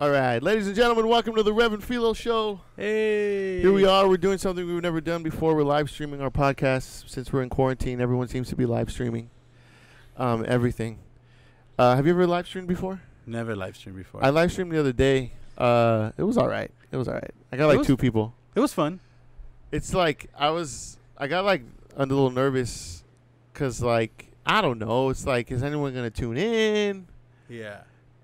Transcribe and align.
All 0.00 0.10
right, 0.10 0.42
ladies 0.42 0.66
and 0.66 0.74
gentlemen, 0.74 1.08
welcome 1.08 1.34
to 1.34 1.42
the 1.42 1.52
Rev 1.52 1.74
and 1.74 1.84
Filo 1.84 2.14
Show. 2.14 2.60
Hey. 2.76 3.60
Here 3.60 3.70
we 3.72 3.84
are. 3.84 4.08
We're 4.08 4.16
doing 4.16 4.38
something 4.38 4.66
we've 4.66 4.82
never 4.82 5.00
done 5.02 5.22
before. 5.22 5.54
We're 5.54 5.62
live 5.62 5.90
streaming 5.90 6.22
our 6.22 6.30
podcast 6.30 7.10
since 7.10 7.30
we're 7.30 7.42
in 7.42 7.50
quarantine. 7.50 8.00
Everyone 8.00 8.26
seems 8.26 8.48
to 8.48 8.56
be 8.56 8.64
live 8.64 8.90
streaming 8.90 9.28
um, 10.16 10.42
everything. 10.48 11.00
Uh, 11.78 11.96
have 11.96 12.06
you 12.06 12.12
ever 12.14 12.26
live 12.26 12.46
streamed 12.46 12.68
before? 12.68 13.02
Never 13.26 13.54
live 13.54 13.76
streamed 13.76 13.98
before. 13.98 14.24
I 14.24 14.30
live 14.30 14.50
streamed 14.50 14.72
the 14.72 14.80
other 14.80 14.92
day. 14.92 15.32
Uh, 15.58 16.12
it 16.16 16.22
was 16.22 16.38
all 16.38 16.48
right. 16.48 16.70
It 16.90 16.96
was 16.96 17.06
all 17.06 17.14
right. 17.14 17.34
I 17.52 17.56
got 17.58 17.64
It 17.64 17.68
like 17.68 17.78
was- 17.78 17.86
two 17.86 17.96
people. 17.98 18.34
it 18.54 18.60
was 18.60 18.72
fun. 18.72 19.00
It's 19.70 19.92
like 19.92 20.30
I 20.36 20.48
was. 20.50 20.98
I 21.18 21.26
got 21.26 21.44
like 21.44 21.62
a 21.96 22.06
little 22.06 22.30
nervous 22.30 23.04
because 23.52 23.82
like 23.82 24.32
I 24.46 24.62
don't 24.62 24.78
know. 24.78 25.10
It's 25.10 25.26
like 25.26 25.50
is 25.52 25.62
anyone 25.62 25.94
gonna 25.94 26.10
tune 26.10 26.38
in? 26.38 27.06
Yeah. 27.50 27.82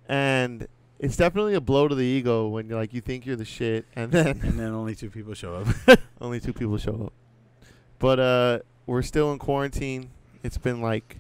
And 0.09 0.67
it's 0.99 1.17
definitely 1.17 1.55
a 1.55 1.61
blow 1.61 1.89
to 1.89 1.95
the 1.95 2.05
ego 2.05 2.49
when 2.49 2.69
you're 2.69 2.79
like 2.79 2.95
you 2.95 3.01
think 3.01 3.27
you're 3.27 3.37
the 3.37 3.45
shit 3.45 3.85
and 3.95 4.11
then 4.11 4.41
And 4.43 4.59
then 4.59 4.73
only 4.73 4.95
two 4.95 5.11
people 5.11 5.35
show 5.35 5.55
up. 5.55 5.99
only 6.21 6.41
two 6.41 6.53
people 6.53 6.79
show 6.79 7.07
up. 7.07 7.13
But 7.99 8.21
uh, 8.21 8.59
we're 8.87 9.03
still 9.03 9.33
in 9.33 9.39
quarantine. 9.39 10.11
It's 10.43 10.59
been 10.59 10.81
like, 10.81 11.19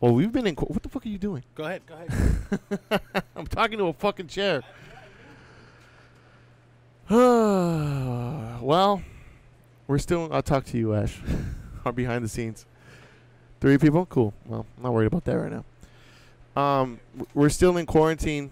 well, 0.00 0.14
we've 0.14 0.32
been 0.32 0.46
in. 0.46 0.54
Qu- 0.56 0.66
what 0.66 0.82
the 0.82 0.88
fuck 0.88 1.04
are 1.04 1.08
you 1.08 1.18
doing? 1.18 1.44
go 1.54 1.64
ahead. 1.64 1.82
Go 1.86 1.94
ahead. 1.94 3.00
I'm 3.36 3.46
talking 3.46 3.78
to 3.78 3.86
a 3.86 3.92
fucking 3.92 4.28
chair. 4.28 4.62
well, 7.10 9.02
we're 9.86 9.98
still. 9.98 10.28
I'll 10.32 10.42
talk 10.42 10.64
to 10.66 10.78
you, 10.78 10.94
Ash. 10.94 11.20
Our 11.84 11.92
behind 11.92 12.24
the 12.24 12.28
scenes. 12.28 12.66
Three 13.60 13.78
people, 13.78 14.06
cool. 14.06 14.34
Well, 14.46 14.66
I'm 14.76 14.82
not 14.84 14.92
worried 14.92 15.06
about 15.06 15.24
that 15.24 15.34
right 15.34 15.50
now. 15.50 15.64
Um, 16.58 16.98
we're 17.34 17.50
still 17.50 17.76
in 17.76 17.86
quarantine, 17.86 18.50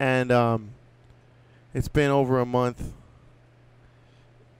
and 0.00 0.32
um, 0.32 0.70
it's 1.74 1.88
been 1.88 2.10
over 2.10 2.40
a 2.40 2.46
month. 2.46 2.92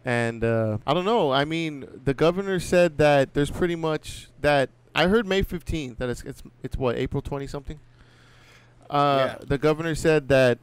And 0.05 0.45
uh, 0.45 0.79
I 0.87 0.93
don't 0.93 1.07
know. 1.07 1.33
I 1.33 1.47
mean, 1.47 1.87
the 2.05 2.13
governor 2.13 2.61
said 2.61 2.99
that 2.99 3.33
there's 3.33 3.51
pretty 3.51 3.75
much 3.75 4.29
that. 4.43 4.69
I 4.95 5.07
heard 5.07 5.27
May 5.27 5.43
15th 5.43 5.97
that 5.97 6.11
it's 6.11 6.23
it's 6.25 6.43
it's 6.63 6.77
what 6.77 6.97
April 6.97 7.23
20 7.23 7.47
something. 7.47 7.79
Uh, 8.91 9.37
Yeah. 9.39 9.45
The 9.47 9.59
governor 9.59 9.95
said 9.95 10.29
that. 10.29 10.59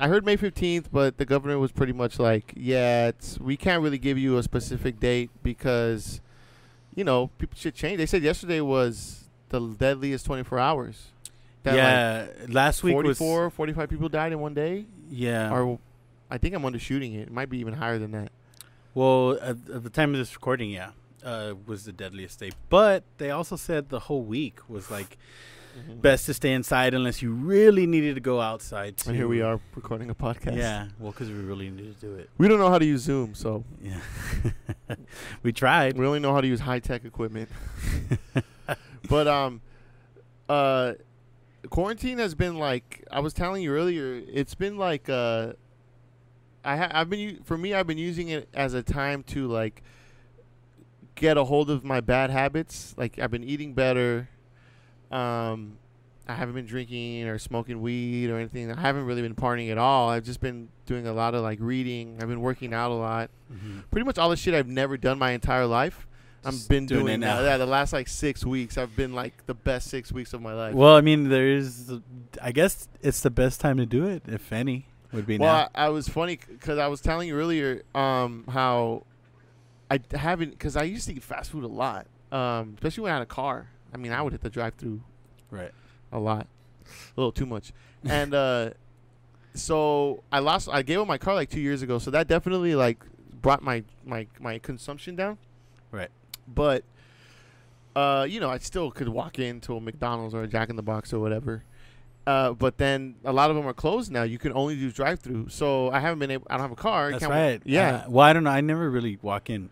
I 0.00 0.08
heard 0.08 0.24
May 0.24 0.36
15th, 0.36 0.86
but 0.92 1.16
the 1.16 1.24
governor 1.24 1.58
was 1.60 1.70
pretty 1.72 1.92
much 1.92 2.18
like, 2.18 2.52
"Yeah, 2.56 3.08
it's 3.08 3.38
we 3.38 3.56
can't 3.56 3.82
really 3.82 3.98
give 3.98 4.18
you 4.18 4.36
a 4.36 4.42
specific 4.42 4.98
date 5.00 5.30
because, 5.42 6.20
you 6.94 7.04
know, 7.04 7.28
people 7.38 7.56
should 7.56 7.74
change." 7.74 7.98
They 7.98 8.06
said 8.06 8.22
yesterday 8.22 8.60
was 8.60 9.27
the 9.48 9.60
deadliest 9.60 10.26
24 10.26 10.58
hours. 10.58 11.08
That 11.64 11.74
yeah. 11.74 12.26
last 12.48 12.84
like 12.84 12.94
week 12.96 13.04
was. 13.04 13.18
44, 13.18 13.50
45 13.50 13.88
people 13.88 14.08
died 14.08 14.32
in 14.32 14.40
one 14.40 14.54
day. 14.54 14.86
Yeah. 15.10 15.50
Or 15.52 15.78
I 16.30 16.38
think 16.38 16.54
I'm 16.54 16.62
undershooting 16.62 17.14
it. 17.16 17.22
It 17.22 17.32
might 17.32 17.50
be 17.50 17.58
even 17.58 17.74
higher 17.74 17.98
than 17.98 18.12
that. 18.12 18.30
well, 18.94 19.32
at, 19.40 19.56
at 19.72 19.82
the 19.82 19.90
time 19.90 20.12
of 20.12 20.18
this 20.18 20.34
recording, 20.34 20.70
yeah, 20.70 20.90
uh, 21.24 21.54
was 21.66 21.84
the 21.84 21.92
deadliest 21.92 22.40
day. 22.40 22.50
But 22.68 23.04
they 23.18 23.30
also 23.30 23.56
said 23.56 23.88
the 23.88 24.00
whole 24.00 24.22
week 24.22 24.60
was 24.68 24.90
like 24.96 25.18
best 26.00 26.26
to 26.26 26.34
stay 26.34 26.52
inside 26.52 26.92
unless 26.94 27.22
you 27.22 27.32
really 27.32 27.86
needed 27.86 28.14
to 28.14 28.20
go 28.20 28.40
outside. 28.40 28.96
To, 28.98 29.08
And 29.10 29.16
here 29.16 29.28
we 29.28 29.42
are 29.42 29.60
recording 29.74 30.10
a 30.10 30.14
podcast. 30.14 30.56
Yeah. 30.56 30.88
Well, 30.98 31.12
because 31.12 31.28
we 31.28 31.36
really 31.36 31.70
needed 31.70 32.00
to 32.00 32.06
do 32.06 32.14
it. 32.14 32.30
We 32.38 32.48
don't 32.48 32.58
know 32.58 32.70
how 32.70 32.78
to 32.78 32.84
use 32.84 33.02
Zoom, 33.02 33.34
so 33.34 33.64
Yeah. 33.82 34.00
we 35.42 35.52
tried. 35.52 35.96
we 35.96 36.06
only 36.06 36.20
know 36.20 36.32
how 36.32 36.40
to 36.40 36.48
use 36.48 36.60
high 36.60 36.80
tech 36.80 37.04
equipment. 37.04 37.48
but 39.08 39.26
um, 39.26 39.60
uh, 40.48 40.94
quarantine 41.70 42.18
has 42.18 42.34
been 42.34 42.58
like 42.58 43.04
I 43.10 43.20
was 43.20 43.32
telling 43.32 43.62
you 43.62 43.72
earlier. 43.72 44.22
It's 44.32 44.54
been 44.54 44.76
like 44.78 45.08
uh, 45.08 45.52
I 46.64 46.76
ha- 46.76 46.90
I've 46.92 47.10
been 47.10 47.40
for 47.44 47.56
me. 47.58 47.74
I've 47.74 47.86
been 47.86 47.98
using 47.98 48.28
it 48.28 48.48
as 48.54 48.74
a 48.74 48.82
time 48.82 49.22
to 49.24 49.46
like 49.48 49.82
get 51.14 51.36
a 51.36 51.44
hold 51.44 51.70
of 51.70 51.84
my 51.84 52.00
bad 52.00 52.30
habits. 52.30 52.94
Like 52.96 53.18
I've 53.18 53.30
been 53.30 53.44
eating 53.44 53.74
better. 53.74 54.28
Um, 55.10 55.78
I 56.28 56.34
haven't 56.34 56.54
been 56.54 56.66
drinking 56.66 57.24
or 57.26 57.38
smoking 57.38 57.80
weed 57.80 58.28
or 58.28 58.36
anything. 58.36 58.70
I 58.70 58.78
haven't 58.80 59.04
really 59.06 59.22
been 59.22 59.34
partying 59.34 59.70
at 59.70 59.78
all. 59.78 60.10
I've 60.10 60.24
just 60.24 60.40
been 60.40 60.68
doing 60.84 61.06
a 61.06 61.12
lot 61.12 61.34
of 61.34 61.42
like 61.42 61.58
reading. 61.60 62.18
I've 62.20 62.28
been 62.28 62.42
working 62.42 62.74
out 62.74 62.90
a 62.90 62.94
lot. 62.94 63.30
Mhm. 63.50 63.84
Pretty 63.90 64.04
much 64.04 64.18
all 64.18 64.28
the 64.28 64.36
shit 64.36 64.52
I've 64.54 64.68
never 64.68 64.98
done 64.98 65.18
my 65.18 65.30
entire 65.30 65.64
life. 65.66 66.06
I've 66.44 66.68
been 66.68 66.86
doing 66.86 67.02
doing, 67.06 67.14
it 67.14 67.18
now. 67.18 67.40
now. 67.40 67.44
Yeah, 67.44 67.56
the 67.56 67.66
last 67.66 67.92
like 67.92 68.08
six 68.08 68.44
weeks, 68.44 68.78
I've 68.78 68.94
been 68.96 69.12
like 69.12 69.46
the 69.46 69.54
best 69.54 69.88
six 69.88 70.12
weeks 70.12 70.32
of 70.32 70.40
my 70.40 70.54
life. 70.54 70.74
Well, 70.74 70.94
I 70.94 71.00
mean, 71.00 71.28
there's. 71.28 71.90
I 72.40 72.52
guess 72.52 72.88
it's 73.02 73.20
the 73.20 73.30
best 73.30 73.60
time 73.60 73.76
to 73.78 73.86
do 73.86 74.06
it, 74.06 74.22
if 74.26 74.52
any, 74.52 74.86
would 75.12 75.26
be 75.26 75.36
Well, 75.38 75.52
now. 75.52 75.68
I, 75.74 75.86
I 75.86 75.88
was 75.90 76.08
funny 76.08 76.38
because 76.48 76.78
I 76.78 76.86
was 76.86 77.00
telling 77.00 77.28
you 77.28 77.36
earlier 77.36 77.82
um, 77.94 78.44
how 78.48 79.04
I 79.90 80.00
haven't 80.14 80.50
because 80.50 80.76
I 80.76 80.84
used 80.84 81.06
to 81.08 81.14
eat 81.14 81.22
fast 81.22 81.50
food 81.50 81.64
a 81.64 81.68
lot, 81.68 82.06
um, 82.30 82.74
especially 82.76 83.02
when 83.04 83.12
I 83.12 83.14
had 83.16 83.22
a 83.22 83.26
car. 83.26 83.68
I 83.92 83.96
mean, 83.96 84.12
I 84.12 84.22
would 84.22 84.32
hit 84.32 84.42
the 84.42 84.50
drive-through 84.50 85.00
Right. 85.50 85.72
a 86.12 86.18
lot, 86.18 86.46
a 86.86 87.20
little 87.20 87.32
too 87.32 87.46
much, 87.46 87.72
and 88.04 88.32
uh, 88.34 88.70
so 89.54 90.22
I 90.30 90.38
lost. 90.38 90.68
I 90.70 90.82
gave 90.82 91.00
up 91.00 91.08
my 91.08 91.18
car 91.18 91.34
like 91.34 91.50
two 91.50 91.60
years 91.60 91.82
ago, 91.82 91.98
so 91.98 92.10
that 92.12 92.28
definitely 92.28 92.74
like 92.74 92.98
brought 93.42 93.62
my 93.62 93.82
my 94.04 94.26
my 94.38 94.58
consumption 94.58 95.16
down. 95.16 95.38
Right. 95.90 96.10
But 96.54 96.84
uh, 97.96 98.26
you 98.28 98.40
know, 98.40 98.50
I 98.50 98.58
still 98.58 98.90
could 98.90 99.08
walk 99.08 99.38
into 99.38 99.76
a 99.76 99.80
McDonald's 99.80 100.34
or 100.34 100.42
a 100.42 100.46
Jack 100.46 100.70
in 100.70 100.76
the 100.76 100.82
Box 100.82 101.12
or 101.12 101.18
whatever. 101.20 101.64
Uh, 102.26 102.52
but 102.52 102.76
then 102.76 103.14
a 103.24 103.32
lot 103.32 103.48
of 103.48 103.56
them 103.56 103.66
are 103.66 103.72
closed 103.72 104.12
now. 104.12 104.22
You 104.22 104.38
can 104.38 104.52
only 104.52 104.76
do 104.76 104.92
drive-through, 104.92 105.48
so 105.48 105.90
I 105.90 106.00
haven't 106.00 106.18
been 106.18 106.30
able. 106.30 106.46
I 106.50 106.54
don't 106.58 106.62
have 106.68 106.72
a 106.72 106.76
car. 106.76 107.08
I 107.08 107.10
That's 107.12 107.22
can't- 107.22 107.32
right. 107.32 107.62
Yeah. 107.64 108.02
Uh, 108.06 108.10
well, 108.10 108.26
I 108.26 108.32
don't 108.34 108.44
know. 108.44 108.50
I 108.50 108.60
never 108.60 108.90
really 108.90 109.18
walk 109.22 109.48
in 109.48 109.70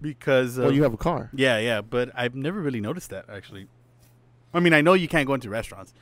because. 0.00 0.56
well, 0.56 0.68
of- 0.70 0.74
you 0.74 0.82
have 0.82 0.94
a 0.94 0.98
car. 0.98 1.30
Yeah, 1.34 1.58
yeah, 1.58 1.82
but 1.82 2.10
I've 2.14 2.34
never 2.34 2.60
really 2.60 2.80
noticed 2.80 3.10
that 3.10 3.26
actually. 3.28 3.66
I 4.54 4.60
mean, 4.60 4.72
I 4.72 4.80
know 4.80 4.94
you 4.94 5.08
can't 5.08 5.26
go 5.26 5.34
into 5.34 5.50
restaurants, 5.50 5.92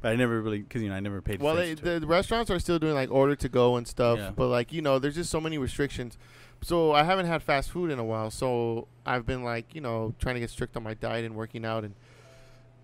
but 0.00 0.12
I 0.12 0.16
never 0.16 0.40
really 0.40 0.60
because 0.60 0.80
you 0.80 0.88
know 0.88 0.94
I 0.94 1.00
never 1.00 1.20
paid. 1.20 1.42
Well, 1.42 1.56
they, 1.56 1.74
to 1.74 1.98
the 2.00 2.06
restaurants 2.06 2.48
are 2.50 2.60
still 2.60 2.78
doing 2.78 2.94
like 2.94 3.10
order 3.10 3.34
to 3.34 3.48
go 3.48 3.76
and 3.76 3.86
stuff, 3.88 4.18
Yeah. 4.18 4.30
but 4.30 4.46
like 4.46 4.72
you 4.72 4.80
know, 4.80 4.98
there's 5.00 5.16
just 5.16 5.30
so 5.30 5.40
many 5.40 5.58
restrictions. 5.58 6.16
So 6.62 6.92
I 6.92 7.02
haven't 7.02 7.26
had 7.26 7.42
fast 7.42 7.70
food 7.70 7.90
in 7.90 7.98
a 7.98 8.04
while. 8.04 8.30
So 8.30 8.86
I've 9.04 9.26
been 9.26 9.42
like, 9.42 9.74
you 9.74 9.80
know, 9.80 10.14
trying 10.18 10.36
to 10.36 10.40
get 10.40 10.50
strict 10.50 10.76
on 10.76 10.82
my 10.82 10.94
diet 10.94 11.24
and 11.24 11.34
working 11.34 11.64
out. 11.64 11.84
And 11.84 11.94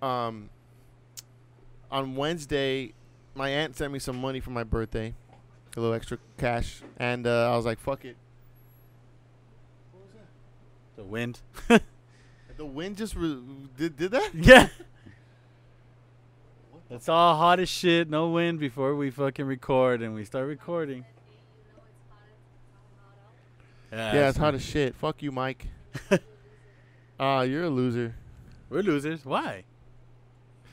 um, 0.03 0.51
on 1.91 2.17
Wednesday, 2.17 2.93
my 3.35 3.49
aunt 3.51 3.77
sent 3.77 3.93
me 3.93 3.99
some 3.99 4.21
money 4.21 4.41
for 4.41 4.51
my 4.51 4.65
birthday, 4.65 5.15
a 5.77 5.81
little 5.81 5.95
extra 5.95 6.19
cash, 6.39 6.83
and 6.99 7.27
uh, 7.27 7.53
I 7.53 7.57
was 7.57 7.65
like, 7.65 7.79
fuck 7.79 8.05
it. 8.05 8.17
the 10.97 11.05
wind. 11.05 11.41
The 12.59 12.67
wind 12.67 12.97
just 12.97 13.15
re- 13.15 13.39
did 13.77 13.97
did 13.97 14.11
that. 14.11 14.31
yeah. 14.35 14.67
It's 16.91 17.09
all 17.09 17.37
hot 17.37 17.61
as 17.61 17.69
shit. 17.69 18.11
No 18.11 18.31
wind 18.31 18.59
before 18.59 18.97
we 18.97 19.11
fucking 19.11 19.45
record, 19.47 20.03
and 20.03 20.13
we 20.13 20.25
start 20.25 20.49
recording. 20.49 21.05
Yeah, 23.93 24.29
it's 24.29 24.39
hot 24.39 24.55
as 24.55 24.63
shit. 24.65 24.95
Fuck 24.95 25.23
you, 25.23 25.33
Mike. 25.33 25.67
Ah, 27.21 27.41
you're 27.43 27.65
a 27.65 27.69
loser. 27.69 28.15
We're 28.71 28.83
losers. 28.83 29.25
Why? 29.25 29.65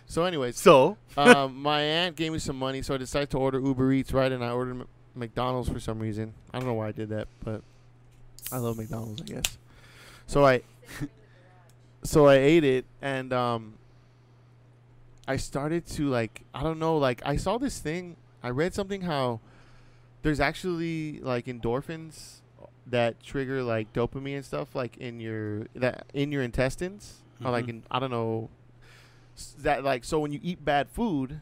So, 0.05 0.25
anyways, 0.25 0.55
So. 0.59 0.95
um, 1.17 1.55
my 1.59 1.81
aunt 1.81 2.15
gave 2.15 2.31
me 2.31 2.37
some 2.37 2.59
money, 2.59 2.83
so 2.83 2.93
I 2.93 2.97
decided 2.97 3.31
to 3.31 3.39
order 3.39 3.59
Uber 3.59 3.91
Eats, 3.93 4.13
right? 4.13 4.31
And 4.31 4.43
I 4.43 4.51
ordered 4.51 4.81
M- 4.81 4.87
McDonald's 5.15 5.69
for 5.69 5.79
some 5.79 5.97
reason. 5.97 6.35
I 6.53 6.59
don't 6.59 6.67
know 6.67 6.75
why 6.75 6.89
I 6.89 6.91
did 6.91 7.09
that, 7.09 7.27
but 7.43 7.63
I 8.51 8.57
love 8.57 8.77
McDonald's, 8.77 9.23
I 9.23 9.25
guess. 9.25 9.57
So 10.27 10.45
I, 10.45 10.61
so 12.03 12.27
I 12.27 12.35
ate 12.35 12.63
it, 12.63 12.85
and 13.01 13.33
um, 13.33 13.73
I 15.27 15.37
started 15.37 15.87
to 15.93 16.09
like, 16.09 16.43
I 16.53 16.61
don't 16.61 16.77
know, 16.77 16.95
like 16.99 17.23
I 17.25 17.37
saw 17.37 17.57
this 17.57 17.79
thing. 17.79 18.17
I 18.43 18.49
read 18.49 18.75
something 18.75 19.01
how 19.01 19.39
there's 20.21 20.39
actually 20.39 21.19
like 21.21 21.45
endorphins 21.47 22.41
that 22.87 23.21
trigger 23.23 23.63
like 23.63 23.91
dopamine 23.93 24.37
and 24.37 24.45
stuff, 24.45 24.75
like 24.75 24.97
in 24.97 25.19
your 25.19 25.67
that 25.75 26.05
in 26.13 26.31
your 26.31 26.43
intestines, 26.43 27.23
or 27.43 27.51
like 27.51 27.65
Mhm. 27.65 27.69
in 27.69 27.83
I 27.91 27.99
don't 27.99 28.11
know 28.11 28.49
that 29.59 29.83
like 29.83 30.03
so 30.03 30.19
when 30.19 30.31
you 30.31 30.39
eat 30.43 30.63
bad 30.63 30.87
food 30.89 31.41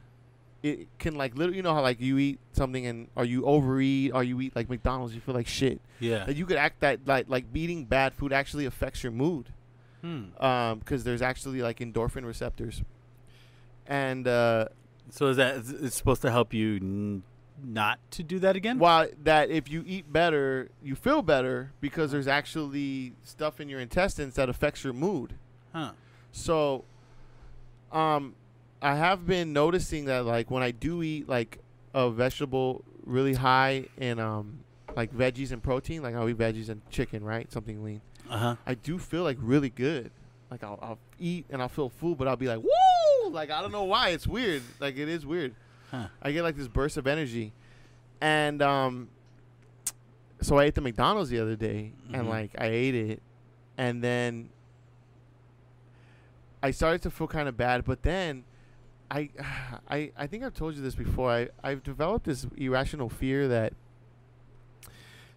it 0.64 0.88
can 0.98 1.14
like 1.16 1.36
literally 1.36 1.58
you 1.58 1.62
know 1.62 1.74
how 1.76 1.82
like 1.82 2.00
you 2.00 2.18
eat 2.18 2.40
something 2.54 2.86
and 2.88 3.08
or 3.16 3.26
you 3.26 3.46
overeat 3.46 4.12
or 4.14 4.24
you 4.24 4.40
eat 4.42 4.56
like 4.56 4.70
McDonald's 4.70 5.14
you 5.14 5.20
feel 5.22 5.36
like 5.36 5.46
shit 5.46 5.80
Yeah. 6.00 6.26
that 6.26 6.36
you 6.36 6.46
could 6.46 6.58
act 6.58 6.80
that 6.80 7.06
like 7.06 7.28
like 7.30 7.46
eating 7.54 7.86
bad 7.86 8.14
food 8.16 8.32
actually 8.34 8.66
affects 8.66 9.04
your 9.04 9.12
mood 9.12 9.50
Hmm. 10.02 10.24
um 10.44 10.80
because 10.80 11.04
there's 11.04 11.22
actually 11.22 11.62
like 11.62 11.80
endorphin 11.80 12.26
receptors 12.26 12.82
and 13.86 14.28
uh 14.28 14.70
So 15.12 15.28
is 15.28 15.38
that 15.38 15.58
it's 15.82 15.96
supposed 15.98 16.22
to 16.24 16.32
help 16.32 16.54
you 16.54 17.22
not 17.64 18.00
to 18.12 18.24
do 18.24 18.40
that 18.40 18.56
again? 18.56 18.78
while 18.80 19.08
that 19.24 19.50
if 19.50 19.70
you 19.70 19.84
eat 19.88 20.12
better 20.12 20.70
you 20.84 20.96
feel 20.96 21.22
better 21.22 21.72
because 21.82 22.12
there's 22.12 22.28
actually 22.28 23.14
stuff 23.24 23.60
in 23.62 23.70
your 23.70 23.80
intestines 23.80 24.36
that 24.36 24.50
affects 24.50 24.84
your 24.84 24.94
mood 24.94 25.34
Huh. 25.74 25.92
So, 26.32 26.84
um, 27.92 28.36
I 28.82 28.96
have 28.96 29.26
been 29.26 29.54
noticing 29.54 30.06
that 30.06 30.26
like 30.26 30.52
when 30.52 30.62
I 30.64 30.72
do 30.72 31.02
eat 31.02 31.28
like 31.28 31.60
a 31.94 32.10
vegetable 32.10 32.84
really 33.06 33.34
high 33.34 33.86
in 33.98 34.20
um 34.20 34.60
like 34.96 35.12
veggies 35.14 35.52
and 35.52 35.64
protein, 35.64 36.04
like 36.04 36.16
I'll 36.16 36.28
eat 36.30 36.38
veggies 36.38 36.70
and 36.70 36.82
chicken, 36.90 37.24
right? 37.24 37.52
Something 37.52 37.84
lean. 37.84 38.02
Uh 38.30 38.38
huh. 38.38 38.56
I 38.66 38.76
do 38.76 39.00
feel 39.00 39.24
like 39.24 39.38
really 39.42 39.70
good. 39.70 40.12
Like 40.52 40.64
I'll, 40.64 40.78
I'll 40.82 41.00
eat 41.20 41.46
and 41.50 41.62
I'll 41.62 41.70
feel 41.70 41.90
full, 41.90 42.16
but 42.16 42.28
I'll 42.28 42.36
be 42.36 42.48
like, 42.48 42.60
woo! 42.62 43.30
Like 43.32 43.50
I 43.50 43.62
don't 43.62 43.72
know 43.72 43.86
why. 43.86 44.10
It's 44.10 44.28
weird. 44.28 44.62
Like 44.80 44.98
it 44.98 45.10
is 45.10 45.26
weird. 45.26 45.56
Huh. 45.94 46.08
I 46.22 46.32
get 46.32 46.42
like 46.44 46.56
this 46.58 46.68
burst 46.68 46.98
of 46.98 47.06
energy, 47.06 47.54
and 48.20 48.62
um, 48.64 49.10
so 50.42 50.58
I 50.58 50.64
ate 50.66 50.76
the 50.76 50.82
McDonald's 50.82 51.30
the 51.30 51.40
other 51.40 51.56
day, 51.56 51.92
and 52.12 52.26
Mhm. 52.26 52.30
like 52.30 52.52
I 52.58 52.66
ate 52.66 52.96
it, 52.96 53.22
and 53.78 54.04
then 54.04 54.50
I 56.62 56.72
started 56.72 57.02
to 57.04 57.12
feel 57.12 57.28
kind 57.28 57.48
of 57.48 57.56
bad, 57.58 57.86
but 57.86 58.02
then. 58.04 58.44
I, 59.12 59.30
I 59.90 60.12
I 60.18 60.26
think 60.26 60.44
I've 60.44 60.56
told 60.56 60.76
you 60.76 60.82
this 60.82 60.96
before. 60.96 61.30
I 61.30 61.50
I've 61.64 61.84
developed 61.84 62.26
this 62.26 62.48
irrational 62.58 63.10
fear 63.10 63.48
that 63.50 63.74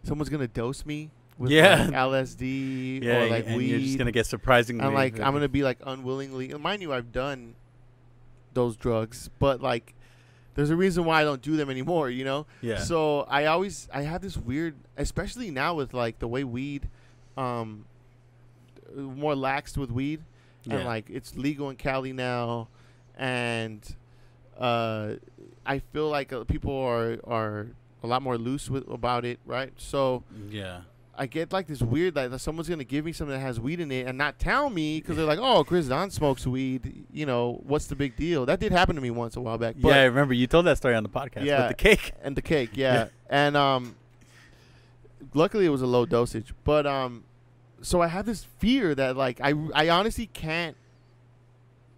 someone's 0.03 0.31
gonna 0.31 0.49
dose 0.49 0.87
me 0.87 1.11
with 1.37 1.51
Yeah. 1.51 1.85
like 1.85 1.93
LSD 1.95 3.01
Yeah, 3.03 3.25
or 3.25 3.29
like 3.29 3.47
and 3.47 3.57
weed. 3.57 3.67
you're 3.71 3.81
just 3.81 3.99
gonna 3.99 4.13
get 4.13 4.25
surprisingly. 4.25 4.83
I'm 4.83 4.95
like 4.95 5.21
I'm 5.21 5.35
gonna 5.35 5.49
be 5.61 5.63
like 5.63 5.79
unwillingly. 5.85 6.49
Mind 6.55 6.81
you, 6.81 6.93
I've 6.95 7.13
done 7.13 7.55
those 8.55 8.77
drugs, 8.79 9.29
but 9.39 9.61
like 9.61 9.93
there's 10.57 10.71
a 10.71 10.77
reason 10.77 11.05
why 11.05 11.21
I 11.21 11.25
don't 11.25 11.43
do 11.43 11.57
them 11.57 11.71
anymore. 11.71 12.11
You 12.11 12.25
know. 12.25 12.47
Yeah. 12.61 12.79
So 12.79 13.21
I 13.29 13.45
always 13.47 13.89
I 13.93 14.03
have 14.03 14.23
this 14.23 14.37
weird, 14.37 14.75
especially 14.97 15.51
now 15.51 15.75
with 15.75 15.95
like 15.95 16.19
the 16.19 16.27
way 16.27 16.43
weed, 16.43 16.89
um, 17.37 17.85
more 18.95 19.35
laxed 19.35 19.77
with 19.77 19.91
weed, 19.91 20.23
yeah. 20.65 20.77
and 20.77 20.85
like 20.85 21.09
it's 21.11 21.37
legal 21.37 21.71
in 21.71 21.77
Cali 21.77 22.13
now, 22.13 22.69
and 23.17 23.81
uh, 24.59 25.15
I 25.65 25.79
feel 25.79 26.09
like 26.09 26.33
uh, 26.33 26.45
people 26.45 26.77
are 26.77 27.19
are 27.25 27.69
a 28.03 28.07
lot 28.07 28.23
more 28.23 28.39
loose 28.39 28.71
with 28.71 28.89
about 28.89 29.25
it, 29.25 29.39
right? 29.47 29.73
So 29.77 30.25
yeah. 30.51 30.81
I 31.19 31.27
get 31.27 31.53
like 31.53 31.67
this 31.67 31.81
weird 31.81 32.15
like 32.15 32.31
that 32.31 32.39
someone's 32.41 32.69
gonna 32.69 32.85
give 32.85 33.05
me 33.05 33.13
something 33.13 33.33
that 33.35 33.41
has 33.41 33.59
weed 33.59 33.81
in 33.81 33.91
it 33.91 34.07
and 34.07 34.19
not 34.19 34.39
tell 34.39 34.69
me 34.71 35.01
because 35.01 35.17
they're 35.17 35.25
like, 35.27 35.39
oh, 35.41 35.65
Chris 35.65 35.87
Don 35.89 36.11
smokes 36.11 36.47
weed. 36.47 37.07
You 37.13 37.25
know, 37.27 37.61
what's 37.65 37.87
the 37.87 37.97
big 37.97 38.17
deal? 38.17 38.45
That 38.47 38.61
did 38.61 38.71
happen 38.73 38.95
to 38.97 39.01
me 39.01 39.11
once 39.11 39.37
a 39.37 39.41
while 39.41 39.57
back. 39.59 39.77
But 39.79 39.89
yeah, 39.89 40.01
I 40.03 40.05
remember 40.05 40.35
you 40.35 40.47
told 40.47 40.67
that 40.67 40.77
story 40.77 40.95
on 40.95 41.03
the 41.03 41.09
podcast 41.09 41.45
Yeah. 41.45 41.69
with 41.69 41.77
the 41.77 41.83
cake. 41.83 42.13
and 42.23 42.37
the 42.37 42.43
cake, 42.43 42.71
yeah. 42.75 42.95
Yeah. 42.95 43.09
And 43.31 43.57
um 43.57 43.97
luckily 45.35 45.67
it 45.67 45.71
was 45.71 45.83
a 45.83 45.87
low 45.87 46.07
dosage. 46.07 46.53
But 46.65 46.87
um 46.87 47.25
so 47.83 48.01
I 48.01 48.07
have 48.09 48.27
this 48.27 48.45
fear 48.59 48.95
that 48.95 49.17
like 49.17 49.41
I 49.43 49.55
I 49.75 49.89
honestly 49.89 50.27
can't 50.27 50.77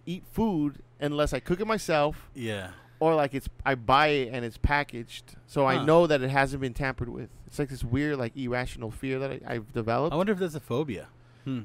eat 0.07 0.25
food 0.33 0.77
unless 1.01 1.33
I 1.33 1.41
cook 1.41 1.61
it 1.61 1.67
myself 1.67 2.29
Yeah. 2.35 2.71
or 3.01 3.15
like 3.15 3.35
it's 3.35 3.49
I 3.65 3.75
buy 3.75 4.09
it 4.09 4.31
and 4.33 4.45
it's 4.45 4.59
packaged. 4.59 5.37
So 5.47 5.67
I 5.67 5.85
know 5.85 6.07
that 6.07 6.23
it 6.23 6.31
hasn't 6.31 6.61
been 6.61 6.75
tampered 6.75 7.09
with. 7.09 7.31
It's 7.49 7.59
like 7.59 7.71
this 7.71 7.83
weird 7.83 8.19
like 8.19 8.37
irrational 8.37 8.91
fear 8.91 9.19
that 9.21 9.31
I, 9.31 9.55
I've 9.55 9.73
developed, 9.73 10.13
I 10.13 10.17
wonder 10.17 10.33
if 10.33 10.39
that's 10.39 10.55
a 10.55 10.61
phobia. 10.61 11.09
Hmm. 11.45 11.63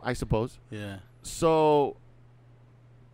I 0.00 0.12
suppose. 0.12 0.60
Yeah. 0.70 0.98
So 1.22 1.96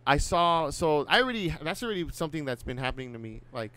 I 0.05 0.17
saw 0.17 0.69
so 0.69 1.07
I 1.09 1.19
already 1.19 1.55
that's 1.63 1.81
already 1.81 2.05
something 2.11 2.45
that's 2.45 2.61
been 2.61 2.77
happening 2.77 3.11
to 3.13 3.19
me 3.19 3.41
like 3.51 3.71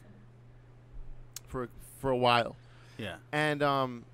for 1.48 1.70
for 1.98 2.10
a 2.10 2.16
while. 2.16 2.54
Yeah. 2.98 3.16
And 3.32 3.62
um, 3.62 4.04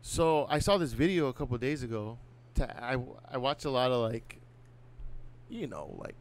so 0.00 0.46
I 0.48 0.60
saw 0.60 0.78
this 0.78 0.92
video 0.92 1.26
a 1.26 1.32
couple 1.32 1.58
days 1.58 1.82
ago. 1.82 2.18
To, 2.54 2.84
I 2.84 2.98
I 3.32 3.38
watch 3.38 3.64
a 3.64 3.70
lot 3.70 3.90
of 3.90 4.00
like, 4.00 4.38
you 5.50 5.66
know, 5.66 5.92
like 5.98 6.14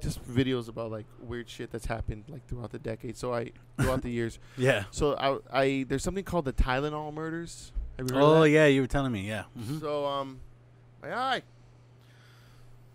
just 0.00 0.22
videos 0.28 0.68
about 0.68 0.90
like 0.90 1.06
weird 1.20 1.48
shit 1.48 1.70
that's 1.72 1.86
happened 1.86 2.24
like 2.28 2.46
throughout 2.46 2.70
the 2.72 2.78
decade. 2.78 3.16
So 3.16 3.32
I 3.34 3.52
throughout 3.80 4.02
the 4.02 4.10
years. 4.10 4.38
Yeah. 4.56 4.84
So 4.90 5.14
I 5.16 5.60
I 5.62 5.86
there's 5.88 6.02
something 6.02 6.24
called 6.24 6.44
the 6.44 6.52
Tylenol 6.52 7.12
murders. 7.14 7.72
Have 7.98 8.08
you 8.10 8.14
heard 8.16 8.22
of 8.22 8.28
Oh 8.28 8.42
yeah, 8.44 8.66
you 8.66 8.80
were 8.82 8.86
telling 8.86 9.12
me. 9.12 9.26
Yeah. 9.26 9.44
Mhm. 9.58 9.80
So 9.80 10.04
um, 10.06 10.40
aye, 11.02 11.12
aye. 11.12 11.42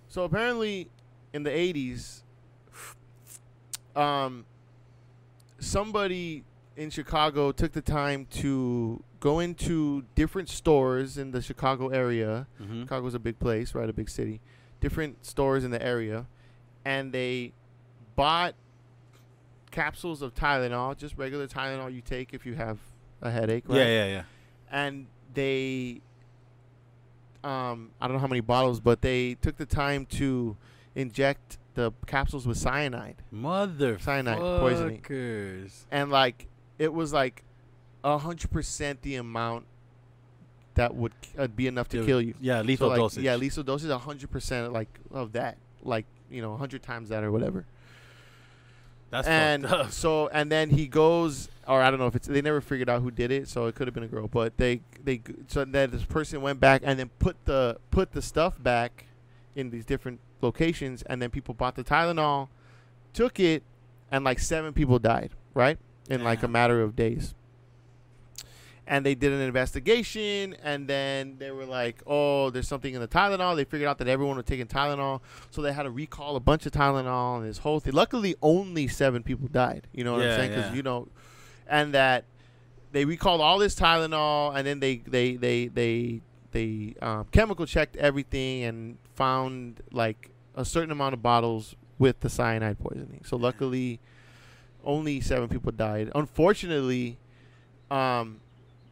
So 0.09 0.23
apparently, 0.25 0.89
in 1.33 1.43
the 1.43 1.49
'80s, 1.49 2.21
um, 3.95 4.45
somebody 5.59 6.43
in 6.75 6.89
Chicago 6.89 7.51
took 7.51 7.71
the 7.73 7.81
time 7.81 8.25
to 8.31 9.03
go 9.19 9.39
into 9.39 10.03
different 10.15 10.49
stores 10.49 11.17
in 11.17 11.31
the 11.31 11.41
Chicago 11.41 11.89
area. 11.89 12.47
Mhm. 12.61 12.81
Chicago's 12.83 13.13
a 13.13 13.19
big 13.19 13.37
place, 13.39 13.75
right? 13.75 13.89
A 13.89 13.93
big 13.93 14.09
city. 14.09 14.41
Different 14.79 15.25
stores 15.25 15.63
in 15.63 15.71
the 15.71 15.81
area, 15.83 16.25
and 16.85 17.11
they 17.11 17.53
bought 18.15 18.55
capsules 19.71 20.21
of 20.21 20.33
Tylenol, 20.33 20.97
just 20.97 21.17
regular 21.17 21.47
Tylenol 21.47 21.93
you 21.93 22.01
take 22.01 22.33
if 22.33 22.45
you 22.45 22.55
have 22.55 22.77
a 23.21 23.31
headache, 23.31 23.63
right? 23.67 23.77
Yeah, 23.77 23.85
yeah, 23.85 24.05
yeah. 24.07 24.23
and 24.71 25.07
they 25.33 26.01
um 27.43 27.91
I 27.99 28.07
don't 28.07 28.15
know 28.15 28.21
how 28.21 28.27
many 28.27 28.41
bottles, 28.41 28.79
but 28.79 29.01
they 29.01 29.35
took 29.35 29.57
the 29.57 29.65
time 29.65 30.05
to 30.07 30.57
inject 30.95 31.57
the 31.73 31.91
capsules 32.05 32.45
with 32.45 32.57
cyanide. 32.57 33.15
Mother 33.31 33.97
Cyanide 33.99 34.37
poisoning. 34.39 35.69
And 35.89 36.11
like 36.11 36.47
it 36.77 36.93
was 36.93 37.13
like 37.13 37.43
a 38.03 38.17
hundred 38.17 38.51
percent 38.51 39.01
the 39.01 39.15
amount 39.15 39.65
that 40.75 40.95
would 40.95 41.13
uh, 41.37 41.47
be 41.47 41.67
enough 41.67 41.89
to 41.89 41.97
Dude, 41.97 42.05
kill 42.05 42.21
you. 42.21 42.33
Yeah, 42.39 42.61
So, 42.61 42.65
lethal 42.67 42.89
like, 42.89 42.97
dosage. 42.99 43.23
Yeah, 43.23 43.35
lethal 43.35 43.63
dosage 43.63 43.89
a 43.89 43.97
hundred 43.97 44.31
percent 44.31 44.71
like 44.73 44.99
of 45.11 45.33
that. 45.33 45.57
Like, 45.83 46.05
you 46.29 46.41
know, 46.41 46.53
a 46.53 46.57
hundred 46.57 46.83
times 46.83 47.09
that 47.09 47.23
or 47.23 47.31
whatever. 47.31 47.65
That's 49.09 49.27
and 49.27 49.67
so 49.89 50.29
and 50.29 50.51
then 50.51 50.69
he 50.69 50.87
goes 50.87 51.49
or 51.67 51.81
I 51.81 51.91
don't 51.91 51.99
know 51.99 52.07
if 52.07 52.15
it's 52.15 52.27
they 52.27 52.41
never 52.41 52.61
figured 52.61 52.89
out 52.89 53.01
who 53.01 53.11
did 53.11 53.31
it, 53.31 53.47
so 53.47 53.67
it 53.67 53.75
could 53.75 53.87
have 53.87 53.93
been 53.93 54.03
a 54.03 54.07
girl. 54.07 54.27
But 54.27 54.57
they 54.57 54.81
they 55.03 55.21
so 55.47 55.65
then 55.65 55.91
this 55.91 56.03
person 56.03 56.41
went 56.41 56.59
back 56.59 56.81
and 56.83 56.97
then 56.97 57.09
put 57.19 57.45
the 57.45 57.77
put 57.91 58.13
the 58.13 58.21
stuff 58.21 58.61
back 58.61 59.05
in 59.55 59.69
these 59.69 59.85
different 59.85 60.19
locations, 60.41 61.03
and 61.03 61.21
then 61.21 61.29
people 61.29 61.53
bought 61.53 61.75
the 61.75 61.83
Tylenol, 61.83 62.47
took 63.13 63.39
it, 63.39 63.63
and 64.11 64.23
like 64.23 64.39
seven 64.39 64.73
people 64.73 64.97
died 64.97 65.31
right 65.53 65.77
in 66.09 66.23
like 66.23 66.41
a 66.43 66.47
matter 66.47 66.81
of 66.81 66.95
days. 66.95 67.35
And 68.91 69.05
they 69.05 69.15
did 69.15 69.31
an 69.31 69.39
investigation, 69.39 70.53
and 70.61 70.85
then 70.85 71.37
they 71.39 71.49
were 71.51 71.65
like, 71.65 72.03
"Oh, 72.05 72.49
there's 72.49 72.67
something 72.67 72.93
in 72.93 72.99
the 72.99 73.07
Tylenol." 73.07 73.55
They 73.55 73.63
figured 73.63 73.87
out 73.87 73.97
that 73.99 74.09
everyone 74.09 74.35
was 74.35 74.45
taking 74.45 74.67
Tylenol, 74.67 75.21
so 75.49 75.61
they 75.61 75.71
had 75.71 75.83
to 75.83 75.89
recall 75.89 76.35
a 76.35 76.41
bunch 76.41 76.65
of 76.65 76.73
Tylenol 76.73 77.37
and 77.37 77.47
this 77.47 77.59
whole 77.59 77.79
thing. 77.79 77.93
Luckily, 77.93 78.35
only 78.41 78.89
seven 78.89 79.23
people 79.23 79.47
died. 79.47 79.87
You 79.93 80.03
know 80.03 80.11
what 80.15 80.23
Yeah, 80.23 80.33
I'm 80.33 80.39
saying? 80.39 80.49
Because 80.51 80.69
yeah. 80.71 80.75
you 80.75 80.83
know, 80.83 81.07
and 81.67 81.93
that 81.93 82.25
they 82.91 83.05
recalled 83.05 83.39
all 83.39 83.57
this 83.59 83.75
Tylenol, 83.75 84.53
and 84.57 84.67
then 84.67 84.81
they 84.81 84.97
they 84.97 85.37
they 85.37 85.67
they 85.67 86.21
they 86.51 86.95
um, 87.01 87.27
chemical 87.31 87.65
checked 87.65 87.95
everything 87.95 88.63
and 88.63 88.97
found 89.15 89.81
like 89.93 90.31
a 90.53 90.65
certain 90.65 90.91
amount 90.91 91.13
of 91.13 91.23
bottles 91.23 91.77
with 91.97 92.19
the 92.19 92.29
cyanide 92.29 92.77
poisoning. 92.77 93.21
So 93.23 93.37
luckily, 93.37 94.01
only 94.83 95.21
seven 95.21 95.47
people 95.47 95.71
died. 95.71 96.11
Unfortunately, 96.13 97.17
um, 97.89 98.41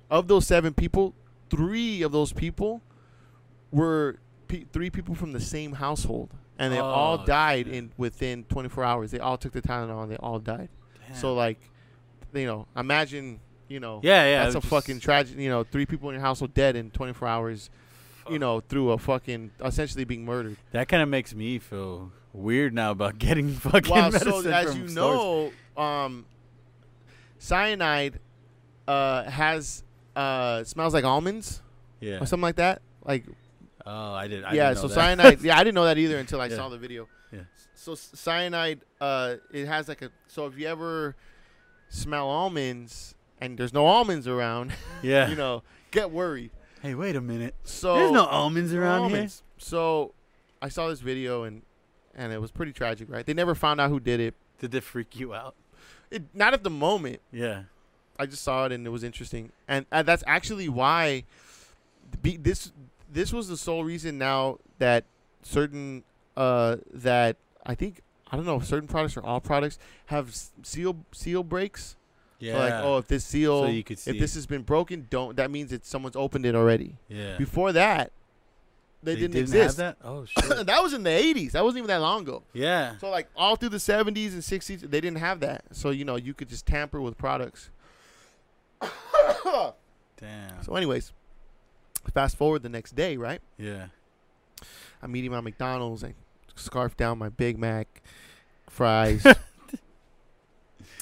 of 0.10 0.28
those 0.28 0.46
seven 0.48 0.74
people, 0.74 1.14
three 1.50 2.02
of 2.02 2.12
those 2.12 2.34
people 2.34 2.82
were 3.72 4.18
pe- 4.48 4.66
three 4.74 4.90
people 4.90 5.16
from 5.16 5.32
the 5.32 5.40
same 5.40 5.74
household, 5.74 6.30
and 6.58 6.74
they 6.74 6.80
all 6.80 7.20
Oh, 7.22 7.26
died 7.26 7.68
shit. 7.68 7.76
in 7.76 7.92
within 7.98 8.44
24 8.46 8.84
hours. 8.84 9.12
They 9.12 9.20
all 9.20 9.38
took 9.38 9.54
the 9.54 9.62
Tylenol 9.62 10.04
and 10.04 10.12
they 10.12 10.18
all 10.18 10.40
died. 10.40 10.70
So 11.16 11.34
like, 11.34 11.60
you 12.34 12.46
know, 12.46 12.68
imagine 12.76 13.40
you 13.68 13.80
know, 13.80 14.00
yeah, 14.04 14.26
yeah. 14.26 14.44
that's 14.44 14.56
a 14.56 14.62
fucking 14.62 15.00
tragedy. 15.00 15.44
You 15.44 15.50
know, 15.50 15.64
three 15.64 15.86
people 15.86 16.10
in 16.10 16.16
your 16.16 16.22
household 16.24 16.54
dead 16.56 16.76
in 16.76 16.90
24 16.92 17.28
hours. 17.28 17.70
You 18.30 18.38
know, 18.38 18.60
through 18.60 18.92
a 18.92 18.98
fucking 19.00 19.50
essentially 19.64 20.04
being 20.04 20.24
murdered. 20.24 20.58
that 20.72 20.88
kind 20.88 21.02
of 21.02 21.10
makes 21.10 21.34
me 21.34 21.58
feel 21.58 22.12
weird 22.32 22.74
now 22.76 22.92
about 22.92 23.18
getting 23.20 23.50
fucking 23.54 23.92
Well, 23.92 24.12
medicine 24.12 24.44
so 24.44 24.50
as 24.52 24.72
from 24.72 24.82
you 24.84 24.88
stores. 24.88 25.52
know, 25.78 25.82
um, 25.84 26.26
cyanide 27.40 28.20
uh, 28.88 29.24
has 29.24 29.84
uh, 30.20 30.64
smells 30.64 30.94
like 30.94 31.06
almonds 31.06 31.62
yeah. 32.00 32.20
or 32.22 32.26
something 32.26 32.42
like 32.42 32.58
that. 32.58 32.82
Like 33.04 33.26
Oh, 33.86 34.14
I 34.14 34.28
did. 34.28 34.44
I 34.44 34.54
yeah, 34.54 34.70
didn't 34.70 34.76
know 34.76 34.82
so 34.82 34.88
that. 34.90 34.94
cyanide. 34.94 35.42
yeah, 35.44 35.56
I 35.58 35.64
didn't 35.64 35.76
know 35.76 35.86
that 35.86 35.98
either 35.98 36.18
until 36.20 36.42
I 36.42 36.48
Yeah. 36.48 36.58
saw 36.58 36.70
the 36.70 36.78
video. 36.78 37.08
Yeah. 37.32 37.42
So 37.74 37.96
cyanide, 37.96 38.82
uh, 39.00 39.36
it 39.52 39.66
has 39.66 39.88
like 39.88 40.02
a. 40.02 40.12
So 40.28 40.46
if 40.46 40.58
you 40.58 40.68
ever 40.68 41.16
smell 41.90 42.28
almonds 42.28 43.16
and 43.40 43.58
there's 43.58 43.74
no 43.74 43.86
almonds 43.86 44.28
around, 44.28 44.74
yeah. 45.02 45.30
you 45.30 45.36
know, 45.36 45.64
get 45.92 46.12
worried. 46.12 46.52
Hey, 46.82 46.94
wait 46.94 47.16
a 47.16 47.22
minute. 47.22 47.56
So 47.64 47.96
There's 47.96 48.12
no 48.12 48.26
almonds 48.26 48.74
no 48.74 48.82
around 48.82 49.02
almonds. 49.04 49.44
So 49.58 50.14
I 50.62 50.70
saw 50.70 50.88
this 50.88 51.00
video 51.00 51.44
and 51.44 51.64
and 52.16 52.32
it 52.34 52.42
was 52.42 52.52
pretty 52.52 52.74
tragic, 52.74 53.10
right? 53.10 53.26
They 53.26 53.34
never 53.34 53.56
found 53.56 53.80
out 53.82 53.90
who 53.90 54.00
did 54.00 54.20
it. 54.20 54.36
Did 54.60 54.76
it 54.76 54.84
freak 54.84 55.18
you 55.20 55.34
out? 55.34 55.56
It 56.12 56.24
not 56.34 56.54
at 56.54 56.64
the 56.64 56.70
moment. 56.70 57.22
Yeah. 57.32 57.64
I 58.20 58.26
just 58.26 58.44
saw 58.44 58.66
it 58.66 58.72
and 58.72 58.86
it 58.86 58.90
was 58.90 59.04
interesting, 59.04 59.52
and, 59.68 59.86
and 59.92 60.08
that's 60.08 60.24
actually 60.28 60.70
why 60.70 61.24
be, 62.22 62.38
this 62.38 62.72
this 63.12 63.34
was 63.34 63.48
the 63.48 63.58
sole 63.58 63.84
reason 63.84 64.18
now 64.18 64.60
that 64.78 65.06
certain 65.42 66.04
uh 66.38 66.78
that 66.94 67.38
I 67.66 67.76
think 67.76 68.02
I 68.32 68.36
don't 68.36 68.46
know 68.46 68.58
if 68.58 68.66
certain 68.66 68.88
products 68.88 69.18
or 69.18 69.26
all 69.26 69.40
products 69.40 69.80
have 70.08 70.36
seal 70.64 70.98
seal 71.12 71.44
breaks. 71.44 71.96
Yeah. 72.40 72.54
So 72.54 72.60
like, 72.60 72.74
oh, 72.86 72.98
if 72.98 73.08
this 73.08 73.26
seal, 73.26 73.64
so 73.64 73.70
you 73.70 73.84
could 73.84 74.00
see. 74.00 74.12
if 74.12 74.20
this 74.20 74.34
has 74.36 74.46
been 74.46 74.62
broken, 74.62 75.08
don't. 75.10 75.36
That 75.36 75.52
means 75.52 75.72
that 75.72 75.86
someone's 75.86 76.16
opened 76.16 76.46
it 76.46 76.56
already. 76.56 76.96
yeah. 77.10 77.38
Before 77.38 77.74
that, 77.74 78.12
they, 79.04 79.16
didn't, 79.16 79.36
exist. 79.36 79.78
Have 79.78 79.98
that? 79.98 80.08
Oh 80.08 80.26
shit. 80.26 80.66
that 80.66 80.84
was 80.84 80.94
in 80.94 81.04
the 81.04 81.10
80s. 81.10 81.52
That 81.52 81.64
wasn't 81.64 81.80
even 81.80 81.88
that 81.88 82.02
long 82.02 82.22
ago. 82.22 82.44
yeah. 82.54 82.98
So 83.00 83.10
like 83.10 83.28
all 83.36 83.56
through 83.56 83.70
the 83.70 83.78
70s 83.78 84.34
and 84.34 84.42
60s, 84.42 84.82
they 84.82 85.02
didn't 85.02 85.18
have 85.18 85.42
that. 85.42 85.64
So 85.72 85.90
you 85.90 86.06
know 86.06 86.16
you 86.16 86.34
could 86.34 86.50
just 86.50 86.66
tamper 86.66 87.02
with 87.02 87.18
products. 87.18 87.70
Damn. 90.18 90.64
so, 90.64 90.76
anyways, 90.76 91.14
fast 92.14 92.38
forward 92.38 92.64
the 92.64 92.70
next 92.70 92.96
day, 92.96 93.18
right? 93.18 93.42
Yeah. 93.58 93.88
I'm 95.02 95.16
eating 95.16 95.32
my 95.32 95.42
McDonald's. 95.42 96.04
I 96.04 96.14
scarf 96.56 96.98
down 96.98 97.18
my 97.18 97.30
Big 97.30 97.58
Mac, 97.58 98.02
fries. 98.70 99.26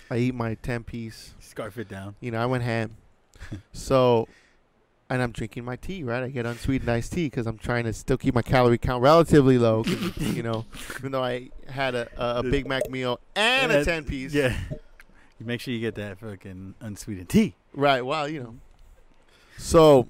I 0.09 0.17
eat 0.17 0.35
my 0.35 0.55
10 0.55 0.83
piece. 0.83 1.33
Scarf 1.39 1.77
it 1.77 1.89
down. 1.89 2.15
You 2.21 2.31
know, 2.31 2.41
I 2.41 2.45
went 2.45 2.63
ham. 2.63 2.95
so, 3.73 4.27
and 5.09 5.21
I'm 5.21 5.31
drinking 5.31 5.65
my 5.65 5.75
tea, 5.75 6.03
right? 6.03 6.23
I 6.23 6.29
get 6.29 6.45
unsweetened 6.45 6.89
iced 6.89 7.13
tea 7.13 7.25
because 7.25 7.45
I'm 7.47 7.57
trying 7.57 7.83
to 7.85 7.93
still 7.93 8.17
keep 8.17 8.33
my 8.33 8.41
calorie 8.41 8.77
count 8.77 9.03
relatively 9.03 9.57
low. 9.57 9.83
you 10.17 10.43
know, 10.43 10.65
even 10.97 11.11
though 11.11 11.23
I 11.23 11.49
had 11.67 11.95
a, 11.95 12.07
a, 12.17 12.39
a 12.39 12.43
Big 12.43 12.67
Mac 12.67 12.89
meal 12.89 13.19
and 13.35 13.71
a 13.71 13.83
10 13.83 14.05
piece. 14.05 14.33
Yeah. 14.33 14.55
You 15.39 15.45
make 15.45 15.61
sure 15.61 15.73
you 15.73 15.79
get 15.79 15.95
that 15.95 16.19
fucking 16.19 16.75
unsweetened 16.81 17.29
tea. 17.29 17.55
Right. 17.73 18.03
Well, 18.03 18.27
you 18.27 18.41
know. 18.41 18.55
So, 19.57 20.07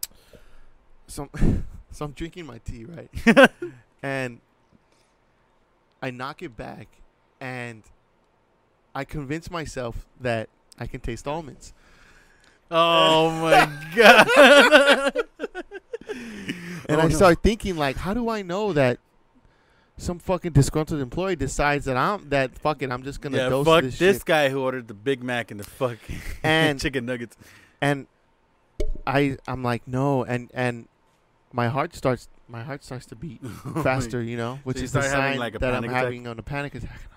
so, 1.06 1.28
so 1.90 2.04
I'm 2.04 2.12
drinking 2.12 2.46
my 2.46 2.58
tea, 2.58 2.84
right? 2.84 3.50
and 4.02 4.40
I 6.02 6.10
knock 6.10 6.42
it 6.42 6.56
back, 6.56 6.88
and 7.40 7.82
I 8.94 9.04
convince 9.04 9.50
myself 9.50 10.06
that 10.20 10.48
I 10.78 10.86
can 10.86 11.00
taste 11.00 11.26
almonds. 11.26 11.72
Oh 12.70 13.30
my 13.40 13.70
god. 13.94 15.12
And 16.88 17.00
Oh, 17.00 17.04
I 17.04 17.08
no. 17.08 17.16
start 17.16 17.42
thinking, 17.42 17.76
like, 17.76 17.96
how 17.96 18.14
do 18.14 18.28
I 18.28 18.42
know 18.42 18.72
that 18.72 18.98
some 19.98 20.18
fucking 20.18 20.52
disgruntled 20.52 21.00
employee 21.00 21.36
decides 21.36 21.86
that 21.86 21.96
I'm 21.96 22.28
that 22.28 22.58
fucking 22.58 22.92
I'm 22.92 23.02
just 23.02 23.20
gonna 23.20 23.38
yeah, 23.38 23.48
dose 23.48 23.64
fuck 23.66 23.82
this, 23.82 23.98
this, 23.98 24.22
guy 24.22 24.48
who 24.50 24.60
ordered 24.60 24.88
the 24.88 24.94
Big 24.94 25.22
Mac 25.22 25.50
and 25.50 25.58
the 25.60 25.64
fucking 25.64 26.20
And- 26.42 26.78
chicken 26.80 27.06
nuggets. 27.06 27.36
and 27.80 28.06
I 29.06 29.36
I'm 29.48 29.62
like 29.62 29.86
no, 29.88 30.22
and 30.24 30.50
and 30.52 30.88
my 31.52 31.68
heart 31.68 31.94
starts 31.94 32.28
my 32.48 32.62
heart 32.62 32.84
starts 32.84 33.06
to 33.06 33.16
beat 33.16 33.40
faster, 33.82 34.22
you 34.22 34.36
know, 34.36 34.58
which 34.64 34.78
you 34.78 34.84
is 34.84 34.92
the 34.92 35.02
sign 35.02 35.38
like, 35.38 35.54
a 35.54 35.58
that 35.60 35.74
I'm 35.74 35.84
attack? 35.84 35.96
having 35.96 36.26
on 36.26 36.38
a 36.38 36.42
panic 36.42 36.74
attack. 36.74 37.00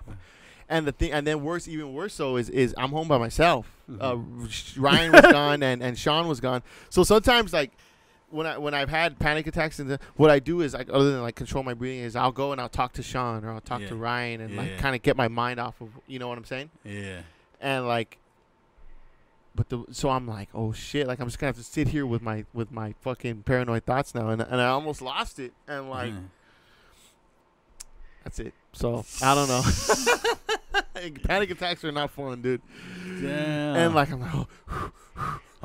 And 0.72 0.86
the 0.86 0.92
thing, 0.92 1.10
and 1.10 1.26
then 1.26 1.42
worse, 1.42 1.66
even 1.66 1.92
worse, 1.94 2.14
so 2.14 2.36
is 2.36 2.48
is 2.48 2.76
I'm 2.78 2.90
home 2.90 3.08
by 3.08 3.18
myself. 3.18 3.66
Uh, 3.90 4.12
Mm-hmm. 4.14 4.80
Ryan 4.80 5.10
was 5.10 5.22
gone 5.22 5.62
and 5.64 5.82
and 5.82 5.98
Sean 5.98 6.28
was 6.28 6.38
gone. 6.40 6.62
So 6.90 7.02
sometimes 7.02 7.52
like. 7.52 7.72
When 8.30 8.46
I 8.46 8.58
when 8.58 8.74
I've 8.74 8.88
had 8.88 9.18
panic 9.18 9.46
attacks 9.48 9.78
and 9.80 9.90
the, 9.90 9.98
what 10.16 10.30
I 10.30 10.38
do 10.38 10.60
is 10.60 10.72
like 10.74 10.88
other 10.92 11.10
than 11.10 11.20
like 11.22 11.34
control 11.34 11.64
my 11.64 11.74
breathing 11.74 12.04
is 12.04 12.14
I'll 12.14 12.30
go 12.32 12.52
and 12.52 12.60
I'll 12.60 12.68
talk 12.68 12.92
to 12.94 13.02
Sean 13.02 13.44
or 13.44 13.50
I'll 13.52 13.60
talk 13.60 13.80
Yeah. 13.80 13.88
to 13.88 13.96
Ryan 13.96 14.40
and 14.40 14.56
like 14.56 14.78
kind 14.78 14.94
of 14.94 15.02
get 15.02 15.16
my 15.16 15.26
mind 15.28 15.58
off 15.58 15.80
of 15.80 15.88
you 16.06 16.18
know 16.20 16.28
what 16.28 16.38
I'm 16.38 16.44
saying 16.44 16.70
Yeah. 16.84 17.22
and 17.60 17.88
like 17.88 18.18
but 19.56 19.68
the 19.68 19.84
so 19.90 20.10
I'm 20.10 20.28
like 20.28 20.48
oh 20.54 20.70
shit 20.72 21.08
like 21.08 21.18
I'm 21.18 21.26
just 21.26 21.40
gonna 21.40 21.48
have 21.48 21.56
to 21.56 21.64
sit 21.64 21.88
here 21.88 22.06
with 22.06 22.22
my 22.22 22.44
with 22.54 22.70
my 22.70 22.94
fucking 23.00 23.42
paranoid 23.42 23.84
thoughts 23.84 24.14
now 24.14 24.28
and 24.28 24.40
and 24.40 24.60
I 24.60 24.68
almost 24.68 25.02
lost 25.02 25.40
it 25.40 25.52
and 25.66 25.90
like 25.90 26.12
Yeah. 26.12 26.18
that's 28.22 28.38
it 28.38 28.54
so 28.72 29.04
I 29.22 29.34
don't 29.34 29.48
know 29.48 29.62
panic 31.24 31.50
attacks 31.50 31.82
are 31.84 31.90
not 31.90 32.10
fun 32.10 32.42
dude 32.42 32.62
Damn. 33.20 33.74
and 33.76 33.94
like 33.94 34.12
I'm 34.12 34.20
like 34.20 34.34
oh, 34.34 34.46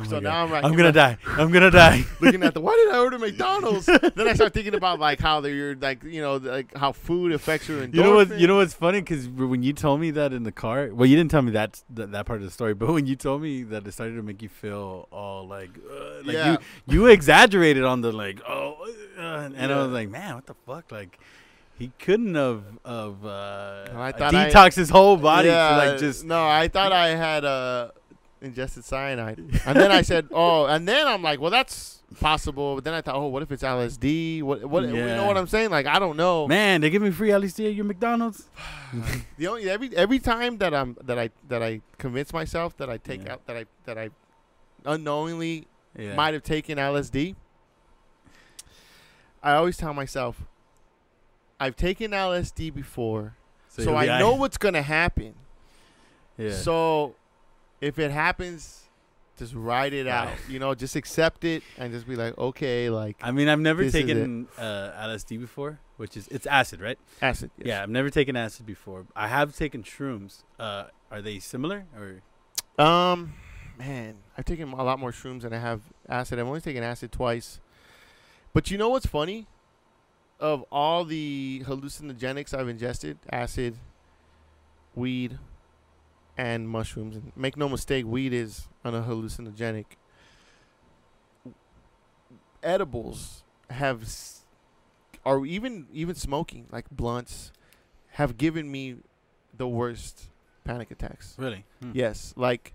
so 0.06 0.16
God. 0.20 0.24
now 0.24 0.44
I'm 0.44 0.52
like 0.52 0.64
I'm 0.64 0.76
gonna 0.76 0.92
die. 0.92 1.18
I'm 1.26 1.52
gonna 1.52 1.72
die. 1.72 2.04
looking 2.22 2.44
at 2.44 2.54
the 2.54 2.62
why 2.62 2.74
did 2.76 2.94
I 2.96 3.00
order 3.00 3.18
McDonald's 3.20 3.86
then 4.16 4.28
I 4.28 4.34
start 4.34 4.54
thinking 4.54 4.76
about 4.76 5.00
like 5.00 5.20
how 5.20 5.42
they're 5.42 5.76
like 5.76 6.04
you 6.04 6.22
know 6.22 6.38
like 6.38 6.76
how 6.76 6.92
food 6.92 7.32
affects 7.32 7.68
your 7.70 7.82
endorphin 7.82 7.94
You 7.96 8.04
know 8.04 8.16
what? 8.16 8.40
You 8.40 8.48
know 8.48 8.58
what's 8.58 8.74
funny? 8.74 9.02
Because 9.02 9.28
when 9.28 9.64
you 9.64 9.74
told 9.74 10.00
me 10.00 10.12
that 10.12 10.34
in 10.34 10.44
the 10.44 10.52
car, 10.52 10.90
well, 10.94 11.06
you 11.06 11.16
didn't 11.16 11.32
tell 11.32 11.42
me 11.42 11.52
that 11.52 11.82
that, 11.92 12.12
that 12.12 12.26
part 12.26 12.40
of 12.40 12.46
the 12.46 12.52
story. 12.52 12.74
But 12.74 12.92
when 12.94 13.06
you 13.06 13.16
told 13.16 13.42
me 13.42 13.64
that, 13.64 13.86
it 13.88 13.92
started 13.92 14.16
to 14.16 14.24
make 14.24 14.42
you 14.42 14.50
feel 14.50 15.08
all 15.12 15.48
like, 15.48 15.72
uh, 15.90 16.24
like 16.24 16.34
Yeah. 16.34 16.52
you 16.88 17.04
you 17.06 17.08
exaggerated 17.08 17.84
on 17.84 18.02
the 18.02 18.12
like, 18.12 18.42
oh, 18.48 18.76
uh, 19.18 19.50
and 19.56 19.72
I 19.74 19.82
was 19.84 19.92
like, 19.92 20.10
man, 20.10 20.36
what 20.36 20.46
the 20.46 20.56
fuck? 20.66 20.92
Like, 20.92 21.18
he 21.78 21.92
couldn't 22.00 22.36
have 22.36 22.64
of 22.86 23.26
uh, 23.26 23.86
Well, 23.92 24.02
I 24.02 24.12
thought 24.14 24.34
I- 24.34 24.50
detox 24.50 24.76
his 24.76 24.90
whole 24.90 25.18
body. 25.18 25.50
yeah, 25.50 25.70
to 25.72 25.78
like 25.78 26.00
just 26.00 26.24
no 26.24 26.48
I 26.48 26.68
thought 26.70 26.92
I 26.94 27.10
had 27.10 27.44
uh 27.44 27.92
ingested 28.42 28.84
cyanide 28.84 29.40
and 29.66 29.76
then 29.80 29.92
I 29.92 30.02
said 30.02 30.28
oh 30.32 30.66
and 30.66 30.88
then 30.88 31.08
I'm 31.08 31.22
like 31.24 31.40
well 31.40 31.50
that's 31.50 32.04
possible 32.20 32.76
but 32.76 32.84
then 32.84 32.94
I 32.94 33.02
thought 33.02 33.16
oh 33.16 33.28
what 33.28 33.42
if 33.42 33.52
it's 33.52 33.64
LSD 33.64 34.44
what 34.44 34.64
what 34.66 34.84
you 34.84 34.94
know 34.94 35.26
what 35.26 35.38
I'm 35.38 35.48
saying 35.48 35.70
like 35.72 35.86
I 35.88 35.98
don't 36.00 36.18
know 36.18 36.48
man, 36.48 36.82
they 36.82 36.90
give 36.90 37.02
me 37.02 37.10
free 37.12 37.30
LSD 37.30 37.68
at 37.70 37.74
your 37.74 37.86
McDonald's. 37.86 38.48
the 39.38 39.48
only 39.48 39.70
every 39.70 39.96
every 39.96 40.20
time 40.20 40.58
that 40.60 40.74
I'm 40.74 40.96
that 41.04 41.18
I 41.18 41.30
that 41.48 41.64
I 41.64 41.82
convince 41.98 42.34
myself 42.34 42.78
that 42.78 42.90
I 42.90 42.98
take 42.98 43.24
Yeah. 43.26 43.34
out 43.34 43.48
that 43.48 43.58
I 43.58 43.66
that 43.86 43.98
I 43.98 44.10
unknowingly 44.86 45.68
Yeah. 45.98 46.14
might 46.16 46.34
have 46.34 46.44
taken 46.44 46.78
LSD 46.78 47.36
I 49.42 49.54
always 49.54 49.78
tell 49.78 49.94
myself 49.94 50.44
I've 51.60 51.76
taken 51.76 52.12
LSD 52.12 52.74
before 52.74 53.36
so, 53.70 53.92
be 53.92 54.10
I 54.10 54.20
know 54.20 54.36
what's 54.36 54.58
gonna 54.58 54.82
happen 54.82 55.36
Yeah. 56.38 56.52
So, 56.52 57.16
if 57.86 58.00
it 58.00 58.10
happens, 58.10 58.82
just 59.38 59.54
ride 59.54 59.94
it 59.94 60.08
out. 60.08 60.34
You 60.50 60.58
know, 60.58 60.74
just 60.74 60.96
accept 60.96 61.44
it 61.44 61.62
and 61.78 61.94
just 61.94 62.08
be 62.08 62.16
like, 62.16 62.36
okay, 62.36 62.90
like 62.90 63.18
I 63.22 63.32
mean, 63.32 63.48
I've 63.48 63.60
never 63.60 63.90
taken 63.92 64.48
uh, 64.58 64.92
LSD 64.98 65.40
before, 65.40 65.80
which 65.98 66.18
is 66.18 66.28
it's 66.30 66.48
acid, 66.48 66.82
right? 66.82 66.98
acid. 67.22 67.52
yes. 67.58 67.68
Yeah, 67.68 67.84
I've 67.84 67.90
never 67.90 68.10
taken 68.10 68.36
acid 68.36 68.66
before. 68.66 69.06
I 69.16 69.28
have 69.28 69.56
taken 69.56 69.84
shrooms. 69.84 70.44
Uh, 70.60 70.86
are 71.12 71.22
they 71.22 71.38
similar 71.38 71.86
or? 71.96 72.84
Um, 72.84 73.36
man, 73.78 74.16
I've 74.36 74.46
taken 74.46 74.72
a 74.72 74.84
lot 74.84 75.00
more 75.00 75.12
shrooms 75.12 75.42
than 75.42 75.54
I 75.54 75.60
have 75.60 75.82
acid. 76.10 76.40
I've 76.40 76.48
only 76.48 76.62
taken 76.62 76.84
acid 76.84 77.12
twice. 77.12 77.60
But 78.52 78.72
you 78.72 78.80
know 78.80 78.90
what's 78.90 79.06
funny? 79.06 79.46
Of 80.40 80.66
all 80.72 81.06
the 81.06 81.62
hallucinogenics 81.66 82.54
I've 82.54 82.68
ingested, 82.68 83.20
acid, 83.32 83.78
weed, 84.96 85.38
and 86.38 86.68
mushrooms, 86.68 87.16
and 87.16 87.32
make 87.36 87.58
no 87.58 87.70
mistake, 87.70 88.06
weed 88.06 88.34
is 88.34 88.68
an 88.84 88.94
hallucinogenic. 88.94 89.86
Edibles 92.64 93.44
have, 93.70 94.08
or 95.24 95.46
even 95.46 95.88
even 95.94 96.16
smoking 96.16 96.68
like 96.72 96.90
blunts, 96.90 97.52
have 98.12 98.38
given 98.38 98.72
me 98.72 98.98
the 99.56 99.68
worst 99.68 100.30
panic 100.64 100.92
attacks. 100.92 101.36
Really? 101.38 101.64
Hmm. 101.82 101.92
Yes, 101.94 102.34
like 102.36 102.74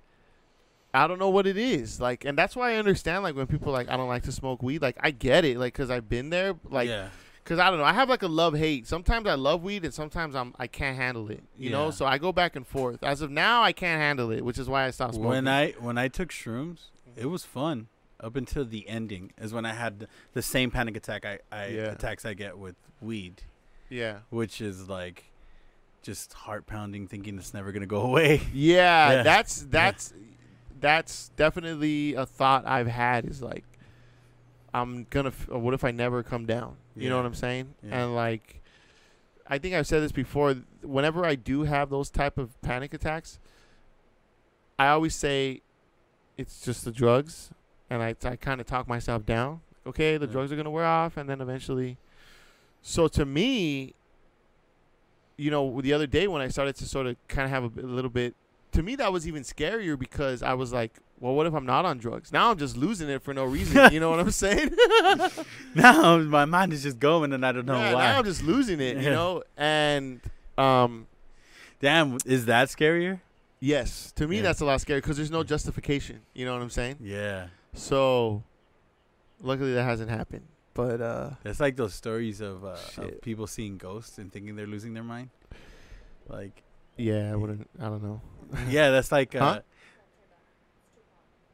I 0.93 1.07
don't 1.07 1.19
know 1.19 1.29
what 1.29 1.47
it 1.47 1.57
is. 1.57 2.01
Like 2.01 2.25
and 2.25 2.37
that's 2.39 2.57
why 2.57 2.73
I 2.73 2.77
understand 2.77 3.23
like 3.23 3.35
when 3.35 3.47
people 3.47 3.69
are 3.69 3.73
like 3.73 3.91
I 3.91 3.97
don't 3.97 4.09
like 4.09 4.23
to 4.25 4.33
smoke 4.33 4.63
weed. 4.63 4.83
Like 4.83 4.97
I 5.01 5.11
get 5.11 5.45
it 5.45 5.59
like 5.59 5.75
cuz 5.75 5.91
I've 5.91 6.09
been 6.09 6.31
there 6.31 6.55
like 6.65 6.89
yeah. 6.89 7.09
Cuz 7.45 7.59
I 7.59 7.71
don't 7.71 7.79
know. 7.79 7.85
I 7.85 7.93
have 7.93 8.09
like 8.09 8.23
a 8.23 8.29
love 8.29 8.55
hate. 8.55 8.87
Sometimes 8.87 9.27
I 9.27 9.35
love 9.35 9.63
weed 9.63 9.85
and 9.85 9.93
sometimes 9.95 10.35
I'm 10.35 10.55
I 10.59 10.67
can't 10.67 10.97
handle 10.97 11.31
it. 11.31 11.43
You 11.57 11.71
know? 11.71 11.91
So 11.91 12.07
I 12.07 12.19
go 12.19 12.33
back 12.33 12.57
and 12.57 12.67
forth. 12.67 13.03
As 13.03 13.21
of 13.23 13.31
now 13.31 13.63
I 13.63 13.73
can't 13.73 14.01
handle 14.01 14.31
it, 14.31 14.45
which 14.45 14.59
is 14.59 14.69
why 14.69 14.87
I 14.87 14.91
stopped 14.91 15.15
smoking. 15.15 15.31
When 15.31 15.49
I 15.49 15.73
when 15.73 15.99
I 15.99 16.09
took 16.09 16.31
shrooms, 16.31 16.89
it 17.17 17.27
was 17.27 17.45
fun 17.45 17.89
up 18.21 18.37
until 18.37 18.65
the 18.65 18.89
ending. 18.89 19.33
Is 19.41 19.53
when 19.55 19.65
I 19.65 19.73
had 19.73 20.01
the, 20.01 20.09
the 20.35 20.43
same 20.43 20.71
panic 20.71 20.97
attack 20.97 21.25
I, 21.25 21.39
I 21.51 21.67
Yeah. 21.69 21.83
attacks 21.93 22.25
I 22.27 22.35
get 22.35 22.59
with 22.59 22.77
weed, 23.01 23.43
yeah. 23.89 24.19
which 24.29 24.61
is 24.61 24.89
like 24.89 25.25
just 26.03 26.33
heart 26.33 26.67
pounding, 26.67 27.07
thinking 27.07 27.37
it's 27.39 27.53
never 27.55 27.73
gonna 27.73 27.87
go 27.87 28.01
away. 28.11 28.43
Yeah, 28.53 29.11
Yeah. 29.13 29.23
that's 29.23 29.63
that's 29.71 30.13
that's 30.81 31.31
definitely 31.37 32.15
a 32.15 32.25
thought 32.25 32.67
I've 32.67 32.87
had 32.87 33.25
is 33.27 33.43
like 33.43 33.65
I'm 34.73 35.07
gonna 35.11 35.29
f- 35.31 35.49
uh, 35.53 35.59
what 35.59 35.75
if 35.75 35.85
I 35.85 35.91
never 35.91 36.23
come 36.23 36.47
down? 36.47 36.77
You 36.97 37.09
know 37.09 37.17
what 37.17 37.27
I'm 37.27 37.35
saying? 37.35 37.75
Yeah. 37.83 38.03
And 38.05 38.15
like 38.15 38.63
I 39.47 39.59
think 39.59 39.75
I've 39.75 39.87
said 39.87 40.03
this 40.03 40.13
before 40.13 40.55
whenever 40.83 41.25
I 41.25 41.35
do 41.35 41.63
have 41.65 41.91
those 41.91 42.09
type 42.11 42.39
of 42.39 42.61
panic 42.63 42.95
attacks 42.95 43.39
I 44.79 44.89
always 44.89 45.15
say 45.15 45.61
it's 46.39 46.61
just 46.65 46.85
the 46.85 46.93
drugs 46.93 47.51
and 47.91 48.03
I 48.03 48.15
I 48.25 48.37
kind 48.37 48.61
of 48.61 48.67
talk 48.67 48.87
myself 48.89 49.27
down. 49.27 49.61
Okay, 49.87 50.17
the 50.19 50.27
Yeah. 50.27 50.33
drugs 50.33 50.53
are 50.53 50.63
to 50.63 50.71
wear 50.71 50.85
off 50.85 51.17
and 51.17 51.29
then 51.29 51.41
eventually 51.41 51.97
so 52.83 53.09
to 53.09 53.25
me 53.27 53.95
you 55.37 55.51
know, 55.51 55.81
the 55.81 55.93
other 55.95 56.07
day 56.07 56.29
when 56.29 56.43
I 56.43 56.49
started 56.49 56.77
to 56.77 56.85
sort 56.87 57.07
of 57.07 57.17
kind 57.27 57.47
of 57.47 57.51
have 57.51 57.79
a, 57.79 57.81
a 57.81 57.89
little 57.89 58.11
bit 58.11 58.35
to 58.73 58.83
me 58.83 58.95
that 58.97 59.11
was 59.13 59.27
even 59.27 59.43
scarier 59.43 59.99
because 59.99 60.43
I 60.43 60.53
was 60.53 60.71
like, 60.73 60.93
well, 61.21 61.35
what 61.35 61.47
if 61.47 61.55
I'm 61.55 61.67
not 61.67 61.85
on 61.85 61.99
drugs? 61.99 62.33
Now 62.33 62.51
I'm 62.51 62.59
just 62.59 62.77
losing 62.77 63.09
it 63.09 63.23
for 63.23 63.33
no 63.35 63.45
reason. 63.45 63.93
you 63.93 64.01
know 64.01 64.11
what 64.11 64.19
I'm 64.21 64.31
saying? 64.31 64.75
now 65.75 66.19
my 66.19 66.45
mind 66.45 66.73
is 66.73 66.83
just 66.83 66.99
going, 66.99 67.33
and 67.33 67.45
I 67.45 67.53
don't 67.53 67.67
know 67.67 67.75
Yeah, 67.79 67.95
why. 67.95 68.05
Now 68.07 68.19
I'm 68.19 68.25
just 68.25 68.43
losing 68.43 68.81
it. 68.81 68.97
You 68.99 69.11
know, 69.11 69.43
and 69.57 70.21
um, 70.59 71.07
Damn, 71.81 72.19
is 72.27 72.47
that 72.47 72.69
scarier? 72.69 73.21
yes, 73.61 74.13
to 74.17 74.27
me 74.27 74.37
Yeah. 74.37 74.43
that's 74.43 74.61
a 74.61 74.65
lot 74.65 74.81
scarier 74.81 74.97
because 74.99 75.17
there's 75.17 75.31
no 75.31 75.43
justification. 75.45 76.21
You 76.35 76.45
know 76.47 76.55
what 76.55 76.63
I'm 76.63 76.71
saying? 76.71 76.97
Yeah, 77.01 77.49
So, 77.75 78.43
luckily 79.43 79.75
that 79.75 79.85
hasn't 79.85 80.11
happened. 80.11 80.47
But 80.73 81.01
uh, 81.01 81.31
that's 81.43 81.61
like 81.61 81.77
those 81.77 81.93
stories 81.95 82.41
of, 82.41 82.65
uh, 82.65 82.77
of 82.99 83.21
people 83.23 83.47
seeing 83.47 83.77
ghosts 83.77 84.19
and 84.19 84.33
thinking 84.33 84.57
they're 84.57 84.67
losing 84.67 84.95
their 84.95 85.03
mind. 85.03 85.31
Like, 86.29 86.63
yeah, 86.97 87.33
I 87.33 87.37
wouldn't. 87.37 87.69
I 87.81 87.85
don't 87.87 88.03
know. 88.03 88.21
yeah, 88.69 88.91
that's 88.91 89.11
like, 89.13 89.35
uh, 89.35 89.39
Huh? 89.55 89.61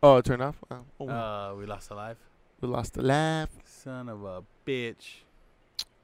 Oh, 0.07 0.17
it 0.19 0.25
turned 0.25 0.43
off. 0.43 0.55
Oh, 0.71 0.85
oh, 1.01 1.09
uh, 1.09 1.55
we 1.59 1.67
lost 1.67 1.91
a 1.91 1.95
life. 1.95 2.17
we 2.61 2.69
lost 2.69 2.95
the 2.95 3.03
laugh. 3.03 3.51
Son 3.65 4.09
of 4.09 4.23
a 4.23 4.43
bitch. 4.67 5.23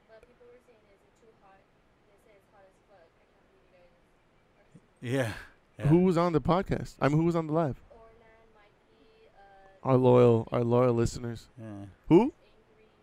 But 0.09 0.19
people 0.27 0.45
were 0.51 0.59
saying, 0.67 0.83
is 0.91 0.99
it 1.07 1.13
too 1.21 1.31
hot? 1.41 1.61
They 2.09 2.17
say 2.25 2.35
it's 2.35 2.49
hot 2.51 2.65
as 2.67 2.75
fuck. 2.89 3.07
I 3.07 3.25
can't 3.31 3.47
believe 3.47 3.63
you 3.63 5.15
guys 5.15 5.23
are 5.23 5.29
Yeah. 5.29 5.33
yeah. 5.79 5.87
Who 5.87 5.99
was 6.03 6.17
on 6.17 6.33
the 6.33 6.41
podcast? 6.41 6.95
I 6.99 7.07
mean, 7.07 7.17
who 7.17 7.23
was 7.23 7.35
on 7.37 7.47
the 7.47 7.53
live? 7.53 7.77
Orlan, 7.91 8.11
Mikey, 8.53 9.29
uh, 9.37 9.87
Our 9.89 9.95
loyal, 9.97 10.49
our 10.51 10.63
loyal 10.65 10.93
listeners. 10.93 11.47
Yeah. 11.57 11.65
Who? 12.09 12.21
angry 12.21 12.33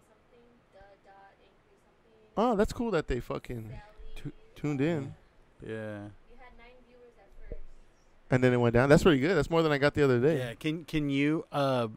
something, 0.04 0.46
the 0.74 0.78
dot, 1.08 1.32
angry 1.40 1.78
something, 1.80 2.52
Oh, 2.52 2.56
that's 2.56 2.72
cool 2.74 2.90
that 2.90 3.08
they 3.08 3.20
fucking 3.20 3.68
Sally. 3.70 3.80
tu- 4.16 4.32
tuned 4.54 4.80
in, 4.82 5.14
Yeah. 5.62 5.68
We 6.28 6.36
had 6.36 6.52
nine 6.60 6.76
viewers 6.86 7.16
at 7.18 7.30
first. 7.40 7.64
And 8.30 8.42
then 8.42 8.52
it 8.52 8.56
went 8.58 8.74
down. 8.74 8.88
That's 8.88 9.02
pretty 9.02 9.20
good. 9.20 9.36
That's 9.36 9.50
more 9.50 9.62
than 9.62 9.72
I 9.72 9.78
got 9.78 9.94
the 9.94 10.04
other 10.04 10.20
day. 10.20 10.38
Yeah. 10.38 10.54
Can 10.54 10.84
can 10.84 11.10
you 11.10 11.44
uh 11.52 11.88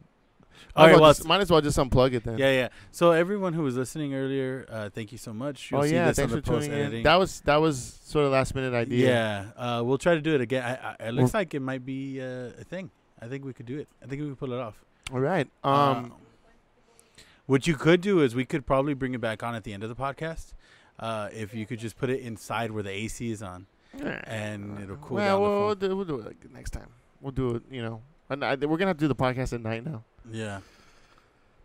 Might, 0.76 0.90
as 0.90 1.00
well 1.00 1.10
just, 1.10 1.24
might 1.26 1.40
as 1.40 1.50
well 1.50 1.60
just 1.60 1.78
unplug 1.78 2.14
it 2.14 2.24
then. 2.24 2.38
yeah, 2.38 2.50
yeah. 2.50 2.68
So 2.90 3.12
everyone 3.12 3.52
who 3.52 3.62
was 3.62 3.76
listening 3.76 4.14
earlier, 4.14 4.66
uh, 4.68 4.88
thank 4.90 5.12
you 5.12 5.18
so 5.18 5.32
much. 5.32 5.70
You'll 5.70 5.80
oh 5.80 5.84
see 5.84 5.94
yeah, 5.94 6.08
this 6.08 6.16
thanks 6.16 6.32
on 6.32 6.42
for 6.42 6.60
tuning 6.60 6.72
in. 6.72 7.02
That 7.02 7.16
was 7.16 7.40
that 7.42 7.56
was 7.56 8.00
sort 8.04 8.26
of 8.26 8.32
last 8.32 8.54
minute 8.54 8.74
idea. 8.74 9.08
Yeah, 9.08 9.78
uh, 9.78 9.82
we'll 9.84 9.98
try 9.98 10.14
to 10.14 10.20
do 10.20 10.34
it 10.34 10.40
again. 10.40 10.64
I, 10.64 10.96
I, 11.04 11.08
it 11.08 11.12
looks 11.12 11.34
like 11.34 11.54
it 11.54 11.60
might 11.60 11.84
be 11.84 12.20
uh, 12.20 12.50
a 12.60 12.64
thing. 12.64 12.90
I 13.20 13.26
think 13.28 13.44
we 13.44 13.52
could 13.52 13.66
do 13.66 13.78
it. 13.78 13.88
I 14.02 14.06
think 14.06 14.22
we 14.22 14.28
could 14.28 14.38
pull 14.38 14.52
it 14.52 14.60
off. 14.60 14.82
All 15.12 15.20
right. 15.20 15.48
Um. 15.62 16.12
Uh, 16.12 17.22
what 17.46 17.66
you 17.66 17.74
could 17.74 18.00
do 18.00 18.20
is 18.20 18.34
we 18.34 18.46
could 18.46 18.64
probably 18.66 18.94
bring 18.94 19.12
it 19.12 19.20
back 19.20 19.42
on 19.42 19.54
at 19.54 19.64
the 19.64 19.74
end 19.74 19.82
of 19.82 19.90
the 19.90 19.94
podcast. 19.94 20.54
Uh, 20.98 21.28
if 21.32 21.54
you 21.54 21.66
could 21.66 21.78
just 21.78 21.98
put 21.98 22.08
it 22.08 22.20
inside 22.20 22.70
where 22.70 22.82
the 22.82 22.90
AC 22.90 23.30
is 23.30 23.42
on, 23.42 23.66
and 24.02 24.78
it'll 24.82 24.96
cool 24.96 25.16
well, 25.16 25.36
down 25.36 25.40
we'll, 25.42 25.66
we'll, 25.66 25.74
do, 25.74 25.96
we'll 25.96 26.04
do 26.04 26.18
it 26.20 26.26
like 26.26 26.52
next 26.52 26.70
time. 26.70 26.88
We'll 27.20 27.32
do 27.32 27.56
it. 27.56 27.62
You 27.70 27.82
know, 27.82 28.02
and 28.30 28.44
I, 28.44 28.54
we're 28.56 28.76
gonna 28.76 28.88
have 28.88 28.96
to 28.98 29.04
do 29.04 29.08
the 29.08 29.14
podcast 29.14 29.52
at 29.52 29.60
night 29.62 29.84
now. 29.84 30.02
yeah. 30.30 30.60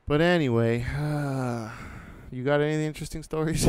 But 0.08 0.22
anyway, 0.22 0.80
you 2.32 2.44
got 2.44 2.62
any 2.62 2.84
interesting 2.84 3.22
stories 3.22 3.68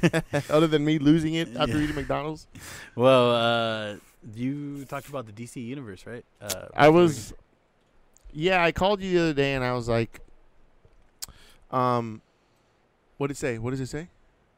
other 0.50 0.66
than 0.66 0.84
me 0.84 0.98
losing 0.98 1.34
it 1.34 1.56
after 1.56 1.78
Yeah. 1.78 1.84
eating 1.84 1.96
McDonald's? 1.96 2.46
Well, 2.94 3.30
uh, 3.34 3.96
you 4.34 4.84
talked 4.84 5.08
about 5.08 5.24
the 5.24 5.32
DC 5.32 5.64
universe, 5.64 6.04
right? 6.06 6.24
Uh, 6.42 6.66
I 6.76 6.90
was, 6.90 7.32
yeah, 8.34 8.62
I 8.62 8.70
called 8.72 9.00
you 9.00 9.12
the 9.12 9.18
other 9.22 9.32
day 9.32 9.54
and 9.54 9.64
I 9.64 9.72
was 9.72 9.88
like, 9.88 10.20
um, 11.70 12.20
what 13.16 13.28
did 13.28 13.36
it 13.36 13.38
say? 13.38 13.56
What 13.58 13.70
does 13.70 13.80
it 13.80 13.86
say? 13.86 14.00
It 14.00 14.08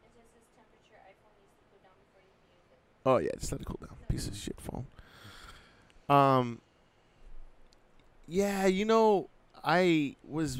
just 0.02 0.14
says 0.34 0.42
temperature. 0.56 0.98
iPhone 0.98 1.34
needs 1.38 1.54
to 1.54 1.62
cool 1.70 1.78
down 1.78 1.94
before 2.10 2.22
you 2.26 2.34
can 2.34 2.58
use 2.58 2.70
it. 2.74 2.80
Oh 3.06 3.16
yeah, 3.18 3.30
just 3.38 3.50
let 3.52 3.60
it 3.60 3.66
cool 3.66 3.78
down. 3.80 3.96
Piece 4.08 4.28
of 4.28 4.36
shit 4.36 4.60
phone. 4.60 4.86
Um. 6.08 6.60
Yeah, 8.28 8.66
you 8.66 8.84
know, 8.84 9.28
I 9.64 10.14
was 10.28 10.58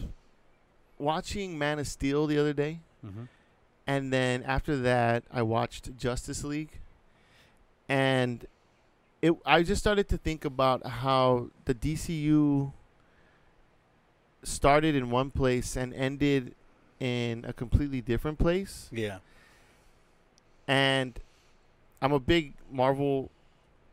watching 0.99 1.57
Man 1.59 1.79
of 1.79 1.87
Steel 1.87 2.27
the 2.27 2.37
other 2.39 2.53
day, 2.53 2.81
Mhm. 3.07 3.29
and 3.87 4.13
then 4.13 4.43
after 4.43 4.77
that, 4.79 5.23
I 5.31 5.43
watched 5.43 5.97
Justice 5.97 6.43
League, 6.45 6.81
and 7.89 8.47
it. 9.23 9.35
I 9.47 9.63
just 9.63 9.81
started 9.81 10.09
to 10.09 10.17
think 10.19 10.45
about 10.45 10.85
how 10.87 11.51
the 11.67 11.75
DCU 11.75 12.73
started 14.43 14.95
in 14.97 15.11
one 15.11 15.31
place 15.31 15.77
and 15.77 15.93
ended 15.95 16.55
in 16.99 17.45
a 17.47 17.53
completely 17.53 18.01
different 18.01 18.39
place 18.39 18.89
Yeah. 18.91 19.19
and 20.67 21.19
I'm 22.03 22.13
a 22.13 22.21
big 22.21 22.55
Marvel 22.73 23.31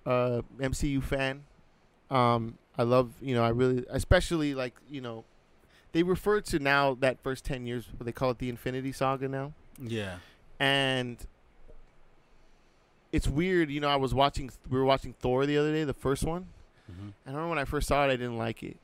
uh, 0.06 0.42
MCU 0.60 1.02
fan. 1.04 1.44
Um, 2.10 2.58
I 2.78 2.84
love, 2.84 3.12
you 3.22 3.36
know, 3.36 3.44
I 3.44 3.50
really, 3.50 3.86
especially 3.90 4.54
like, 4.56 4.74
you 4.90 5.02
know, 5.02 5.26
they 5.92 6.04
refer 6.04 6.42
to 6.42 6.60
now 6.60 6.94
that 7.02 7.22
first 7.22 7.44
10 7.46 7.66
years, 7.66 7.86
what 7.98 8.06
they 8.06 8.12
call 8.12 8.32
it 8.32 8.38
the 8.38 8.50
Infinity 8.50 8.92
Saga 8.92 9.28
now. 9.28 9.54
Yeah. 9.82 10.18
And 10.60 11.18
it's 13.12 13.28
weird, 13.28 13.72
you 13.72 13.80
know, 13.80 13.90
I 13.90 13.96
was 13.96 14.14
watching, 14.14 14.50
we 14.70 14.78
were 14.78 14.86
watching 14.86 15.14
Thor 15.14 15.46
the 15.46 15.58
other 15.58 15.72
day, 15.72 15.84
the 15.84 15.94
first 15.94 16.24
one. 16.24 16.48
Mhm. 16.92 17.00
And 17.00 17.14
I 17.26 17.30
remember 17.32 17.50
when 17.50 17.60
I 17.60 17.66
first 17.66 17.88
saw 17.88 18.04
it, 18.06 18.08
I 18.12 18.16
didn't 18.16 18.38
like 18.38 18.64
it. 18.64 18.78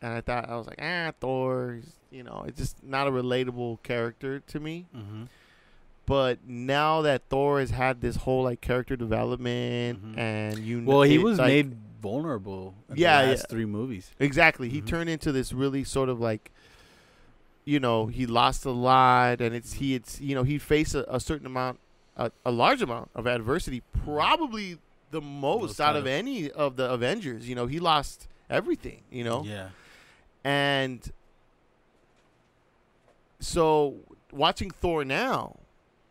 And 0.00 0.12
I 0.12 0.20
thought, 0.20 0.48
I 0.48 0.56
was 0.56 0.66
like, 0.66 0.78
ah, 0.80 1.12
Thor, 1.20 1.80
you 2.10 2.22
know, 2.22 2.44
it's 2.46 2.58
just 2.58 2.82
not 2.84 3.06
a 3.06 3.10
relatable 3.10 3.82
character 3.82 4.40
to 4.40 4.60
me. 4.60 4.86
Mhm. 4.94 5.28
But 6.06 6.46
now 6.46 7.00
that 7.02 7.22
Thor 7.30 7.60
has 7.60 7.70
had 7.70 8.00
this 8.02 8.16
whole 8.16 8.42
like 8.44 8.60
character 8.60 8.94
development 8.96 10.02
Mhm. 10.16 10.18
and 10.18 10.58
you, 10.58 10.82
Well, 10.84 11.02
he 11.02 11.16
was 11.18 11.38
like- 11.38 11.48
made 11.48 11.76
vulnerable. 12.02 12.74
In 12.90 12.96
Yeah, 12.98 13.22
the 13.24 13.30
yeah. 13.32 13.42
three 13.48 13.64
movies. 13.64 14.10
exactly. 14.18 14.68
He 14.68 14.82
Mhm. 14.82 14.86
turned 14.86 15.10
into 15.10 15.32
this 15.32 15.52
really 15.54 15.82
sort 15.84 16.10
of 16.10 16.20
like, 16.20 16.52
you 17.64 17.80
know, 17.80 18.06
he 18.08 18.26
lost 18.26 18.66
a 18.66 18.70
lot, 18.70 19.40
and 19.40 19.54
it's 19.54 19.74
he 19.74 19.94
it's 19.94 20.20
you 20.20 20.34
know 20.34 20.42
he 20.42 20.58
faced 20.58 20.94
a, 20.94 21.14
a 21.14 21.18
certain 21.18 21.46
amount, 21.46 21.80
a, 22.18 22.30
a 22.44 22.50
large 22.50 22.82
amount 22.82 23.08
of 23.14 23.26
adversity, 23.26 23.82
probably 24.04 24.76
the 25.10 25.22
most 25.22 25.62
Most 25.62 25.80
out 25.80 25.96
of- 25.96 26.06
any 26.06 26.50
of 26.50 26.76
the 26.76 26.90
Avengers. 26.90 27.48
You 27.48 27.54
know, 27.54 27.66
he 27.66 27.80
lost 27.80 28.28
everything. 28.50 29.00
You 29.10 29.24
know, 29.24 29.42
Yeah. 29.46 29.68
and 30.44 31.00
so 33.40 33.96
watching 34.32 34.70
Thor 34.70 35.04
now, 35.04 35.56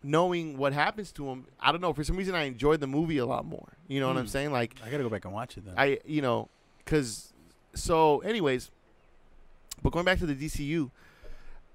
knowing 0.03 0.57
what 0.57 0.73
happens 0.73 1.11
to 1.13 1.27
him, 1.29 1.47
I 1.59 1.71
don't 1.71 1.81
know. 1.81 1.93
For 1.93 2.03
some 2.03 2.17
reason, 2.17 2.35
I 2.35 2.43
enjoyed 2.43 2.79
the 2.81 2.87
movie 2.87 3.17
a 3.17 3.25
lot 3.25 3.45
more. 3.45 3.73
You 3.87 3.99
know 3.99 4.07
what 4.07 4.17
I'm 4.17 4.23
Hmm. 4.25 4.29
saying? 4.29 4.51
Like 4.51 4.75
I 4.85 4.89
gotta 4.89 5.03
go 5.03 5.09
back 5.09 5.25
and 5.25 5.33
watch 5.33 5.57
it 5.57 5.65
then. 5.65 5.75
I, 5.77 5.99
you 6.05 6.21
know, 6.21 6.49
because 6.83 7.33
so, 7.73 8.19
anyways, 8.19 8.69
but 9.81 9.91
going 9.91 10.05
back 10.05 10.19
to 10.19 10.25
the 10.25 10.35
DCU, 10.35 10.91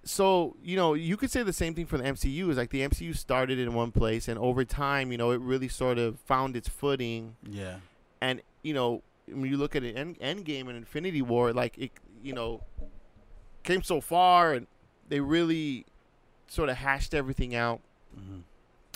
so 0.05 0.57
you 0.63 0.77
know, 0.77 0.95
you 0.95 1.17
could 1.17 1.31
say 1.31 1.43
the 1.43 1.53
same 1.53 1.75
thing 1.75 1.87
for 1.87 1.99
the 1.99 2.05
MCU. 2.05 2.49
Is 2.51 2.57
like 2.57 2.71
the 2.71 2.81
MCU 2.83 3.17
started 3.17 3.59
in 3.59 3.75
one 3.75 3.93
place, 3.93 4.29
and 4.29 4.39
over 4.39 4.65
time, 4.65 5.11
you 5.13 5.19
know, 5.19 5.31
it 5.33 5.41
really 5.41 5.69
sort 5.69 5.99
of 5.99 6.19
found 6.21 6.57
its 6.57 6.69
footing 6.69 7.37
yeah. 7.49 7.77
and 8.21 8.41
you 8.63 8.73
know 8.75 9.03
when 9.27 9.45
you 9.51 9.57
look 9.59 9.77
at 9.77 9.83
an 9.83 9.97
end, 9.97 10.19
Endgame 10.21 10.69
and 10.69 10.77
Infinity 10.77 11.21
War, 11.21 11.53
like 11.53 11.77
it, 11.77 11.91
you 12.23 12.33
know, 12.33 12.63
came 13.63 13.83
so 13.83 14.01
far, 14.01 14.55
and 14.55 14.67
they 15.09 15.21
really 15.21 15.85
sort 16.47 16.71
of 16.71 16.77
hashed 16.79 17.13
everything 17.13 17.55
out, 17.55 17.81
Mhm. 18.19 18.43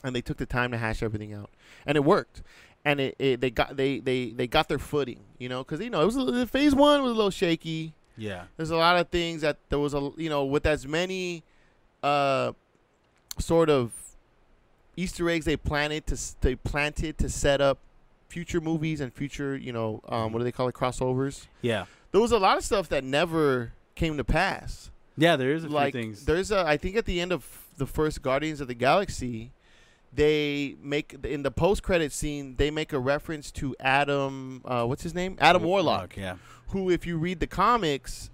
and 0.04 0.16
they 0.16 0.20
took 0.20 0.36
the 0.38 0.46
time 0.46 0.70
to 0.72 0.78
hash 0.78 1.02
everything 1.02 1.32
out, 1.32 1.50
and 1.86 1.96
it 1.96 2.04
worked, 2.04 2.42
and 2.84 3.00
it, 3.00 3.14
it 3.18 3.40
they 3.40 3.50
got 3.50 3.76
they 3.76 3.98
they 4.00 4.30
they 4.30 4.46
got 4.46 4.68
their 4.68 4.78
footing, 4.78 5.20
you 5.38 5.48
know, 5.48 5.62
because 5.62 5.80
you 5.80 5.90
know 5.90 6.02
it 6.02 6.06
was 6.06 6.16
a, 6.16 6.20
little- 6.22 6.46
phase 6.46 6.74
one 6.74 7.02
was 7.02 7.12
a 7.12 7.14
little 7.14 7.30
shaky. 7.30 7.94
Yeah. 8.16 8.44
There's 8.56 8.70
a 8.70 8.76
lot 8.76 8.98
of 8.98 9.08
things 9.08 9.40
that 9.42 9.56
there 9.70 9.78
was 9.78 9.94
a 9.94 10.10
you 10.16 10.28
know 10.28 10.44
with 10.44 10.66
as 10.66 10.86
many, 10.86 11.42
uh, 12.02 12.52
sort 13.38 13.70
of 13.70 13.92
Easter 14.96 15.28
eggs 15.30 15.46
they 15.46 15.56
planted 15.56 16.06
to 16.08 16.18
they 16.42 16.54
planted 16.54 17.16
to 17.18 17.28
set 17.28 17.60
up 17.62 17.78
future 18.28 18.60
movies 18.60 19.00
and 19.00 19.12
future 19.12 19.56
you 19.56 19.72
know 19.72 20.00
um, 20.08 20.32
what 20.32 20.38
do 20.40 20.44
they 20.44 20.52
call 20.52 20.68
it 20.68 20.74
crossovers. 20.74 21.46
Yeah. 21.62 21.86
There 22.12 22.20
was 22.20 22.32
a 22.32 22.38
lot 22.38 22.58
of 22.58 22.64
stuff 22.64 22.88
that 22.90 23.02
never 23.04 23.72
came 23.94 24.16
to 24.18 24.24
pass. 24.24 24.90
Yeah. 25.16 25.36
There 25.36 25.52
is 25.52 25.64
a 25.64 25.68
like 25.68 25.92
few 25.94 26.02
things. 26.02 26.24
there's 26.24 26.50
a 26.50 26.64
I 26.66 26.76
think 26.76 26.96
at 26.96 27.04
the 27.04 27.20
end 27.20 27.32
of 27.32 27.46
the 27.76 27.86
first 27.86 28.22
Guardians 28.22 28.60
of 28.60 28.68
the 28.68 28.74
Galaxy, 28.74 29.52
they 30.12 30.76
make 30.82 31.16
in 31.24 31.42
the 31.42 31.50
post 31.50 31.82
credit 31.82 32.12
scene 32.12 32.56
they 32.56 32.70
make 32.70 32.92
a 32.92 32.98
reference 32.98 33.50
to 33.52 33.74
Adam 33.80 34.60
uh, 34.64 34.84
what's 34.84 35.02
his 35.02 35.14
name 35.14 35.36
Adam 35.40 35.62
Warlock 35.62 36.16
Yeah. 36.16 36.36
who, 36.68 36.90
if 36.90 37.06
you 37.06 37.16
read 37.18 37.40
the 37.40 37.46
comics, 37.46 38.30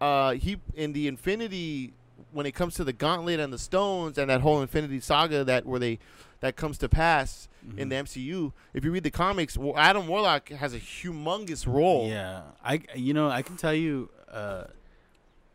uh, 0.00 0.32
he 0.32 0.58
in 0.74 0.92
the 0.92 1.06
Infinity 1.08 1.92
when 2.32 2.46
it 2.46 2.52
comes 2.52 2.74
to 2.74 2.84
the 2.84 2.92
Gauntlet 2.92 3.40
and 3.40 3.52
the 3.52 3.58
Stones 3.58 4.16
and 4.18 4.30
that 4.30 4.40
whole 4.40 4.60
Infinity 4.62 5.00
Saga 5.00 5.44
that 5.44 5.66
where 5.66 5.80
they 5.80 5.98
that 6.40 6.56
comes 6.56 6.78
to 6.78 6.88
pass 6.88 7.48
in 7.76 7.90
the. 7.90 7.96
MCU. 7.96 8.52
If 8.72 8.82
you 8.84 8.90
read 8.92 9.02
the 9.02 9.10
comics, 9.10 9.58
Wa- 9.58 9.76
Adam 9.76 10.06
Warlock 10.06 10.48
has 10.48 10.72
a 10.72 10.78
humongous 10.80 11.66
role. 11.66 12.08
Yeah, 12.08 12.42
I 12.64 12.80
you 12.94 13.12
know 13.14 13.28
I 13.28 13.42
can 13.42 13.56
tell 13.56 13.74
you 13.74 14.08
uh, 14.32 14.64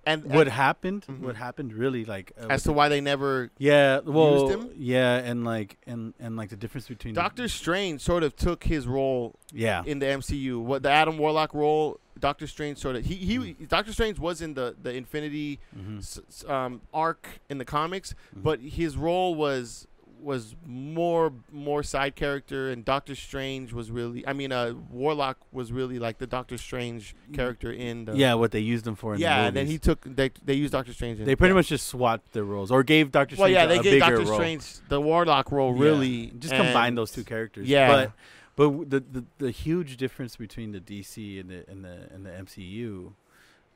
and 0.05 0.23
what 0.25 0.47
happened? 0.47 1.05
Mhm. 1.09 1.19
What 1.21 1.35
happened 1.35 1.73
really 1.73 2.05
like 2.05 2.31
uh, 2.39 2.47
as 2.49 2.63
to 2.63 2.71
why 2.73 2.89
they 2.89 3.01
never 3.01 3.51
yeah, 3.57 3.99
well, 3.99 4.47
him? 4.47 4.69
yeah, 4.75 5.17
and 5.17 5.43
like 5.43 5.77
and 5.87 6.13
and 6.19 6.35
like 6.37 6.49
the 6.49 6.55
difference 6.55 6.87
between 6.87 7.13
Doctor 7.13 7.47
Strange 7.47 8.01
sort 8.01 8.23
of 8.23 8.35
took 8.35 8.63
his 8.65 8.87
role 8.87 9.35
yeah, 9.51 9.83
in 9.85 9.99
the 9.99 10.05
MCU. 10.05 10.61
What 10.61 10.83
the 10.83 10.89
Adam 10.91 11.17
Warlock 11.17 11.53
role, 11.53 11.99
Doctor 12.19 12.47
Strange 12.47 12.77
sort 12.77 12.95
of 12.95 13.05
he 13.05 13.15
he 13.15 13.37
Mhm. 13.37 13.67
Doctor 13.67 13.91
Strange 13.93 14.19
was 14.19 14.41
in 14.41 14.53
the 14.53 14.75
the 14.81 14.93
Infinity 14.93 15.59
hmm 15.73 15.97
s- 15.97 16.43
um, 16.47 16.81
arc 16.93 17.39
in 17.49 17.57
the 17.57 17.65
comics, 17.65 18.13
Mhm. 18.35 18.43
but 18.43 18.59
his 18.61 18.95
role 18.97 19.33
was 19.35 19.87
was 20.25 20.55
more 20.65 21.31
more 21.51 21.83
side 21.83 22.15
character, 22.15 22.69
and 22.69 22.83
Doctor 22.83 23.15
Strange 23.15 23.71
was 23.71 23.91
really 23.91 24.27
I 24.27 24.33
mean 24.33 24.51
uh 24.51 24.73
Warlock 24.91 25.37
was 25.51 25.71
really 25.71 25.99
like 25.99 26.17
the 26.17 26.27
Doctor 26.27 26.57
Strange 26.57 27.15
character 27.33 27.71
in 27.71 28.05
the 28.05 28.17
yeah, 28.17 28.33
what 28.33 28.51
they 28.51 28.59
used 28.59 28.85
him 28.85 28.95
for. 28.95 29.13
In 29.13 29.21
yeah. 29.21 29.41
the 29.41 29.47
And 29.47 29.55
then 29.55 29.67
he 29.67 29.77
took 29.77 30.01
they 30.03 30.31
they 30.43 30.55
used 30.55 30.73
Doctor 30.73 30.91
Strange. 30.91 31.19
In, 31.19 31.25
they 31.25 31.35
pretty 31.35 31.51
yeah. 31.53 31.57
much 31.59 31.67
just 31.67 31.87
swapped 31.87 32.33
their 32.33 32.43
roles 32.43 32.71
or 32.71 32.83
gave 32.83 33.11
Doctor 33.11 33.35
well 33.37 33.47
Strange 33.47 33.53
yeah 33.53 33.65
they 33.67 33.79
gave 33.79 33.99
Doctor 33.99 34.23
role. 34.25 34.35
Strange 34.35 34.65
the 34.89 34.99
Warlock 34.99 35.51
role 35.51 35.75
Yeah, 35.75 35.83
really 35.83 36.33
just 36.39 36.53
combine 36.53 36.95
those 36.95 37.11
two 37.11 37.23
characters. 37.23 37.67
Yeah. 37.67 37.87
but 37.87 38.11
but 38.55 38.89
the, 38.89 38.99
the 38.99 39.25
the 39.37 39.51
huge 39.51 39.97
difference 39.97 40.35
between 40.35 40.71
the 40.71 40.79
DC 40.79 41.39
and 41.39 41.49
the 41.49 41.69
and 41.69 41.85
the 41.85 42.09
and 42.13 42.25
the 42.25 42.31
MCU 42.31 43.13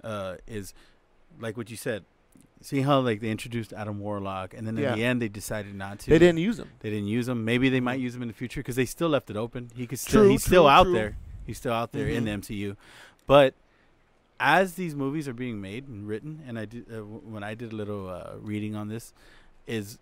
uh, 0.04 0.36
is 0.48 0.74
like 1.40 1.58
what 1.58 1.70
you 1.70 1.78
said. 1.78 2.04
See 2.62 2.82
how 2.82 3.00
like 3.00 3.22
they 3.22 3.30
introduced 3.32 3.72
Adam 3.72 4.00
Warlock, 4.00 4.54
and 4.54 4.68
then 4.68 4.78
in 4.78 4.84
Yeah. 4.84 4.96
the 4.96 5.04
end 5.06 5.22
they 5.22 5.30
decided 5.30 5.74
not 5.76 6.00
to. 6.00 6.10
They 6.10 6.20
didn't 6.20 6.40
use 6.40 6.60
him. 6.60 6.70
They 6.82 6.90
didn't 6.90 7.08
use 7.08 7.28
him. 7.30 7.46
Maybe 7.46 7.70
they 7.70 7.80
might 7.80 8.00
use 8.02 8.16
him 8.16 8.22
in 8.22 8.28
the 8.28 8.34
future 8.34 8.60
because 8.60 8.76
they 8.76 8.86
still 8.86 9.10
left 9.10 9.30
it 9.30 9.38
open. 9.38 9.70
He 9.76 9.88
could 9.88 10.00
still. 10.00 10.24
True, 10.24 10.30
he's 10.30 10.44
still 10.44 10.64
true, 10.64 10.70
out 10.70 10.84
true. 10.84 10.94
there. 10.94 11.18
He's 11.48 11.58
still 11.58 11.72
out 11.74 11.94
there 11.94 12.08
in 12.08 12.26
the. 12.26 12.32
MCU, 12.32 12.76
but 13.28 13.54
as 14.42 14.74
these 14.76 14.94
movies 14.96 15.28
are 15.28 15.34
being 15.34 15.60
made 15.62 15.88
and 15.88 16.08
written, 16.08 16.42
and 16.48 16.60
I 16.60 16.66
did 16.66 16.86
uh, 16.92 16.96
w- 16.98 17.22
when 17.26 17.44
I 17.44 17.56
did 17.56 17.72
a 17.74 17.76
little 17.76 18.10
uh, 18.10 18.34
reading 18.40 18.76
on 18.76 18.88
this, 18.90 19.14
is 19.66 19.98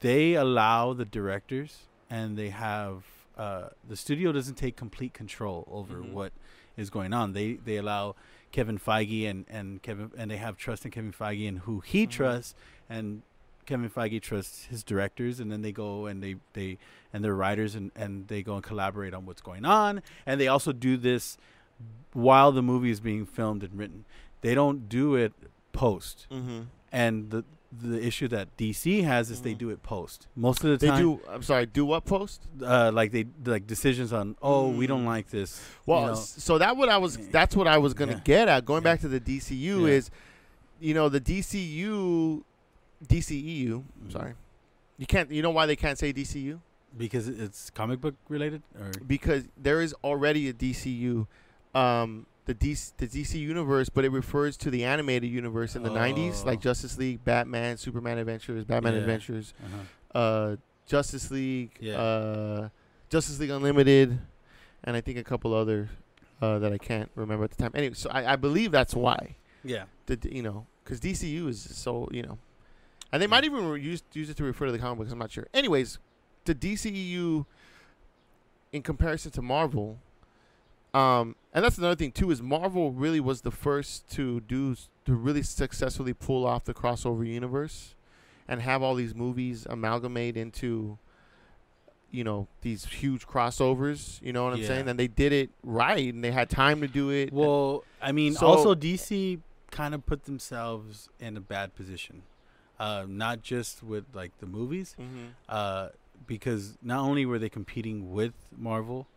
they 0.00 0.34
allow 0.34 0.92
the 0.94 1.04
directors 1.04 1.80
and 2.10 2.36
they 2.36 2.48
have 2.50 3.04
uh, 3.38 3.68
the 3.88 3.96
studio 3.96 4.32
doesn't 4.32 4.54
take 4.56 4.76
complete 4.76 5.12
control 5.14 5.66
over 5.70 5.96
Mhm. 5.96 6.12
what 6.12 6.32
is 6.76 6.88
going 6.90 7.12
on. 7.12 7.32
They 7.34 7.54
they 7.54 7.76
allow 7.76 8.16
Kevin 8.54 8.78
Feige 8.78 9.28
and 9.28 9.44
and 9.48 9.82
Kevin 9.82 10.12
and 10.16 10.30
they 10.30 10.36
have 10.36 10.56
trust 10.56 10.84
in 10.84 10.90
Kevin 10.92 11.12
Feige 11.12 11.48
and 11.48 11.58
who 11.66 11.80
he 11.80 12.06
Mhm. 12.06 12.10
trusts 12.10 12.54
and 12.88 13.22
Kevin 13.66 13.90
Feige 13.90 14.20
trusts 14.22 14.66
his 14.66 14.84
directors, 14.84 15.40
and 15.40 15.50
then 15.50 15.62
they 15.62 15.72
go 15.72 16.06
and 16.06 16.22
they 16.22 16.36
they 16.52 16.78
and 17.12 17.24
their 17.24 17.34
writers 17.34 17.74
and 17.74 17.90
and 17.96 18.28
they 18.28 18.42
go 18.44 18.54
and 18.54 18.62
collaborate 18.62 19.12
on 19.12 19.26
what's 19.26 19.42
going 19.42 19.64
on, 19.64 20.02
and 20.24 20.40
they 20.40 20.46
also 20.48 20.72
do 20.72 20.96
this 20.96 21.36
while 22.12 22.52
the 22.52 22.62
movie 22.62 22.90
is 22.90 23.00
being 23.00 23.26
filmed 23.26 23.62
and 23.64 23.76
written. 23.76 24.04
They 24.42 24.54
don't 24.54 24.88
do 24.88 25.14
it 25.16 25.32
post, 25.72 26.26
Mm-hmm. 26.30 26.60
and 26.92 27.30
the 27.30 27.44
the 27.82 28.04
issue 28.06 28.28
that 28.28 28.56
DC 28.56 29.02
has 29.04 29.30
is 29.30 29.40
they 29.42 29.54
Mhm. 29.54 29.58
do 29.58 29.70
it 29.70 29.82
post 29.82 30.26
most 30.36 30.62
of 30.64 30.70
the 30.70 30.76
They 30.76 30.86
time. 30.88 30.96
They 30.96 31.02
do. 31.02 31.20
I'm 31.28 31.42
sorry. 31.42 31.66
Do 31.66 31.84
what 31.84 32.04
post? 32.04 32.42
uh, 32.62 32.90
like 32.92 33.10
they 33.12 33.26
like 33.44 33.66
decisions 33.66 34.12
on 34.12 34.36
oh 34.42 34.68
we 34.70 34.86
don't 34.86 35.02
Mm. 35.04 35.06
like 35.06 35.30
this. 35.30 35.60
Well, 35.86 36.00
you 36.00 36.06
know. 36.08 36.14
so 36.14 36.58
that 36.58 36.76
what 36.76 36.88
I 36.88 36.98
was. 36.98 37.16
That's 37.16 37.54
what 37.56 37.66
I 37.66 37.78
was 37.78 37.94
gonna 37.94 38.12
Yeah. 38.12 38.20
get 38.24 38.48
at. 38.48 38.64
Going 38.64 38.82
Yeah. 38.82 38.92
back 38.92 39.00
to 39.00 39.08
the 39.08 39.20
DCU 39.20 39.86
Yeah. 39.86 39.94
is, 39.94 40.10
you 40.80 40.94
know, 40.94 41.08
the 41.08 41.20
DCU, 41.20 42.44
DCEU. 43.06 43.84
I'm 44.02 44.08
Mhm. 44.08 44.12
sorry. 44.12 44.34
You 44.98 45.06
can't. 45.06 45.30
You 45.30 45.42
know 45.42 45.50
why 45.50 45.66
they 45.66 45.76
can't 45.76 45.98
say 45.98 46.12
DCU? 46.12 46.60
because 46.96 47.26
it's 47.26 47.70
comic 47.70 48.00
book 48.00 48.14
related 48.28 48.62
or 48.78 48.92
Because 49.04 49.48
there 49.60 49.80
is 49.80 49.92
already 50.04 50.48
a 50.48 50.52
DCU, 50.52 51.26
um, 51.74 52.24
the 52.46 52.54
DC, 52.54 52.92
the 52.98 53.06
DC 53.06 53.34
universe, 53.40 53.88
but 53.88 54.04
it 54.04 54.10
refers 54.10 54.56
to 54.58 54.70
the 54.70 54.84
animated 54.84 55.30
universe 55.30 55.76
in 55.76 55.82
the 55.82 55.90
'90s, 55.90 56.42
Oh. 56.42 56.46
like 56.46 56.60
Justice 56.60 56.98
League, 56.98 57.24
Batman, 57.24 57.76
Superman 57.78 58.18
Adventures, 58.18 58.64
Batman 58.64 58.94
Yeah. 58.94 59.00
Adventures, 59.00 59.54
uh-huh. 59.64 60.18
uh, 60.18 60.56
Justice 60.86 61.30
League, 61.30 61.70
Yeah. 61.80 61.96
uh, 62.00 62.68
Justice 63.08 63.38
League 63.40 63.50
Unlimited, 63.50 64.18
and 64.84 64.96
I 64.96 65.00
think 65.00 65.16
a 65.18 65.24
couple 65.24 65.54
other 65.54 65.88
uh, 66.42 66.58
that 66.58 66.72
I 66.72 66.78
can't 66.78 67.10
remember 67.14 67.44
at 67.44 67.50
the 67.52 67.56
time. 67.62 67.70
Anyway, 67.74 67.94
so 67.94 68.10
I, 68.10 68.32
I 68.34 68.36
believe 68.36 68.70
that's 68.72 68.94
why 68.94 69.36
yeah 69.62 69.84
the 70.06 70.18
you 70.30 70.42
know 70.42 70.66
because 70.84 71.00
DCU 71.00 71.48
is 71.48 71.58
so 71.76 72.08
you 72.12 72.22
know, 72.22 72.38
and 73.12 73.22
they 73.22 73.26
might 73.26 73.44
even 73.44 73.64
use 73.82 74.02
use 74.12 74.28
it 74.28 74.36
to 74.36 74.44
refer 74.44 74.66
to 74.66 74.72
the 74.72 74.78
comic 74.78 74.98
books. 74.98 75.12
I'm 75.12 75.18
not 75.18 75.30
sure. 75.32 75.46
Anyways, 75.54 75.98
the 76.44 76.54
DCEU 76.54 77.46
in 78.72 78.82
comparison 78.82 79.30
to 79.30 79.40
Marvel, 79.40 79.98
um, 80.92 81.36
and 81.54 81.64
that's 81.64 81.78
another 81.78 81.94
thing 81.94 82.12
too 82.12 82.30
is 82.30 82.42
Marvel 82.42 82.92
really 82.92 83.20
was 83.20 83.42
the 83.42 83.50
first 83.50 84.10
to 84.12 84.40
do 84.40 84.74
to 85.06 85.14
really 85.14 85.42
successfully 85.42 86.12
pull 86.12 86.46
off 86.46 86.64
the 86.64 86.74
crossover 86.74 87.26
universe, 87.26 87.94
and 88.48 88.60
have 88.60 88.82
all 88.82 88.94
these 88.94 89.14
movies 89.14 89.66
amalgamate 89.70 90.36
into. 90.36 90.98
You 92.10 92.22
know 92.22 92.46
these 92.60 92.84
huge 92.84 93.26
crossovers. 93.26 94.22
You 94.22 94.32
know 94.32 94.44
what 94.44 94.52
I'm 94.52 94.60
Yeah. 94.60 94.68
saying, 94.68 94.88
and 94.88 94.96
they 94.96 95.08
did 95.08 95.32
it 95.32 95.50
right, 95.64 96.14
and 96.14 96.22
they 96.22 96.30
had 96.30 96.48
time 96.48 96.80
to 96.80 96.86
do 96.86 97.10
it. 97.10 97.32
Well, 97.32 97.82
I 98.00 98.12
mean, 98.12 98.34
So- 98.34 98.46
also 98.46 98.74
DC 98.76 99.40
kind 99.72 99.94
of 99.96 100.06
put 100.06 100.22
themselves 100.24 101.08
in 101.18 101.36
a 101.36 101.40
bad 101.40 101.74
position, 101.74 102.22
uh, 102.78 103.04
not 103.08 103.42
just 103.42 103.82
with 103.82 104.04
like 104.14 104.30
the 104.38 104.46
movies, 104.46 104.94
mm-hmm. 104.96 105.24
uh, 105.48 105.88
because 106.24 106.78
not 106.80 107.00
only 107.00 107.26
were 107.26 107.40
they 107.40 107.48
competing 107.48 108.12
with 108.12 108.34
Marvel, 108.56 109.08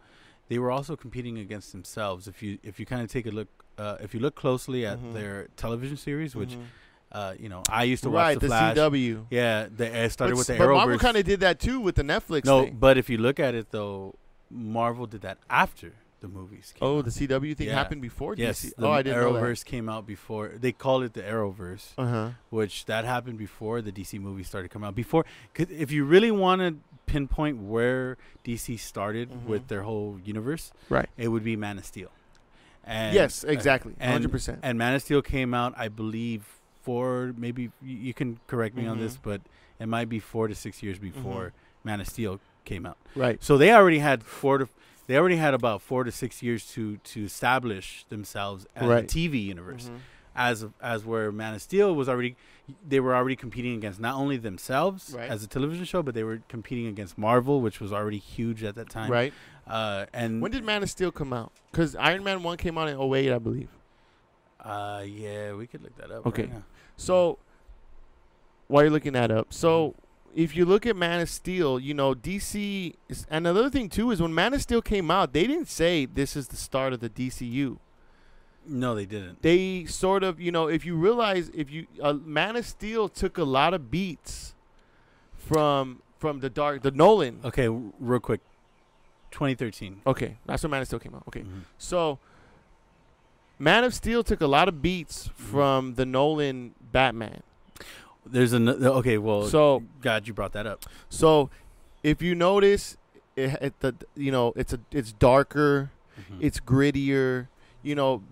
they 0.50 0.60
were 0.60 0.72
also 0.72 0.96
competing 0.96 1.38
against 1.38 1.72
themselves. 1.72 2.28
If 2.28 2.42
you 2.42 2.58
if 2.64 2.80
you 2.80 2.86
kind 2.86 3.02
of 3.02 3.12
take 3.12 3.26
a 3.26 3.32
look, 3.32 3.48
uh, 3.78 3.98
if 4.00 4.14
you 4.14 4.20
look 4.20 4.36
closely 4.36 4.86
at 4.86 5.00
Mhm. 5.00 5.14
their 5.14 5.48
television 5.58 5.98
series, 5.98 6.36
which 6.36 6.52
Mhm. 6.52 6.64
uh, 7.12 7.34
you 7.40 7.50
know 7.50 7.64
I 7.70 7.84
used 7.84 8.04
to 8.04 8.10
watch 8.10 8.24
right, 8.24 8.40
the 8.40 8.48
Flash. 8.48 8.76
CW. 8.76 9.26
Yeah, 9.30 9.68
they 9.76 9.88
it 10.06 10.12
started 10.12 10.34
but, 10.34 10.38
with 10.40 10.48
the 10.48 10.58
but 10.58 10.70
Marvel 10.70 10.98
kind 11.00 11.18
of 11.18 11.26
did 11.26 11.40
that 11.42 11.60
too 11.60 11.80
with 11.80 11.96
the 11.96 12.04
Netflix 12.04 12.46
no, 12.46 12.64
thing. 12.64 12.78
but 12.80 12.98
if 12.98 13.10
you 13.10 13.18
look 13.18 13.40
at 13.40 13.56
it 13.56 13.72
though, 13.72 14.16
Marvel 14.50 15.06
did 15.06 15.22
that 15.22 15.38
after 15.50 15.94
the 16.20 16.28
movies. 16.28 16.74
Came 16.76 16.88
Oh, 16.88 16.98
out. 17.00 17.06
the 17.06 17.12
CW 17.12 17.56
thing 17.56 17.68
Yeah. 17.68 17.74
happened 17.76 18.02
before 18.02 18.34
yes, 18.36 18.62
DC. 18.66 18.74
the 18.78 18.88
oh, 18.88 18.92
I 18.92 19.02
didn't 19.04 19.22
know 19.22 19.34
that. 19.34 19.40
Arrowverse 19.44 19.64
came 19.66 19.88
out 19.90 20.06
before. 20.08 20.50
They 20.60 20.72
call 20.72 21.02
it 21.04 21.14
the 21.14 21.22
Arrowverse, 21.22 21.94
Uh 21.98 22.08
huh. 22.08 22.30
which 22.50 22.86
that 22.86 23.06
happened 23.06 23.38
before 23.38 23.82
the 23.82 23.92
DC 23.92 24.20
movies 24.20 24.48
started 24.48 24.70
coming 24.72 24.88
out. 24.88 24.96
Before, 24.96 25.26
'cause 25.54 25.68
if 25.70 25.92
you 25.92 26.06
really 26.06 26.32
want 26.32 26.62
to 26.62 26.78
pinpoint 27.06 27.60
where 27.62 28.18
DC 28.44 28.78
started 28.78 29.30
Mhm. 29.30 29.46
with 29.46 29.68
their 29.68 29.84
whole 29.84 30.20
universe, 30.24 30.72
Right. 30.90 31.08
it 31.18 31.28
would 31.30 31.44
be 31.44 31.56
Man 31.56 31.78
of 31.78 31.86
Steel. 31.86 32.12
And, 32.84 33.14
yes, 33.14 33.44
uh, 33.44 33.50
exactly. 33.50 33.94
Hundred 34.02 34.32
percent. 34.32 34.60
And 34.64 34.78
Man 34.78 34.94
of 34.96 35.02
Steel 35.02 35.22
came 35.22 35.54
out, 35.54 35.74
I 35.78 35.88
believe, 35.90 36.46
four 36.82 37.34
maybe 37.38 37.64
you, 37.82 37.98
you 37.98 38.14
can 38.14 38.40
correct 38.48 38.76
me 38.76 38.88
on 38.88 38.98
this, 39.00 39.18
Mhm. 39.18 39.22
but 39.24 39.42
it 39.80 39.88
might 39.88 40.08
be 40.10 40.20
four 40.20 40.48
to 40.48 40.56
six 40.56 40.82
years 40.82 40.98
Mm-hmm. 40.98 41.08
before 41.22 41.54
Man 41.84 42.00
of 42.02 42.08
Steel 42.08 42.40
came 42.64 42.86
out. 42.86 42.98
Right. 43.16 43.44
So 43.44 43.58
they 43.58 43.72
already 43.74 44.00
had 44.00 44.24
four 44.24 44.58
to 44.58 44.70
they 45.08 45.17
already 45.17 45.38
had 45.38 45.54
about 45.54 45.82
four 45.82 46.04
to 46.04 46.12
six 46.12 46.43
years 46.43 46.65
to 46.74 46.98
to 46.98 47.24
establish 47.26 48.06
themselves 48.10 48.67
as 48.76 48.88
Right. 48.88 49.04
a 49.04 49.08
TV 49.08 49.39
universe. 49.39 49.89
Mhm. 49.89 50.00
As 50.36 50.65
as 50.82 51.04
where 51.04 51.32
Man 51.32 51.56
of 51.56 51.62
Steel 51.62 51.96
was 51.96 52.08
already 52.08 52.36
they 52.88 53.00
were 53.00 53.15
already 53.15 53.36
competing 53.36 53.74
against 53.76 54.00
not 54.00 54.15
only 54.15 54.38
themselves 54.38 55.13
Right. 55.17 55.30
as 55.30 55.43
a 55.43 55.48
television 55.48 55.86
show, 55.86 56.04
but 56.04 56.13
they 56.13 56.24
were 56.24 56.41
competing 56.50 56.86
against 56.88 57.17
Marvel, 57.17 57.62
which 57.62 57.80
was 57.80 57.91
already 57.93 58.17
huge 58.20 58.63
at 58.63 58.76
that 58.76 58.89
time. 58.89 59.10
Right. 59.10 59.34
Uh, 59.65 60.06
and 60.13 60.41
When 60.41 60.52
did 60.52 60.63
Man 60.63 60.84
of 60.84 60.89
Steel 60.89 61.12
come 61.12 61.32
out? 61.34 61.52
Because 61.72 61.96
Iron 61.96 62.24
Man 62.24 62.43
one 62.43 62.58
came 62.58 62.78
out 62.78 62.88
in 62.89 62.98
08, 62.98 63.32
I 63.34 63.39
believe. 63.39 63.70
uh, 64.60 65.04
yeah, 65.08 65.54
we 65.54 65.65
could 65.65 65.82
look 65.82 65.96
that 65.98 66.12
up. 66.12 66.26
Okay. 66.28 66.43
right 66.43 66.54
now. 66.54 66.63
So 66.98 67.39
while 68.67 68.84
you're 68.84 68.91
looking 68.91 69.13
that 69.13 69.32
up, 69.32 69.54
so 69.54 69.96
if 70.38 70.56
you 70.56 70.65
look 70.65 70.86
at 70.86 70.95
Man 70.95 71.19
of 71.19 71.30
Steel, 71.30 71.80
you 71.80 71.93
know 71.95 72.13
DC. 72.13 72.93
Is, 73.10 73.26
and 73.30 73.47
another 73.47 73.69
thing 73.71 73.89
too 73.89 74.12
is 74.12 74.21
when 74.21 74.34
Man 74.34 74.54
of 74.54 74.62
Steel 74.62 74.82
came 74.84 75.10
out, 75.10 75.34
they 75.34 75.47
didn't 75.47 75.67
say 75.67 76.06
this 76.06 76.36
is 76.36 76.47
the 76.50 76.56
start 76.58 76.93
of 76.93 77.00
the 77.00 77.10
DCU. 77.10 77.78
No, 78.69 78.93
they 78.95 79.06
didn't. 79.06 79.41
they 79.41 79.86
sort 79.86 80.23
of 80.23 80.39
you 80.39 80.52
know 80.52 80.67
if 80.67 80.86
you 80.86 80.95
realize 80.95 81.50
if 81.56 81.71
you 81.71 81.88
uh, 82.04 82.13
Man 82.13 82.56
of 82.56 82.65
Steel 82.67 83.10
took 83.10 83.38
a 83.38 83.43
lot 83.43 83.73
of 83.73 83.89
beats 83.89 84.54
from 85.38 86.02
from 86.19 86.39
the 86.41 86.50
dark 86.50 86.82
the 86.84 86.91
Nolan. 86.91 87.39
Okay, 87.43 87.67
real 87.69 88.19
quick. 88.19 88.41
2013. 89.32 90.02
Okay, 90.08 90.38
that's 90.45 90.63
when 90.63 90.71
Man 90.71 90.82
of 90.82 90.88
Steel 90.88 91.00
came 91.00 91.13
out. 91.15 91.23
Okay, 91.28 91.41
Mhm. 91.41 91.62
so 91.78 92.19
Man 93.60 93.84
of 93.84 93.93
Steel 93.93 94.23
took 94.23 94.41
a 94.41 94.47
lot 94.47 94.67
of 94.67 94.82
beats 94.82 95.30
from 95.36 95.95
the 95.95 96.06
Nolan 96.06 96.73
Batman. 96.91 97.41
There's 98.32 98.54
an 98.54 98.68
okay. 98.70 99.18
Well, 99.18 99.48
So 99.48 99.84
God, 100.02 100.28
you 100.28 100.34
brought 100.34 100.54
that 100.54 100.68
up. 100.68 100.86
so 101.10 101.50
if 102.04 102.22
you 102.22 102.36
notice, 102.36 102.98
it, 103.36 103.58
it 103.62 103.80
the 103.80 103.96
you 104.16 104.32
know 104.32 104.54
it's 104.56 104.74
a 104.74 104.80
it's 104.92 105.12
darker. 105.13 105.92
Mhm. 106.20 106.38
it's 106.42 106.60
grittier. 106.60 107.48
You 107.84 107.96
know, 107.96 108.24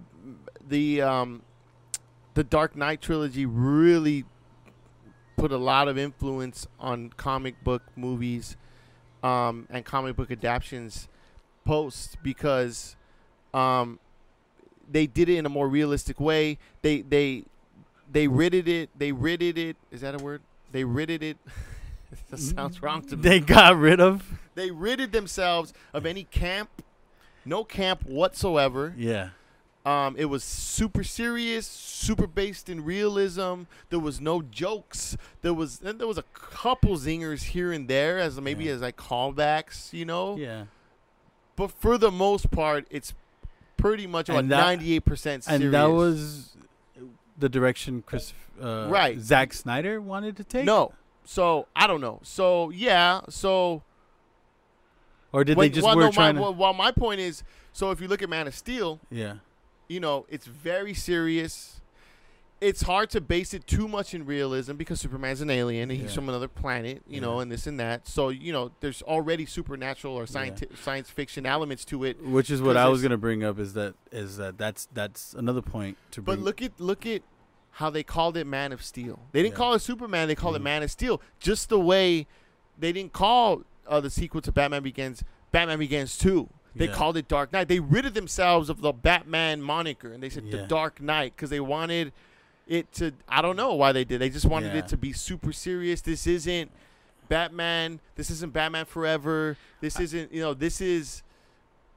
the 0.67 1.01
um, 1.01 1.41
the 2.33 2.43
Dark 2.43 2.75
Knight 2.75 3.01
trilogy 3.01 3.45
really 3.45 4.25
put 5.37 5.51
a 5.51 5.57
lot 5.57 5.87
of 5.87 5.97
influence 5.97 6.65
on 6.79 7.09
comic 7.17 7.61
book 7.63 7.83
movies 7.95 8.57
um, 9.21 9.67
and 9.69 9.83
comic 9.85 10.15
book 10.15 10.31
adaptations 10.31 11.07
post 11.65 12.17
because 12.23 12.95
um, 13.53 13.99
they 14.89 15.05
did 15.07 15.29
it 15.29 15.37
in 15.37 15.45
a 15.45 15.49
more 15.49 15.67
realistic 15.67 16.19
way. 16.19 16.57
They 16.81 17.01
they 17.01 17.43
they 18.15 18.29
ridded 18.29 18.69
it. 18.69 18.89
They 18.97 19.11
ridded 19.11 19.57
it. 19.57 19.75
Is 19.91 19.99
that 19.99 20.19
a 20.19 20.23
word? 20.23 20.41
They 20.71 20.85
ridded 20.85 21.21
it. 21.21 21.37
that 22.29 22.39
sounds 22.39 22.81
wrong 22.81 23.01
to 23.07 23.17
me. 23.17 23.21
They 23.21 23.39
got 23.41 23.75
rid 23.75 23.99
of. 23.99 24.23
They 24.55 24.71
ridded 24.71 25.11
themselves 25.11 25.73
of 25.93 26.05
any 26.05 26.23
camp, 26.23 26.69
no 27.43 27.65
camp 27.65 28.05
whatsoever. 28.05 28.93
Yeah. 28.97 29.31
Um, 29.85 30.15
it 30.17 30.25
was 30.25 30.45
super 30.45 31.03
serious, 31.03 31.67
super 31.67 32.25
based 32.25 32.69
in 32.69 32.85
realism. 32.85 33.63
There 33.89 33.99
was 33.99 34.21
no 34.21 34.41
jokes. 34.41 35.17
There 35.41 35.53
was 35.53 35.79
there 35.79 36.07
was 36.07 36.17
a 36.17 36.23
couple 36.33 36.95
zingers 36.95 37.43
here 37.43 37.73
and 37.73 37.85
there 37.89 38.17
as 38.17 38.39
maybe 38.39 38.63
Yeah. 38.63 38.75
as 38.75 38.81
like 38.81 38.95
callbacks, 38.95 39.91
you 39.91 40.05
know. 40.05 40.37
Yeah. 40.37 40.63
But 41.57 41.69
for 41.69 41.97
the 41.97 42.11
most 42.11 42.49
part, 42.49 42.87
it's 42.89 43.13
pretty 43.75 44.07
much 44.07 44.29
about 44.29 44.45
ninety 44.45 44.93
eight 44.95 45.03
percent 45.03 45.43
serious. 45.43 45.63
And 45.65 45.73
that 45.73 45.91
was 45.91 46.55
the 47.37 47.49
direction 47.49 48.03
Chris, 48.05 48.33
uh, 48.61 48.87
Right. 48.89 49.19
Zack 49.19 49.53
Snyder 49.53 49.99
wanted 50.01 50.37
to 50.37 50.43
take. 50.43 50.65
no. 50.65 50.93
So 51.25 51.67
I 51.75 51.87
don't 51.87 52.01
know. 52.01 52.19
So 52.23 52.69
yeah. 52.69 53.21
So 53.29 53.81
or 55.31 55.43
did 55.43 55.57
when- 55.57 55.65
they 55.65 55.73
just 55.73 55.85
well, 55.85 55.95
were 55.95 56.03
no, 56.03 56.11
my, 56.15 56.31
to? 56.31 56.39
well, 56.39 56.53
well, 56.53 56.73
my 56.73 56.91
point 56.91 57.19
is, 57.19 57.43
so 57.73 57.91
if 57.91 57.99
you 57.99 58.07
look 58.07 58.21
at 58.21 58.29
Man 58.29 58.47
of 58.47 58.55
Steel, 58.55 58.99
yeah. 59.09 59.35
you 59.87 59.99
know, 59.99 60.25
it's 60.29 60.45
very 60.45 60.93
serious. 60.93 61.81
It's 62.61 62.83
hard 62.83 63.09
to 63.11 63.21
base 63.21 63.53
it 63.53 63.67
too 63.67 63.87
much 63.87 64.13
in 64.13 64.25
realism 64.25 64.73
because 64.75 65.01
Superman's 65.01 65.41
an 65.41 65.49
alien 65.49 65.91
and 65.91 65.99
he's 65.99 66.09
Yeah. 66.11 66.15
from 66.15 66.29
another 66.29 66.47
planet, 66.47 67.03
you 67.07 67.19
know, 67.19 67.39
and 67.41 67.51
this 67.51 67.67
and 67.67 67.77
that. 67.81 68.07
So, 68.07 68.29
you 68.29 68.53
know, 68.53 68.71
there's 68.79 69.01
already 69.01 69.45
supernatural 69.45 70.15
or 70.15 70.21
Yeah. 70.33 70.55
science 70.73 71.09
fiction 71.09 71.45
elements 71.45 71.83
to 71.85 72.05
it. 72.05 72.23
Which 72.23 72.49
is 72.49 72.61
what 72.61 72.75
'Cause 72.75 72.77
I 72.77 72.87
was 72.87 73.01
there's- 73.01 73.09
gonna 73.09 73.17
bring 73.17 73.43
up 73.43 73.59
is 73.59 73.73
that 73.73 73.95
is 74.11 74.37
that 74.37 74.57
that's 74.57 74.87
that's 74.93 75.33
another 75.33 75.61
point 75.61 75.97
to 76.11 76.21
But 76.21 76.35
bring. 76.35 76.45
look 76.45 76.61
at 76.61 76.79
look 76.79 77.05
at 77.05 77.23
how 77.71 77.89
they 77.89 78.03
called 78.03 78.37
it 78.37 78.47
Man 78.47 78.71
of 78.71 78.81
Steel. 78.81 79.19
They 79.33 79.41
didn't 79.43 79.53
Yeah. 79.55 79.57
call 79.57 79.73
it 79.73 79.79
Superman, 79.79 80.29
they 80.29 80.35
called 80.35 80.55
it 80.55 80.59
Mhm. 80.59 80.63
Man 80.63 80.83
of 80.83 80.91
Steel. 80.91 81.21
Just 81.41 81.67
the 81.67 81.79
way 81.79 82.25
they 82.79 82.93
didn't 82.93 83.11
call 83.13 83.63
uh, 83.87 83.99
the 83.99 84.09
sequel 84.09 84.41
to 84.41 84.51
Batman 84.51 84.81
Begins 84.81 85.23
Batman 85.51 85.77
Begins 85.79 86.17
2. 86.17 86.49
They 86.73 86.87
Yeah. 86.87 86.93
called 86.93 87.15
it 87.17 87.27
Dark 87.27 87.51
Knight. 87.53 87.67
They 87.67 87.79
rid 87.81 88.05
of 88.05 88.13
themselves 88.13 88.69
of 88.69 88.79
the 88.81 88.91
Batman 88.93 89.61
moniker 89.61 90.11
and 90.11 90.23
they 90.23 90.29
said 90.29 90.49
the 90.51 90.57
Yeah. 90.59 90.65
Dark 90.67 90.99
Knight 91.01 91.33
because 91.35 91.49
they 91.49 91.59
wanted 91.59 92.11
it 92.67 92.91
to. 92.93 93.11
I 93.27 93.41
don't 93.41 93.55
know 93.55 93.73
why 93.75 93.91
they 93.91 94.03
did. 94.03 94.19
They 94.21 94.29
just 94.29 94.45
wanted 94.45 94.73
Yeah. 94.73 94.79
it 94.79 94.87
to 94.89 94.97
be 94.97 95.13
super 95.13 95.51
serious. 95.53 96.01
This 96.01 96.25
isn't 96.27 96.71
Batman. 97.27 97.99
This 98.15 98.29
isn't 98.29 98.53
Batman 98.53 98.85
Forever. 98.85 99.57
This 99.81 99.99
isn't. 99.99 100.31
You 100.33 100.41
know. 100.41 100.53
This 100.53 100.81
is. 100.81 101.23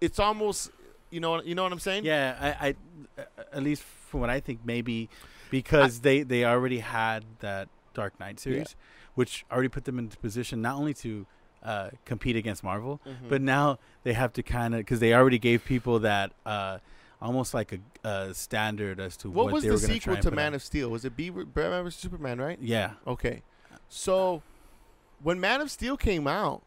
It's 0.01 0.19
almost. 0.19 0.71
You 1.11 1.21
know. 1.21 1.43
You 1.43 1.55
know 1.55 1.63
what 1.63 1.73
I'm 1.73 1.79
saying? 1.79 2.05
yeah, 2.05 2.55
I, 2.61 2.69
I 2.69 3.25
at 3.53 3.63
least 3.63 3.83
from 3.83 4.21
what 4.21 4.31
I 4.31 4.41
think 4.41 4.61
maybe 4.65 5.09
because 5.51 6.01
they 6.01 6.23
they 6.23 6.45
already 6.45 6.79
had 6.81 7.25
that 7.41 7.69
Dark 7.95 8.19
Knight 8.21 8.39
series, 8.41 8.77
which 9.15 9.45
already 9.51 9.69
put 9.69 9.85
them 9.85 9.99
into 9.99 10.17
position 10.19 10.61
not 10.63 10.77
only 10.77 10.95
to 10.95 11.27
uh, 11.63 11.91
compete 12.05 12.37
against 12.37 12.63
Marvel, 12.63 13.01
Mhm. 13.07 13.29
but 13.29 13.43
now 13.43 13.79
they 14.05 14.13
have 14.13 14.33
to 14.35 14.43
kind 14.43 14.75
of 14.75 14.79
because 14.81 15.01
they 15.01 15.13
already 15.13 15.39
gave 15.39 15.65
people 15.65 15.99
that 16.01 16.33
uh, 16.47 16.79
almost 17.21 17.55
like 17.55 17.73
a, 17.73 18.09
a 18.09 18.35
standard 18.35 19.01
as 19.01 19.17
to 19.19 19.31
what, 19.31 19.47
what, 19.47 19.55
was 19.55 19.65
the 19.65 19.79
sequel 19.79 20.17
to 20.17 20.31
Man 20.31 20.49
out. 20.49 20.55
of 20.55 20.63
Steel? 20.63 20.89
Was 20.89 21.05
it 21.05 21.17
B- 21.17 21.31
Batman 21.31 21.85
vs 21.85 22.01
Superman? 22.01 22.41
Right. 22.41 22.59
Yeah, 22.61 22.93
Okay. 23.07 23.43
So 23.89 24.43
when 25.23 25.41
Man 25.41 25.61
of 25.61 25.71
Steel 25.71 25.97
came 25.97 26.27
out, 26.27 26.63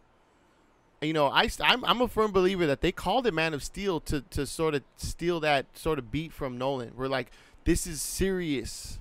you 1.02 1.14
know, 1.14 1.28
I 1.28 1.50
I'm, 1.62 1.84
I'm 1.86 2.02
a 2.02 2.08
firm 2.08 2.32
believer 2.32 2.66
that 2.68 2.82
they 2.82 2.92
called 2.92 3.26
it 3.28 3.34
Man 3.34 3.54
of 3.54 3.64
Steel 3.64 4.00
to 4.02 4.22
to 4.22 4.46
sort 4.46 4.76
of 4.76 4.84
steal 4.98 5.40
that 5.40 5.66
sort 5.78 6.00
of 6.00 6.12
beat 6.12 6.32
from 6.32 6.58
Nolan. 6.58 6.94
We're 6.96 7.08
like, 7.08 7.32
this 7.64 7.88
is 7.88 8.02
serious. 8.02 9.00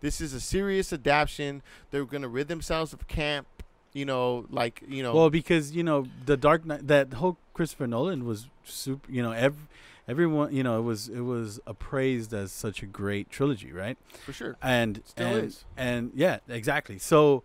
This 0.00 0.20
is 0.20 0.32
a 0.32 0.40
serious 0.40 0.92
adaptation. 0.92 1.62
They're 1.90 2.04
gonna 2.04 2.28
rid 2.28 2.48
themselves 2.48 2.92
of 2.92 3.06
camp. 3.08 3.46
You 3.92 4.04
know, 4.04 4.46
like 4.50 4.82
you 4.86 5.02
know. 5.02 5.12
Well, 5.12 5.30
because 5.30 5.72
you 5.72 5.82
know 5.82 6.06
the 6.24 6.36
Dark 6.36 6.64
Knight, 6.64 6.86
that 6.86 7.14
whole 7.14 7.36
Christopher 7.54 7.88
Nolan 7.88 8.24
was 8.24 8.46
super. 8.64 9.10
You 9.10 9.22
know, 9.22 9.32
ev- 9.32 9.66
everyone, 10.10 10.52
you 10.54 10.62
know, 10.62 10.78
it 10.78 10.82
was 10.82 11.08
it 11.08 11.20
was 11.20 11.60
appraised 11.66 12.34
as 12.34 12.50
such 12.52 12.82
a 12.82 12.86
great 12.86 13.30
trilogy, 13.30 13.72
right? 13.72 13.96
for 14.26 14.32
sure. 14.32 14.56
And 14.60 15.02
Still 15.06 15.26
and, 15.36 15.46
is. 15.46 15.64
and 15.76 16.10
yeah, 16.14 16.38
exactly. 16.48 16.98
So 16.98 17.42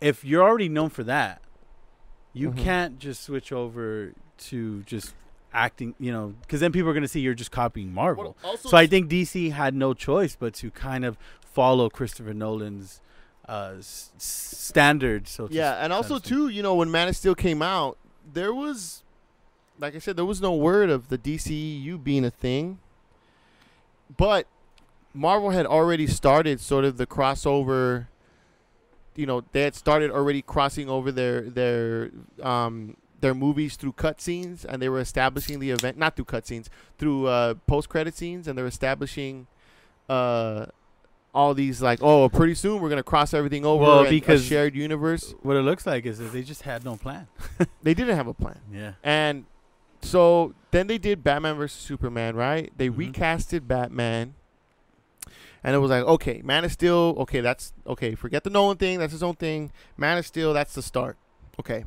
if 0.00 0.24
you're 0.24 0.42
already 0.42 0.68
known 0.68 0.88
for 0.88 1.04
that, 1.04 1.42
you 2.32 2.50
Mhm. 2.52 2.58
can't 2.58 2.98
just 2.98 3.22
switch 3.22 3.52
over 3.52 4.12
to 4.48 4.82
just 4.84 5.14
acting. 5.52 5.94
You 5.98 6.12
know, 6.12 6.34
because 6.42 6.60
then 6.60 6.72
people 6.72 6.88
are 6.88 6.94
going 6.94 7.02
to 7.02 7.08
see 7.08 7.20
you're 7.20 7.34
just 7.34 7.50
copying 7.50 7.92
Marvel. 7.92 8.36
So 8.60 8.76
I 8.76 8.86
think 8.86 9.10
DC 9.10 9.50
had 9.52 9.74
no 9.74 9.92
choice 9.94 10.36
but 10.38 10.54
to 10.54 10.70
kind 10.70 11.04
of 11.04 11.18
follow 11.44 11.90
Christopher 11.90 12.32
Nolan's 12.32 13.00
uh, 13.48 13.74
s- 13.78 14.12
standard. 14.16 15.26
So 15.28 15.48
Yeah, 15.50 15.72
and 15.84 15.92
also 15.92 16.18
too, 16.20 16.48
you 16.48 16.62
know, 16.62 16.74
when 16.76 16.90
Man 16.90 17.08
of 17.08 17.16
Steel 17.16 17.34
came 17.34 17.62
out, 17.62 17.98
there 18.32 18.54
was, 18.54 19.02
like 19.80 19.94
I 19.94 19.98
said, 19.98 20.16
there 20.16 20.24
was 20.24 20.40
no 20.40 20.54
word 20.54 20.90
of 20.90 21.08
the 21.08 21.18
DCEU 21.18 22.02
being 22.02 22.24
a 22.24 22.30
thing. 22.30 22.78
But 24.16 24.46
Marvel 25.14 25.50
had 25.50 25.66
already 25.66 26.06
started 26.06 26.60
sort 26.60 26.84
of 26.84 26.96
the 26.96 27.06
crossover. 27.06 28.06
You 29.16 29.26
know, 29.26 29.44
they 29.52 29.62
had 29.62 29.74
started 29.74 30.10
already 30.10 30.42
crossing 30.42 30.88
over 30.88 31.10
their 31.12 31.42
their 31.42 32.10
um 32.42 32.96
their 33.20 33.34
movies 33.34 33.76
through 33.76 33.92
cutscenes, 33.92 34.64
and 34.64 34.80
they 34.80 34.88
were 34.88 35.00
establishing 35.00 35.58
the 35.60 35.70
event 35.70 35.98
not 35.98 36.16
through 36.16 36.24
cutscenes, 36.24 36.68
through 36.98 37.26
uh, 37.26 37.54
post 37.66 37.88
credit 37.88 38.16
scenes, 38.16 38.46
and 38.48 38.56
they're 38.58 38.66
establishing. 38.66 39.46
Uh, 40.08 40.66
all 41.32 41.54
these 41.54 41.80
like 41.80 42.00
oh 42.02 42.28
pretty 42.28 42.56
soon 42.56 42.80
we're 42.82 42.88
gonna 42.88 43.04
cross 43.04 43.32
everything 43.32 43.64
over 43.64 43.84
Well, 43.84 44.10
because- 44.10 44.44
shared 44.44 44.74
universe 44.74 45.32
What 45.42 45.56
it 45.56 45.62
looks 45.62 45.86
like 45.86 46.04
is 46.04 46.18
that 46.18 46.32
they 46.32 46.42
just 46.42 46.62
had 46.62 46.84
no 46.84 46.96
plan. 46.96 47.28
they 47.84 47.94
didn't 47.94 48.16
have 48.16 48.26
a 48.26 48.34
plan. 48.34 48.58
Yeah. 48.72 48.94
And 49.04 49.44
so 50.02 50.54
then 50.70 50.86
they 50.86 50.98
did 50.98 51.22
Batman 51.22 51.56
versus 51.56 51.80
Superman, 51.80 52.34
right? 52.36 52.72
They 52.76 52.88
Mhm. 52.88 53.12
recasted 53.12 53.66
Batman. 53.66 54.34
And 55.62 55.74
it 55.74 55.78
was 55.78 55.90
like, 55.90 56.04
okay, 56.04 56.40
Man 56.42 56.64
of 56.64 56.72
Steel, 56.72 57.14
okay, 57.18 57.40
that's 57.40 57.74
okay, 57.86 58.14
forget 58.14 58.44
the 58.44 58.50
Nolan 58.50 58.78
thing, 58.78 58.98
that's 58.98 59.12
his 59.12 59.22
own 59.22 59.34
thing. 59.34 59.70
Man 59.96 60.16
of 60.16 60.26
Steel, 60.26 60.54
that's 60.54 60.74
the 60.74 60.82
start. 60.82 61.18
Okay. 61.58 61.84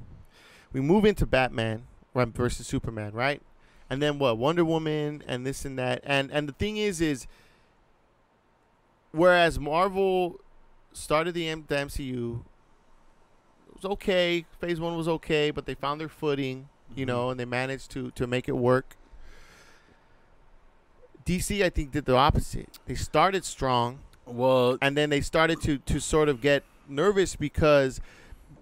We 0.72 0.80
move 0.82 1.06
into 1.06 1.26
Batman 1.26 1.88
versus 2.14 2.68
Superman, 2.68 3.14
right? 3.14 3.42
And 3.90 4.02
then 4.02 4.20
what? 4.20 4.38
Wonder 4.38 4.64
Woman 4.64 5.24
and 5.28 5.46
this 5.46 5.66
and 5.66 5.78
that. 5.80 6.02
And 6.04 6.32
and 6.32 6.48
the 6.48 6.54
thing 6.54 6.78
is 6.78 7.02
is 7.02 7.26
whereas 9.12 9.60
Marvel 9.60 10.40
started 10.92 11.34
the, 11.34 11.48
M- 11.50 11.66
the 11.68 11.76
MCU 11.76 12.44
it 13.70 13.76
was 13.76 13.86
okay. 13.94 14.46
Phase 14.60 14.80
1 14.80 14.96
was 14.96 15.08
okay, 15.08 15.50
but 15.52 15.66
they 15.66 15.74
found 15.74 16.00
their 16.00 16.10
footing 16.10 16.70
you 16.98 17.06
Mhm. 17.06 17.08
know, 17.08 17.30
and 17.30 17.40
they 17.40 17.46
managed 17.46 17.92
to 17.92 18.12
to 18.12 18.28
make 18.28 18.48
it 18.48 18.58
work. 18.58 18.96
DC, 21.26 21.64
I 21.64 21.70
think, 21.70 21.92
did 21.92 22.06
the 22.06 22.16
opposite. 22.16 22.68
They 22.86 22.96
started 22.96 23.46
strong, 23.46 24.00
Well, 24.26 24.78
and 24.82 24.98
then 24.98 25.10
they 25.10 25.22
started 25.22 25.62
to 25.62 25.78
to 25.80 26.00
sort 26.00 26.30
of 26.30 26.42
get 26.42 26.64
nervous 26.88 27.36
because 27.36 28.02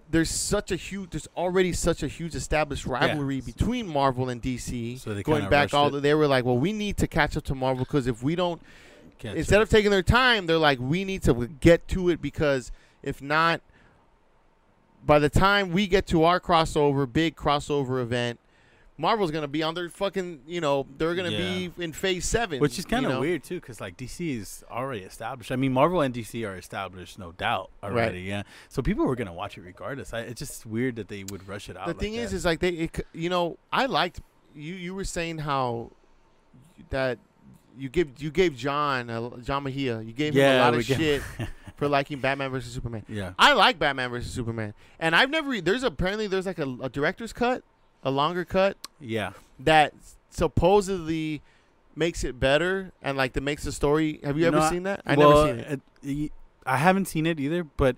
there's 0.10 0.30
such 0.30 0.72
a 0.72 0.76
huge, 0.76 1.12
there's 1.12 1.28
already 1.38 1.72
such 1.72 2.04
a 2.04 2.08
huge 2.08 2.36
established 2.36 2.86
rivalry 2.86 3.40
between 3.42 3.88
Marvel 3.88 4.28
and 4.30 4.42
DC. 4.42 4.98
So 4.98 5.14
they 5.14 5.24
going 5.24 5.50
back 5.50 5.74
all, 5.74 5.88
it. 5.88 5.92
the, 5.92 6.00
they 6.02 6.14
were 6.14 6.28
like, 6.28 6.44
well, 6.44 6.58
we 6.58 6.74
need 6.74 6.98
to 6.98 7.08
catch 7.08 7.38
up 7.38 7.44
to 7.46 7.56
Marvel 7.56 7.86
because 7.86 8.08
if 8.08 8.22
we 8.22 8.36
don't, 8.36 8.62
can't 9.20 9.38
instead 9.38 9.62
of 9.62 9.70
taking 9.70 9.90
their 9.90 10.04
time, 10.04 10.48
they're 10.48 10.58
like, 10.58 10.80
we 10.82 11.06
need 11.06 11.24
to 11.24 11.48
get 11.62 11.88
to 11.90 12.10
it 12.10 12.22
because 12.22 12.72
if 13.02 13.22
not, 13.22 13.62
by 15.06 15.20
the 15.20 15.30
time 15.30 15.72
we 15.72 15.88
get 15.88 16.08
to 16.08 16.24
our 16.24 16.40
crossover, 16.40 17.12
big 17.12 17.36
crossover 17.36 18.02
event, 18.02 18.40
Marvel's 18.98 19.32
gonna 19.32 19.48
be 19.48 19.64
on 19.64 19.74
their 19.74 19.90
fucking, 19.90 20.42
you 20.46 20.62
know, 20.62 20.86
they're 20.98 21.16
gonna 21.16 21.30
be 21.32 21.72
in 21.80 21.92
Phase 21.92 22.26
Seven, 22.26 22.60
which 22.60 22.78
is 22.78 22.86
kind 22.86 23.02
you 23.02 23.10
of 23.10 23.16
know? 23.16 23.22
weird 23.22 23.44
too, 23.44 23.60
because 23.60 23.82
like 23.82 23.98
DC 23.98 24.40
is 24.40 24.64
already 24.70 25.02
established. 25.02 25.52
I 25.52 25.56
mean, 25.56 25.74
Marvel 25.74 26.02
and 26.02 26.14
DC 26.14 26.48
are 26.48 26.56
established, 26.56 27.18
no 27.18 27.32
doubt, 27.32 27.72
already. 27.82 28.22
Yeah. 28.22 28.44
So 28.70 28.84
people 28.84 29.06
were 29.06 29.16
gonna 29.16 29.34
watch 29.34 29.58
it 29.58 29.62
regardless. 29.62 30.14
I, 30.14 30.20
it's 30.22 30.40
just 30.40 30.66
weird 30.68 30.98
that 30.98 31.08
they 31.08 31.24
would 31.24 31.48
rush 31.48 31.68
it 31.68 31.78
out. 31.78 31.88
The 31.88 31.94
like 31.94 32.00
thing 32.00 32.14
is, 32.14 32.30
that. 32.30 32.38
is 32.38 32.46
like 32.46 32.60
they, 32.60 32.70
it, 32.70 33.08
you 33.14 33.30
know, 33.30 33.58
I 33.72 33.88
liked 33.88 34.22
you. 34.54 34.76
You 34.76 34.94
were 34.94 35.06
saying 35.06 35.40
how 35.40 35.92
that 36.92 37.18
you 37.76 37.90
give 37.90 38.22
you 38.22 38.30
gave 38.30 38.56
John 38.56 39.10
uh, 39.10 39.30
John 39.38 39.64
Mejia, 39.64 40.02
you 40.02 40.14
gave 40.14 40.36
him 40.36 40.46
a 40.46 40.60
lot 40.60 40.76
of 40.76 40.84
shit 40.84 41.24
for 41.82 41.88
liking 41.88 42.20
Batman 42.20 42.52
versus 42.52 42.72
Superman. 42.72 43.04
yeah. 43.10 43.34
I 43.40 43.54
like 43.54 43.80
Batman 43.80 44.12
versus 44.12 44.32
Superman, 44.32 44.76
and 45.00 45.16
I've 45.16 45.32
never. 45.32 45.60
There's 45.60 45.82
apparently 45.82 46.28
there's 46.28 46.46
like 46.46 46.60
a, 46.60 46.78
a 46.80 46.90
director's 46.90 47.34
cut, 47.34 47.64
a 48.04 48.12
longer 48.12 48.46
cut 48.46 48.78
Yeah. 49.00 49.32
that 49.62 49.96
supposedly 50.30 51.42
makes 51.96 52.24
it 52.24 52.40
better 52.40 52.92
and 53.02 53.18
like 53.18 53.34
that 53.34 53.42
makes 53.42 53.64
the 53.64 53.72
story. 53.72 54.20
Have 54.24 54.36
you, 54.38 54.42
You 54.44 54.48
ever 54.50 54.58
know, 54.60 54.70
seen 54.70 54.84
that? 54.84 55.02
I 55.08 55.16
well, 55.16 55.46
never 55.48 55.60
seen 56.04 56.22
it. 56.26 56.32
I 56.68 56.78
haven't 56.78 57.06
seen 57.06 57.26
it 57.26 57.40
either, 57.40 57.64
but 57.64 57.96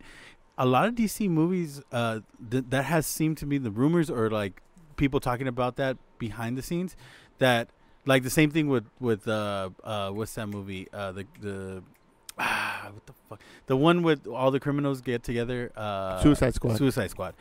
a 0.57 0.65
lot 0.65 0.87
of 0.87 0.95
DC 0.95 1.27
movies 1.29 1.81
uh, 1.91 2.19
th- 2.49 2.63
that 2.69 2.85
has 2.85 3.05
seemed 3.05 3.37
to 3.39 3.45
be 3.45 3.57
the 3.57 3.69
rumors 3.71 4.09
or 4.09 4.29
like 4.29 4.61
people 4.95 5.19
talking 5.19 5.47
about 5.49 5.75
that 5.75 5.97
behind 6.19 6.57
the 6.57 6.61
scenes. 6.61 6.95
That 7.39 7.67
like 8.05 8.23
the 8.23 8.29
same 8.29 8.49
thing 8.51 8.69
with 8.69 8.85
with 9.01 9.27
uh, 9.27 9.71
uh, 9.83 10.11
what's 10.11 10.33
that 10.35 10.47
movie? 10.47 10.87
Uh, 10.93 11.11
the 11.11 11.25
the 11.41 11.83
God, 12.37 12.93
what 12.93 13.05
the 13.05 13.13
fuck? 13.29 13.39
The 13.67 13.77
one 13.77 14.03
with 14.03 14.27
all 14.27 14.51
the 14.51 14.59
criminals 14.59 15.01
get 15.01 15.23
together. 15.23 15.71
Uh, 15.75 16.21
Suicide 16.21 16.53
Squad. 16.55 16.77
Suicide 16.77 17.09
Squad. 17.11 17.35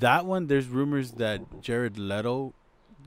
That 0.00 0.26
one, 0.26 0.46
there's 0.48 0.66
rumors 0.68 1.12
that 1.12 1.60
Jared 1.62 1.98
Leto 1.98 2.52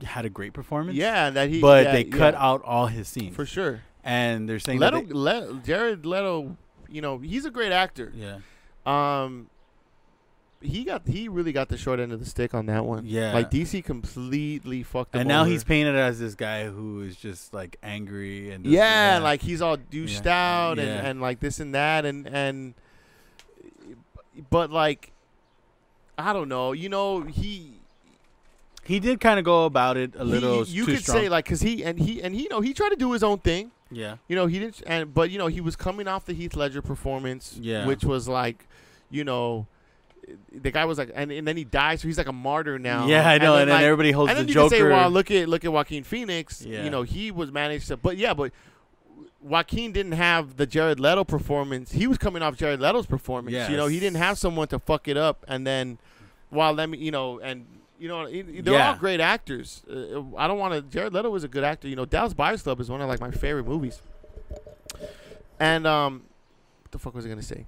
had 0.03 0.25
a 0.25 0.29
great 0.29 0.53
performance. 0.53 0.97
Yeah, 0.97 1.29
that 1.29 1.49
he. 1.49 1.59
but 1.61 1.85
yeah, 1.85 1.91
they 1.91 2.03
cut 2.05 2.33
yeah, 2.33 2.43
out 2.45 2.63
all 2.63 2.87
his 2.87 3.07
scenes. 3.07 3.35
for 3.35 3.45
sure. 3.45 3.81
and 4.03 4.47
they're 4.47 4.59
saying 4.59 4.79
Leto, 4.79 4.99
that 5.01 5.07
they- 5.09 5.13
Le- 5.13 5.61
Jared 5.65 6.05
Leto, 6.05 6.55
you 6.89 7.01
know, 7.01 7.17
he's 7.17 7.43
a 7.45 7.51
great 7.51 7.71
actor. 7.73 8.13
yeah, 8.15 8.37
Um, 8.85 9.49
he 10.61 10.83
got 10.83 11.07
he 11.07 11.29
really 11.29 11.51
got 11.53 11.69
the 11.69 11.77
short 11.77 11.99
end 12.01 12.11
of 12.11 12.19
the 12.19 12.25
stick 12.25 12.53
on 12.53 12.65
that 12.65 12.83
one. 12.85 13.05
Yeah. 13.05 13.33
like 13.33 13.49
DC 13.49 13.83
completely 13.83 14.83
fucked 14.83 15.15
him 15.15 15.21
and 15.21 15.27
now 15.29 15.41
over. 15.41 15.49
he's 15.51 15.63
painted 15.63 15.95
as 15.95 16.19
this 16.19 16.35
guy 16.35 16.65
who 16.67 17.01
is 17.03 17.15
just 17.15 17.53
like 17.53 17.77
angry 17.81 18.51
and 18.51 18.65
just- 18.65 18.73
yeah, 18.73 19.19
like 19.23 19.41
he's 19.41 19.61
all 19.61 19.77
douched 19.77 20.25
Yeah. 20.25 20.67
out 20.69 20.79
and, 20.79 20.87
Yeah. 20.87 21.05
and 21.05 21.21
like 21.21 21.39
this 21.39 21.59
and 21.61 21.73
that 21.75 22.05
and 22.05 22.27
and 22.27 22.73
but 24.49 24.71
like 24.71 25.11
I 26.17 26.33
don't 26.33 26.49
know, 26.49 26.73
you 26.73 26.89
know, 26.89 27.21
he 27.21 27.73
he 28.83 28.99
did 28.99 29.21
kind 29.21 29.39
of 29.39 29.45
go 29.45 29.65
about 29.65 29.97
it 29.97 30.13
a 30.17 30.23
little. 30.23 30.63
he, 30.63 30.73
you 30.73 30.85
could 30.85 30.99
strong. 30.99 31.17
say 31.19 31.29
like 31.29 31.45
cuz 31.45 31.61
he 31.61 31.83
and 31.83 31.99
he 31.99 32.21
and 32.21 32.35
he 32.35 32.43
you 32.43 32.49
know, 32.49 32.61
he 32.61 32.73
tried 32.73 32.89
to 32.89 32.95
do 32.95 33.11
his 33.13 33.23
own 33.23 33.39
thing. 33.39 33.71
yeah, 33.91 34.17
You 34.27 34.35
know, 34.35 34.47
he 34.47 34.59
didn't 34.59 34.81
and 34.85 35.13
but 35.13 35.29
you 35.31 35.37
know, 35.37 35.47
he 35.47 35.61
was 35.61 35.75
coming 35.75 36.07
off 36.07 36.25
the 36.25 36.33
Heath 36.33 36.55
Ledger 36.55 36.81
performance 36.81 37.57
Yeah. 37.61 37.85
which 37.85 38.03
was 38.03 38.27
like, 38.27 38.67
you 39.09 39.23
know, 39.23 39.67
the 40.51 40.71
guy 40.71 40.85
was 40.85 40.97
like 40.97 41.11
and, 41.15 41.31
and 41.31 41.47
then 41.47 41.57
he 41.57 41.63
dies, 41.63 42.01
so 42.01 42.07
he's 42.07 42.17
like 42.17 42.27
a 42.27 42.33
martyr 42.33 42.77
now. 42.79 43.07
yeah, 43.07 43.27
I 43.27 43.37
know. 43.37 43.55
And 43.55 43.69
then, 43.69 43.75
like, 43.77 43.83
everybody 43.85 44.11
holds 44.11 44.29
and 44.29 44.37
then 44.39 44.45
the 44.45 44.49
you 44.49 44.53
Joker. 44.55 44.69
can 44.75 44.77
say, 44.85 44.89
well, 44.89 45.09
look 45.09 45.31
at 45.31 45.47
look 45.49 45.65
at 45.65 45.71
Joaquin 45.73 46.03
Phoenix. 46.03 46.63
Yeah. 46.65 46.83
You 46.83 46.89
know, 46.89 47.03
he 47.03 47.31
was 47.31 47.51
managed 47.51 47.87
to, 47.89 47.97
but 47.97 48.17
yeah, 48.17 48.33
but 48.33 48.51
Joaquin 49.41 49.91
didn't 49.91 50.11
have 50.13 50.57
the 50.57 50.65
Jared 50.65 50.99
Leto 50.99 51.23
performance. 51.23 51.91
He 51.93 52.07
was 52.07 52.17
coming 52.17 52.41
off 52.41 52.57
Jared 52.57 52.79
Leto's 52.81 53.05
performance. 53.05 53.69
You 53.69 53.77
know, 53.77 53.87
he 53.87 53.99
didn't 53.99 54.17
have 54.17 54.37
someone 54.37 54.67
to 54.69 54.79
fuck 54.79 55.07
it 55.07 55.17
up, 55.17 55.45
and 55.47 55.65
then 55.65 55.97
while 56.49 56.73
let 56.73 56.89
me, 56.89 56.97
you 56.97 57.11
know, 57.11 57.39
and 57.39 57.65
you 57.99 58.07
know, 58.07 58.29
they're 58.29 58.73
Yeah. 58.73 58.89
all 58.91 58.95
great 58.95 59.19
actors. 59.19 59.83
Uh, 59.89 60.21
I 60.37 60.47
don't 60.47 60.57
want 60.57 60.73
to. 60.73 60.81
Jared 60.81 61.13
Leto 61.13 61.29
was 61.29 61.43
a 61.43 61.47
good 61.47 61.63
actor. 61.63 61.87
You 61.87 61.95
know, 61.95 62.05
Dallas 62.05 62.33
Buyers 62.33 62.61
Club 62.63 62.79
is 62.79 62.89
one 62.89 63.01
of 63.01 63.07
like 63.09 63.19
my 63.21 63.31
favorite 63.31 63.65
movies. 63.67 64.01
And 65.59 65.85
um, 65.85 66.23
what 66.83 66.91
the 66.91 66.99
fuck 66.99 67.13
was 67.13 67.25
I 67.25 67.29
gonna 67.29 67.41
say? 67.41 67.65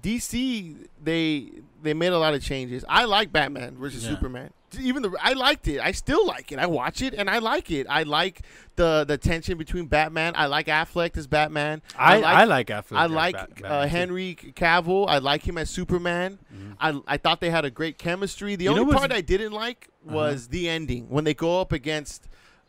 DC 0.00 0.76
they 1.02 1.48
they 1.82 1.94
made 1.94 2.12
a 2.12 2.18
lot 2.18 2.34
of 2.34 2.42
changes. 2.42 2.84
I 2.88 3.04
like 3.04 3.32
Batman 3.32 3.76
versus 3.76 4.04
Yeah. 4.04 4.10
Superman. 4.10 4.50
Even 4.80 5.02
the 5.02 5.14
I 5.20 5.34
liked 5.34 5.68
it. 5.68 5.80
I 5.80 5.92
still 5.92 6.26
like 6.26 6.50
it. 6.50 6.58
I 6.58 6.64
watch 6.66 7.02
it 7.02 7.12
and 7.12 7.28
I 7.28 7.40
like 7.40 7.70
it. 7.70 7.86
I 7.90 8.04
like 8.04 8.40
the 8.76 9.04
the 9.06 9.18
tension 9.18 9.58
between 9.58 9.84
Batman. 9.86 10.32
I 10.34 10.46
like 10.46 10.66
Affleck 10.68 11.14
as 11.18 11.26
Batman. 11.26 11.82
I, 11.98 12.18
like- 12.20 12.24
I 12.24 12.44
like 12.44 12.66
Affleck. 12.68 12.96
I 12.96 13.06
like 13.06 13.34
uh, 13.34 13.46
Batman, 13.46 13.82
too. 13.82 13.88
Henry 13.88 14.36
Cavill. 14.56 15.04
I 15.08 15.18
like 15.18 15.46
him 15.46 15.58
as 15.58 15.68
Superman. 15.68 16.38
Mhm. 16.54 16.76
I 16.80 17.14
I 17.14 17.16
thought 17.18 17.40
they 17.42 17.50
had 17.50 17.66
a 17.66 17.70
great 17.70 17.98
chemistry. 17.98 18.56
The 18.56 18.64
You 18.64 18.70
only 18.70 18.94
part 18.94 19.12
I 19.12 19.20
didn't 19.20 19.52
like 19.52 19.88
Uh-huh. 20.06 20.16
was 20.16 20.48
the 20.48 20.70
ending 20.70 21.10
when 21.10 21.24
they 21.24 21.34
go 21.34 21.60
up 21.60 21.70
against, 21.72 22.26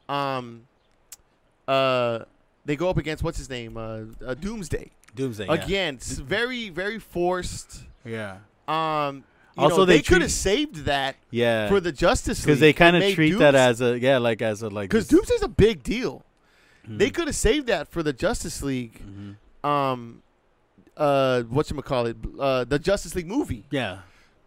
um, 0.10 0.64
uh, 1.70 2.20
they 2.66 2.76
go 2.76 2.90
up 2.90 2.98
against 2.98 3.24
what's 3.24 3.38
his 3.38 3.50
name, 3.50 3.78
uh, 3.78 4.02
uh 4.26 4.34
Doomsday 4.34 4.92
Doomsday. 5.16 5.46
Yeah. 5.46 5.54
again. 5.54 5.96
It's 5.96 6.18
very 6.20 6.70
very 6.70 7.00
forced. 7.00 7.84
Yeah. 8.06 8.38
Um, 8.68 9.24
you 9.58 9.64
Also, 9.64 9.78
know, 9.78 9.86
they 9.86 9.98
they, 9.98 10.02
could 10.02 10.22
have 10.22 10.32
saved 10.32 10.86
that 10.86 11.16
Yeah. 11.30 11.68
for 11.70 11.80
the 11.80 11.92
Justice 11.92 12.40
League 12.40 12.46
because 12.48 12.60
they 12.60 12.74
kind 12.74 12.96
of 12.96 13.02
made 13.02 13.16
treat 13.16 13.34
that 13.38 13.56
as 13.56 13.82
a 13.82 14.00
yeah, 14.00 14.18
like 14.18 14.42
as 14.42 14.62
a 14.64 14.70
like 14.70 14.90
because 14.90 15.08
this- 15.08 15.18
Doomsday's 15.20 15.44
a 15.44 15.48
big 15.48 15.84
deal. 15.84 16.24
Mhm. 16.88 16.98
They 16.98 17.10
could 17.10 17.28
have 17.28 17.36
saved 17.36 17.68
that 17.68 17.88
for 17.88 18.02
the 18.04 18.14
Justice 18.14 18.62
League. 18.64 19.02
Mhm. 19.06 19.68
Um, 19.68 20.22
uh, 20.98 21.44
what 21.44 21.70
you 21.70 21.82
call 21.82 22.06
it? 22.08 22.18
Uh, 22.40 22.64
the 22.66 22.80
Justice 22.80 23.16
League 23.16 23.28
movie. 23.28 23.66
Yeah. 23.72 24.00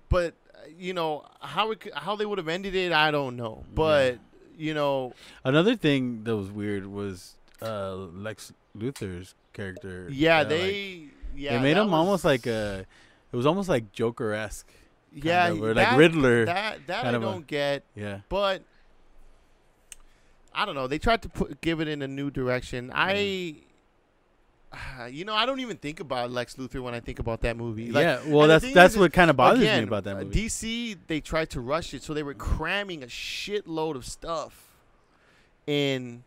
But 0.09 0.35
uh, 0.55 0.59
you 0.79 0.93
know 0.93 1.25
how 1.41 1.71
it, 1.71 1.87
how 1.95 2.17
they 2.17 2.27
would 2.27 2.39
have 2.39 2.49
ended 2.49 2.75
it, 2.75 2.93
I 2.93 3.11
don't 3.11 3.37
know. 3.37 3.65
But 3.75 4.19
you 4.59 4.75
know, 4.75 5.13
Another 5.45 5.77
thing 5.77 6.25
that 6.25 6.37
was 6.37 6.51
weird 6.51 6.87
was 6.87 7.35
uh, 7.63 7.95
Lex 7.95 8.53
Luthor's 8.77 9.35
character. 9.57 10.09
yeah, 10.11 10.39
like, 10.39 10.49
they 10.49 11.09
yeah 11.35 11.57
they 11.57 11.63
made 11.63 11.77
him 11.77 11.93
almost 11.93 12.25
like 12.25 12.47
a. 12.47 12.87
It 13.33 13.37
was 13.37 13.47
almost 13.47 13.69
like 13.69 13.93
Joker 13.93 14.33
esque. 14.33 14.71
yeah, 15.13 15.49
of, 15.49 15.63
or 15.63 15.75
that, 15.75 15.91
like 15.91 15.99
Riddler. 15.99 16.45
That 16.45 16.87
that 16.87 17.07
I 17.07 17.11
of 17.11 17.23
a- 17.23 17.25
don't 17.25 17.47
get. 17.47 17.85
yeah. 17.95 18.21
But 18.29 18.63
I 20.55 20.65
don't 20.65 20.75
know. 20.75 20.87
They 20.87 20.99
tried 20.99 21.23
to 21.23 21.29
put 21.29 21.61
give 21.61 21.81
it 21.81 21.89
in 21.89 22.03
a 22.03 22.09
new 22.09 22.31
direction. 22.31 22.91
I. 22.95 23.15
Mm-hmm. 23.15 23.63
You 25.11 25.25
know, 25.25 25.35
I 25.35 25.47
don't 25.47 25.61
even 25.61 25.77
think 25.79 26.01
about 26.01 26.31
Lex 26.31 26.57
Luthor 26.57 26.83
when 26.83 26.93
I 26.93 27.01
think 27.01 27.19
about 27.19 27.41
that 27.43 27.57
movie. 27.57 27.93
Like, 27.93 28.03
yeah. 28.03 28.21
Well, 28.27 28.49
that's 28.49 28.73
that's 28.75 28.95
is, 28.95 28.99
what 28.99 29.13
kind 29.13 29.31
of 29.31 29.37
bothers 29.37 29.61
again, 29.61 29.85
me 29.85 29.89
about 29.89 30.05
that 30.05 30.17
movie. 30.17 30.49
DC 30.49 30.99
they 31.07 31.21
tried 31.21 31.51
to 31.51 31.61
rush 31.61 31.95
it, 31.95 32.03
so 32.03 32.13
they 32.13 32.23
were 32.23 32.35
mm-hmm. 32.35 32.57
cramming 32.57 33.03
a 33.03 33.07
shitload 33.07 33.95
of 33.95 34.05
stuff 34.05 34.67
in 35.67 36.25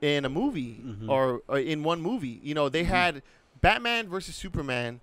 in 0.00 0.24
a 0.24 0.28
movie 0.28 0.80
Mhm. 0.84 1.08
or, 1.08 1.42
or 1.48 1.58
in 1.58 1.82
one 1.82 2.00
movie. 2.02 2.40
You 2.42 2.54
know, 2.54 2.68
they 2.68 2.84
Mhm. 2.84 2.88
had 2.88 3.22
Batman 3.60 4.08
versus 4.08 4.34
Superman. 4.36 5.00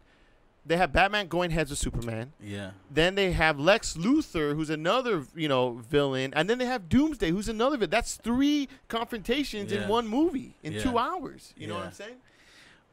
They 0.66 0.78
have 0.78 0.94
Batman 0.94 1.28
going 1.28 1.52
heads 1.52 1.72
with 1.72 1.80
Superman. 1.80 2.32
yeah. 2.40 2.72
Then 2.90 3.16
they 3.16 3.34
have 3.34 3.60
Lex 3.60 3.98
Luthor, 3.98 4.56
who's 4.56 4.70
another 4.70 5.26
you 5.36 5.48
know 5.50 5.82
villain, 5.90 6.34
and 6.36 6.50
then 6.50 6.58
they 6.58 6.66
have 6.66 6.88
Doomsday, 6.88 7.32
who's 7.32 7.50
another 7.50 7.76
villain. 7.76 7.90
That's 7.90 8.16
three 8.16 8.70
confrontations 8.88 9.72
Yeah. 9.74 9.84
in 9.84 9.90
one 9.90 10.08
movie 10.08 10.56
in 10.64 10.74
Yeah. 10.74 10.84
two 10.84 10.98
hours. 10.98 11.54
You 11.58 11.68
know 11.68 11.76
what 11.76 11.88
I'm 11.88 11.92
saying? 11.92 12.16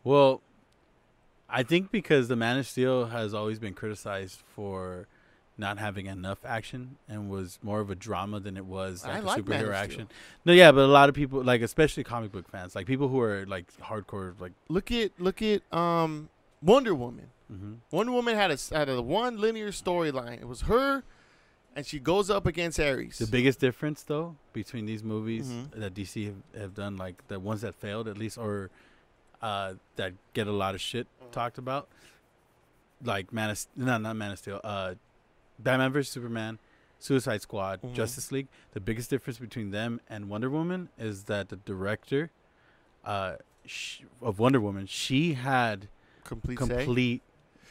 Well, 0.03 0.41
I 1.49 1.63
think 1.63 1.91
because 1.93 2.27
the 2.29 2.37
Man 2.37 2.59
of 2.59 2.67
Steel 2.67 3.07
has 3.07 3.35
always 3.35 3.59
been 3.61 3.75
criticized 3.75 4.41
for 4.55 5.07
not 5.61 5.79
having 5.79 6.07
enough 6.07 6.39
action 6.45 6.97
and 7.09 7.31
was 7.31 7.59
more 7.63 7.81
of 7.81 7.91
a 7.91 7.95
drama 7.95 8.41
than 8.41 8.57
it 8.57 8.65
was 8.65 9.05
like 9.05 9.23
a 9.23 9.27
like 9.27 9.43
superhero 9.45 9.73
action. 9.75 10.09
No, 10.45 10.53
yeah, 10.53 10.73
but 10.73 10.81
a 10.81 10.87
lot 10.87 11.09
of 11.09 11.15
people, 11.15 11.43
like 11.45 11.61
especially 11.63 12.03
comic 12.03 12.33
book 12.33 12.49
fans, 12.51 12.75
like 12.75 12.87
people 12.87 13.07
who 13.09 13.21
are 13.21 13.45
like 13.47 13.67
hardcore, 13.79 14.35
like 14.41 14.53
Look 14.69 14.91
at 14.91 15.13
look 15.21 15.41
at 15.43 15.63
um 15.73 16.29
Wonder 16.63 16.95
Woman. 16.95 17.29
mhm. 17.53 17.77
Wonder 17.93 18.13
Woman 18.13 18.35
had 18.35 18.51
a 18.51 18.59
had 18.75 18.89
a 18.89 19.01
one 19.01 19.39
linear 19.41 19.71
storyline. 19.71 20.41
It 20.41 20.49
was 20.49 20.63
her, 20.63 21.05
and 21.77 21.87
she 21.87 21.99
goes 22.01 22.31
up 22.31 22.47
against 22.47 22.81
Ares. 22.81 23.19
the 23.19 23.27
biggest 23.27 23.61
difference 23.61 24.03
though 24.03 24.37
between 24.53 24.87
these 24.87 25.05
movies 25.05 25.47
Mhm. 25.49 25.71
that 25.81 25.95
DC 25.95 26.25
have, 26.27 26.61
have 26.63 26.75
done, 26.75 26.97
like 26.97 27.17
the 27.29 27.39
ones 27.39 27.61
that 27.61 27.75
failed 27.75 28.09
at 28.09 28.17
least, 28.19 28.37
or 28.39 28.71
uh, 29.43 29.75
that 29.97 30.13
get 30.35 30.47
a 30.47 30.53
lot 30.53 30.75
of 30.75 30.81
shit 30.81 31.07
Mhm. 31.23 31.31
talked 31.33 31.57
about, 31.59 31.89
like 33.05 33.33
Man 33.33 33.51
of 33.51 33.67
no, 33.77 33.97
not 33.99 34.17
Man 34.17 34.33
of 34.33 34.39
Steel, 34.39 34.61
uh, 34.65 34.95
Batman 35.63 35.93
vs 35.93 36.13
Superman, 36.13 36.59
Suicide 36.99 37.43
Squad, 37.43 37.81
Mhm. 37.83 37.95
Justice 37.95 38.31
League. 38.33 38.49
The 38.73 38.81
biggest 38.81 39.11
difference 39.11 39.39
between 39.39 39.71
them 39.71 40.01
and 40.09 40.29
Wonder 40.29 40.51
Woman 40.51 40.89
is 40.99 41.25
that 41.25 41.49
the 41.49 41.57
director 41.57 42.31
uh, 43.05 43.37
sh- 43.65 44.03
of 44.21 44.39
Wonder 44.39 44.61
Woman, 44.61 44.87
she 44.87 45.33
had 45.35 45.89
complete, 46.25 46.59
say. 46.59 46.67
complete 46.67 47.23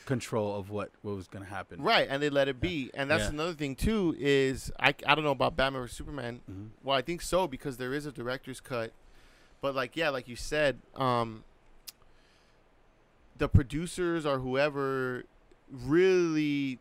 control 0.05 0.55
of 0.57 0.71
what 0.71 0.89
what 1.03 1.15
was 1.15 1.27
going 1.27 1.43
to 1.45 1.49
happen. 1.51 1.79
Right, 1.83 2.07
and 2.09 2.21
they 2.23 2.31
let 2.31 2.47
it 2.47 2.59
be. 2.59 2.89
And 2.95 3.11
that's 3.11 3.25
Yeah. 3.25 3.29
another 3.29 3.53
thing 3.53 3.75
too 3.75 4.15
is 4.17 4.71
I, 4.79 4.95
I 5.05 5.13
don't 5.13 5.23
know 5.23 5.29
about 5.31 5.55
Batman 5.55 5.81
vs 5.83 5.95
Superman. 5.95 6.41
Mhm. 6.49 6.69
Well, 6.83 6.97
I 6.97 7.03
think 7.03 7.21
so 7.21 7.47
because 7.47 7.77
there 7.77 7.93
is 7.93 8.07
a 8.07 8.11
director's 8.11 8.59
cut. 8.59 8.91
But 9.61 9.75
like 9.75 9.95
yeah, 9.95 10.09
like 10.09 10.27
you 10.27 10.35
said, 10.35 10.79
um 10.95 11.43
the 13.37 13.47
producers 13.47 14.25
or 14.25 14.39
whoever 14.39 15.23
really 15.71 16.79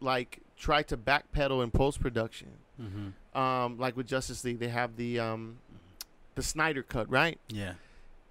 like 0.00 0.40
try 0.56 0.82
to 0.84 0.96
backpedal 0.96 1.62
in 1.64 1.70
post 1.70 2.00
production. 2.00 2.48
Mhm. 2.80 3.12
Um 3.38 3.78
like 3.78 3.96
with 3.96 4.06
Justice 4.06 4.44
League, 4.44 4.58
they 4.58 4.68
have 4.68 4.96
the 4.96 5.18
um 5.18 5.58
the 6.34 6.42
Snyder 6.42 6.82
cut, 6.82 7.08
right? 7.10 7.38
Yeah. 7.48 7.74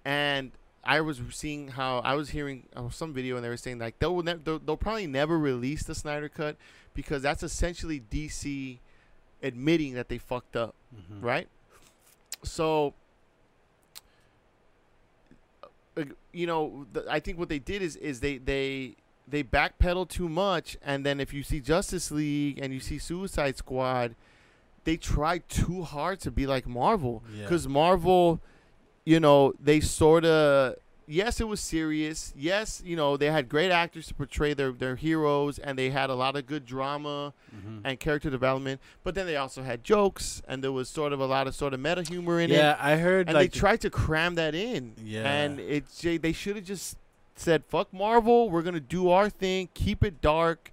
and 0.04 0.52
I 0.82 1.02
was 1.02 1.20
seeing 1.30 1.68
how 1.68 1.98
I 1.98 2.14
was 2.14 2.30
hearing 2.30 2.66
uh, 2.74 2.88
some 2.88 3.12
video 3.12 3.36
and 3.36 3.44
they 3.44 3.50
were 3.50 3.58
saying 3.58 3.78
like 3.78 3.98
they'll, 3.98 4.22
ne- 4.22 4.40
they'll 4.42 4.58
they'll 4.58 4.76
probably 4.78 5.06
never 5.06 5.38
release 5.38 5.82
the 5.82 5.94
Snyder 5.94 6.28
cut 6.30 6.56
because 6.94 7.20
that's 7.22 7.42
essentially 7.42 8.00
DC 8.10 8.78
admitting 9.42 9.92
that 9.94 10.08
they 10.08 10.16
fucked 10.18 10.56
up, 10.56 10.74
Mhm. 10.96 11.22
right? 11.22 11.48
So 12.42 12.94
uh, 15.96 16.04
you 16.32 16.46
know, 16.46 16.86
I 17.10 17.20
think 17.20 17.38
what 17.38 17.48
they 17.48 17.58
did 17.58 17.82
is 17.82 17.96
is 17.96 18.20
they 18.20 18.38
they 18.38 18.94
they 19.30 19.42
backpedal 19.42 20.08
too 20.08 20.28
much 20.28 20.76
and 20.82 21.04
then 21.06 21.20
if 21.20 21.32
you 21.32 21.42
see 21.42 21.60
Justice 21.60 22.10
League 22.10 22.58
and 22.60 22.72
you 22.72 22.80
see 22.80 22.98
Suicide 22.98 23.56
Squad, 23.56 24.14
they 24.84 24.96
try 24.96 25.38
too 25.38 25.82
hard 25.82 26.20
to 26.20 26.30
be 26.30 26.46
like 26.46 26.66
Marvel 26.66 27.22
Yeah. 27.34 27.42
because 27.44 27.68
Marvel, 27.68 28.40
you 29.04 29.20
know, 29.20 29.52
they 29.62 29.80
sort 29.80 30.24
of, 30.24 30.76
yes, 31.06 31.40
it 31.40 31.48
was 31.48 31.60
serious. 31.60 32.32
Yes, 32.36 32.82
you 32.84 32.96
know 32.96 33.16
they 33.16 33.30
had 33.30 33.48
great 33.48 33.70
actors 33.70 34.06
to 34.08 34.14
portray 34.14 34.54
their 34.54 34.72
their 34.72 34.96
heroes, 34.96 35.58
and 35.58 35.76
they 35.78 35.90
had 35.90 36.08
a 36.08 36.14
lot 36.14 36.36
of 36.36 36.46
good 36.46 36.64
drama 36.64 37.32
Mhm. 37.54 37.80
and 37.84 37.98
character 38.00 38.30
development. 38.30 38.80
But 39.02 39.14
then 39.16 39.26
they 39.26 39.36
also 39.36 39.62
had 39.62 39.82
jokes, 39.84 40.40
and 40.48 40.62
there 40.62 40.72
was 40.72 40.88
sort 40.88 41.12
of 41.12 41.18
a 41.20 41.26
lot 41.26 41.46
of 41.48 41.54
sort 41.54 41.74
of 41.74 41.80
meta 41.80 42.02
humor 42.02 42.38
in 42.40 42.50
it. 42.50 42.54
yeah, 42.56 42.76
I 42.78 42.96
heard 42.96 43.26
and 43.28 43.34
like 43.34 43.52
they 43.52 43.58
tried 43.58 43.80
to 43.82 43.90
cram 43.90 44.34
that 44.36 44.54
in. 44.54 44.94
Yeah. 45.04 45.30
And 45.30 45.58
it, 45.58 45.84
they 46.22 46.32
should 46.32 46.56
have 46.56 46.64
just 46.64 46.96
said, 47.40 47.64
"Fuck 47.66 47.92
Marvel, 47.92 48.50
we're 48.50 48.62
gonna 48.62 48.80
do 48.80 49.08
our 49.10 49.28
thing, 49.30 49.68
keep 49.74 50.04
it 50.04 50.20
dark." 50.20 50.70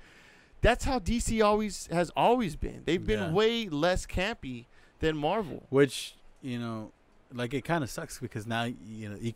That's 0.62 0.86
how 0.86 1.00
DC 1.00 1.42
always 1.44 1.88
has 1.88 2.12
always 2.16 2.56
been. 2.56 2.82
They've 2.86 3.06
been 3.06 3.20
Yeah. 3.20 3.32
way 3.32 3.70
less 3.70 4.06
campy 4.06 4.66
than 5.00 5.16
Marvel. 5.18 5.66
which 5.70 6.16
you 6.42 6.60
know, 6.60 6.92
like 7.34 7.54
it 7.54 7.64
kind 7.66 7.84
of 7.84 7.90
sucks 7.90 8.20
because 8.20 8.46
now 8.48 8.64
you 8.64 9.10
know, 9.10 9.18
you, 9.20 9.34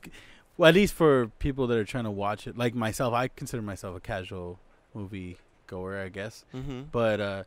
well, 0.58 0.70
at 0.70 0.76
least 0.76 0.94
for 0.94 1.28
people 1.40 1.68
that 1.68 1.78
are 1.78 1.86
trying 1.86 2.04
to 2.06 2.12
watch 2.12 2.48
it, 2.48 2.58
like 2.58 2.74
myself, 2.76 3.14
I 3.14 3.28
consider 3.28 3.62
myself 3.64 3.96
a 3.96 4.00
casual 4.00 4.60
movie 4.94 5.38
goer, 5.68 5.98
I 6.00 6.10
guess. 6.10 6.46
Mm-hmm. 6.54 6.84
But 6.92 7.20
uh, 7.20 7.44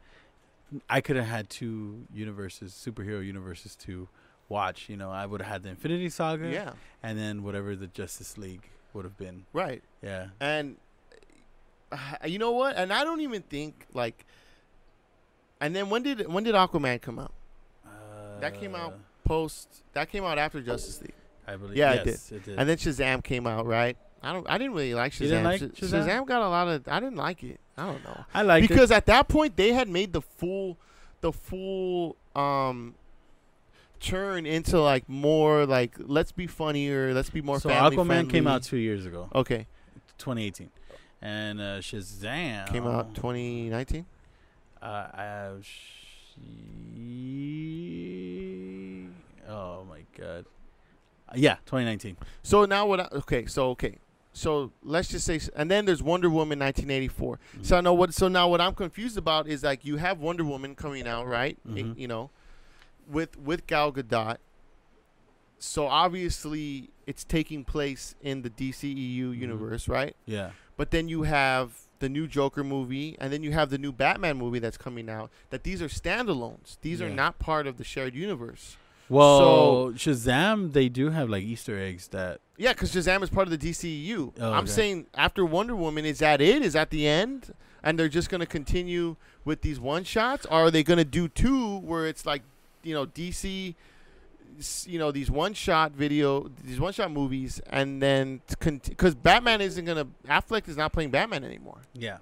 I 0.91 1.01
could 1.01 1.16
have 1.16 1.26
had 1.26 1.51
two 1.51 2.07
universes, 2.12 2.72
superhero 2.72 3.24
universes 3.24 3.76
to 3.76 4.09
watch. 4.49 4.89
You 4.89 4.97
know, 4.97 5.11
I 5.11 5.26
would 5.26 5.41
have 5.43 5.51
had 5.51 5.62
the 5.62 5.68
Infinity 5.70 6.09
Saga, 6.09 6.49
Yeah, 6.51 6.72
and 7.03 7.18
then 7.18 7.43
whatever 7.43 7.76
the 7.76 7.87
Justice 7.87 8.37
League 8.39 8.68
would 8.95 9.05
have 9.05 9.16
been. 9.18 9.45
right. 9.53 9.82
Yeah, 10.03 10.28
And 10.40 10.76
uh, 11.92 11.97
you 12.26 12.38
know 12.38 12.53
what? 12.53 12.76
And 12.76 12.92
I 12.92 13.05
don't 13.05 13.20
even 13.20 13.42
think 13.42 13.86
like. 13.92 14.24
And 15.61 15.74
then 15.74 15.88
when 15.90 16.03
did 16.03 16.26
when 16.32 16.45
did 16.45 16.55
Aquaman 16.55 17.01
come 17.01 17.18
out? 17.18 17.32
That 18.40 18.59
came 18.59 18.74
out 18.74 18.92
Uh, 18.92 18.97
Post 19.24 19.68
that 19.95 20.11
came 20.11 20.24
out 20.24 20.36
after 20.36 20.61
Justice 20.61 21.01
League, 21.01 21.14
I 21.47 21.57
believe. 21.57 21.76
Yeah, 21.78 21.92
it 21.92 22.07
yes, 22.07 22.30
it 22.30 22.45
did. 22.45 22.59
and 22.59 22.68
then 22.68 22.76
Shazam 22.76 23.24
came 23.24 23.47
out. 23.47 23.64
Right? 23.66 23.97
I 24.22 24.32
don't. 24.34 24.47
I 24.51 24.59
didn't 24.59 24.74
really 24.74 24.92
like 24.95 25.12
Shazam. 25.12 25.42
Like 25.45 25.61
Shazam? 25.62 26.05
Shazam 26.05 26.26
got 26.26 26.42
a 26.42 26.49
lot 26.49 26.68
of. 26.68 26.86
I 26.88 27.01
didn't 27.01 27.16
like 27.16 27.42
it. 27.42 27.59
I 27.78 27.86
don't 27.86 28.05
know. 28.05 28.24
I 28.34 28.42
like 28.42 28.61
because 28.68 28.90
at 28.90 29.07
that 29.07 29.28
point 29.28 29.57
they 29.57 29.72
had 29.72 29.88
made 29.88 30.12
the 30.12 30.20
full 30.20 30.76
the 31.22 31.32
full 31.32 32.16
um 32.36 32.95
turn 34.01 34.45
into 34.47 34.80
like 34.80 35.09
more 35.09 35.64
like 35.66 35.95
let's 35.99 36.32
be 36.32 36.47
funnier 36.47 37.14
let's 37.14 37.30
be 37.30 37.40
more 37.42 37.59
so 37.61 37.68
family 37.68 37.97
Aquaman 37.97 38.28
came 38.30 38.47
out 38.47 38.62
two 38.62 38.76
years 38.76 39.07
ago, 39.07 39.28
okay. 39.34 39.66
2018, 40.18 40.70
and 41.22 41.61
uh, 41.61 41.78
Shazam 41.80 42.66
came 42.68 42.86
out 42.86 43.14
2019 43.14 44.05
Uh, 44.82 44.84
uh, 44.86 45.51
she... 48.05 49.09
Oh 49.49 49.84
my 49.88 50.01
god. 50.18 50.47
Uh, 51.28 51.32
yeah, 51.36 51.57
2019. 51.66 52.16
so 52.42 52.64
now 52.64 52.86
what 52.86 53.01
I, 53.01 53.09
okay 53.12 53.47
so 53.47 53.70
okay. 53.70 53.99
So 54.36 54.72
let's 54.82 55.09
just 55.09 55.24
say 55.26 55.40
and 55.55 55.70
then 55.70 55.84
there's 55.84 56.03
wonder 56.03 56.28
woman 56.28 56.59
1984 56.59 57.38
so 57.62 57.76
i 57.76 57.80
know 57.80 57.95
what 57.95 58.12
so 58.12 58.26
now 58.26 58.49
what 58.49 58.61
i'm 58.61 58.74
confused 58.74 59.16
about 59.16 59.47
is 59.47 59.62
like 59.62 59.84
you 59.84 59.97
have 59.99 60.18
wonder 60.18 60.42
woman 60.42 60.74
coming 60.74 61.07
out 61.07 61.28
right? 61.28 61.57
Eh, 61.68 61.70
Mhm. 61.82 61.97
you 61.97 62.09
know 62.09 62.30
with 63.09 63.38
with 63.38 63.66
gal 63.66 63.92
gadot 63.92 64.36
so 65.59 65.86
obviously 65.86 66.90
it's 67.07 67.24
taking 67.24 67.64
place 67.64 68.14
in 68.22 68.42
the 68.42 68.50
dceu 68.50 68.94
Mhm. 69.32 69.38
universe 69.38 69.88
right 69.88 70.14
Yeah. 70.26 70.50
But 70.76 70.90
then 70.90 71.09
you 71.09 71.22
have 71.22 71.82
the 72.00 72.09
new 72.09 72.26
Joker 72.26 72.64
movie, 72.64 73.16
and 73.20 73.32
then 73.32 73.44
you 73.44 73.52
have 73.52 73.70
the 73.70 73.78
new 73.78 73.92
Batman 73.92 74.36
movie 74.36 74.59
that's 74.59 74.76
coming 74.76 75.09
out. 75.09 75.30
That 75.50 75.62
these 75.62 75.80
are 75.80 75.86
standalones. 75.86 76.78
These 76.82 77.00
are 77.00 77.09
not 77.09 77.38
part 77.38 77.68
of 77.68 77.76
the 77.78 77.84
shared 77.84 78.16
universe. 78.16 78.76
Well, 79.09 79.92
Shazam, 79.92 80.72
they 80.72 80.88
do 80.88 81.11
have 81.11 81.30
like 81.30 81.44
Easter 81.44 81.78
eggs 81.78 82.09
that. 82.09 82.40
Yeah, 82.57 82.72
because 82.72 82.92
Shazam 82.92 83.22
is 83.22 83.30
part 83.30 83.46
of 83.46 83.52
the 83.52 83.57
DCEU. 83.59 84.32
Oh, 84.40 84.52
I'm 84.52 84.64
okay. 84.64 84.72
saying 84.72 85.07
after 85.14 85.44
Wonder 85.46 85.76
Woman, 85.76 86.05
is 86.05 86.18
that 86.18 86.40
it? 86.40 86.62
Is 86.62 86.72
that 86.72 86.90
the 86.90 87.07
end? 87.07 87.55
And 87.84 87.96
they're 87.96 88.09
just 88.09 88.28
going 88.28 88.40
to 88.40 88.46
continue 88.46 89.14
with 89.44 89.61
these 89.61 89.78
one 89.78 90.02
shots? 90.02 90.44
Or 90.46 90.64
are 90.64 90.70
they 90.72 90.82
going 90.82 90.98
to 90.98 91.05
do 91.05 91.28
two 91.28 91.78
where 91.78 92.07
it's 92.09 92.26
like, 92.26 92.42
you 92.85 92.95
know, 92.95 93.07
DC, 93.07 93.74
you 94.87 94.99
know, 94.99 95.11
these 95.11 95.30
one 95.30 95.55
shot 95.55 95.93
video, 95.93 96.49
these 96.62 96.78
one 96.78 96.93
shot 96.93 97.11
movies, 97.11 97.61
and 97.70 98.01
then 98.03 98.41
because 98.59 99.14
Batman 99.14 99.61
isn't 99.61 99.85
going 99.85 99.99
to, 99.99 100.07
Affleck 100.28 100.68
is 100.68 100.76
not 100.76 100.93
playing 100.93 101.11
Batman 101.11 101.43
anymore. 101.45 101.78
Yeah. 101.95 102.18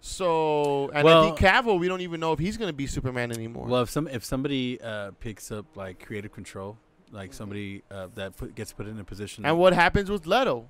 So 0.00 0.90
and 0.92 1.04
Well- 1.04 1.26
then 1.26 1.34
D 1.36 1.40
Cavill, 1.44 1.78
we 1.78 1.86
don't 1.88 2.00
even 2.00 2.18
know 2.20 2.32
if 2.32 2.40
he's 2.40 2.56
gonna 2.56 2.72
be 2.72 2.88
Superman 2.88 3.30
anymore. 3.30 3.66
Well, 3.68 3.82
if 3.82 3.90
some 3.90 4.08
if 4.08 4.24
somebody 4.24 4.80
uh, 4.82 5.12
picks 5.20 5.52
up 5.52 5.64
like 5.76 6.04
creative 6.04 6.32
control, 6.32 6.76
like 7.12 7.32
somebody 7.32 7.82
uh, 7.88 8.08
that 8.16 8.36
put, 8.36 8.54
gets 8.56 8.72
put 8.72 8.88
in 8.88 8.98
a 8.98 9.04
position. 9.04 9.44
and 9.46 9.56
what 9.58 9.72
happens 9.72 10.10
with 10.10 10.26
Leto? 10.26 10.66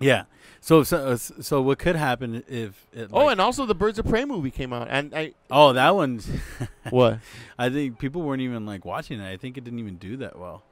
Yeah. 0.00 0.24
So 0.60 0.82
so 0.82 1.08
uh, 1.08 1.16
so 1.16 1.60
what 1.60 1.78
could 1.78 1.94
happen 1.94 2.42
if 2.48 2.86
it, 2.92 3.10
oh, 3.12 3.26
like- 3.26 3.32
and 3.32 3.40
also 3.40 3.66
the 3.66 3.74
Birds 3.74 3.98
of 3.98 4.06
Prey 4.06 4.24
movie 4.24 4.50
came 4.50 4.72
out, 4.72 4.88
and 4.90 5.14
I 5.14 5.34
oh 5.50 5.74
that 5.74 5.94
one's. 5.94 6.26
what 6.90 7.18
I 7.58 7.68
think 7.68 7.98
people 7.98 8.22
weren't 8.22 8.40
even 8.40 8.64
like 8.64 8.84
watching 8.84 9.20
it. 9.20 9.30
I 9.30 9.36
think 9.36 9.58
it 9.58 9.64
didn't 9.64 9.78
even 9.78 9.96
do 9.96 10.16
that 10.18 10.38
well. 10.38 10.62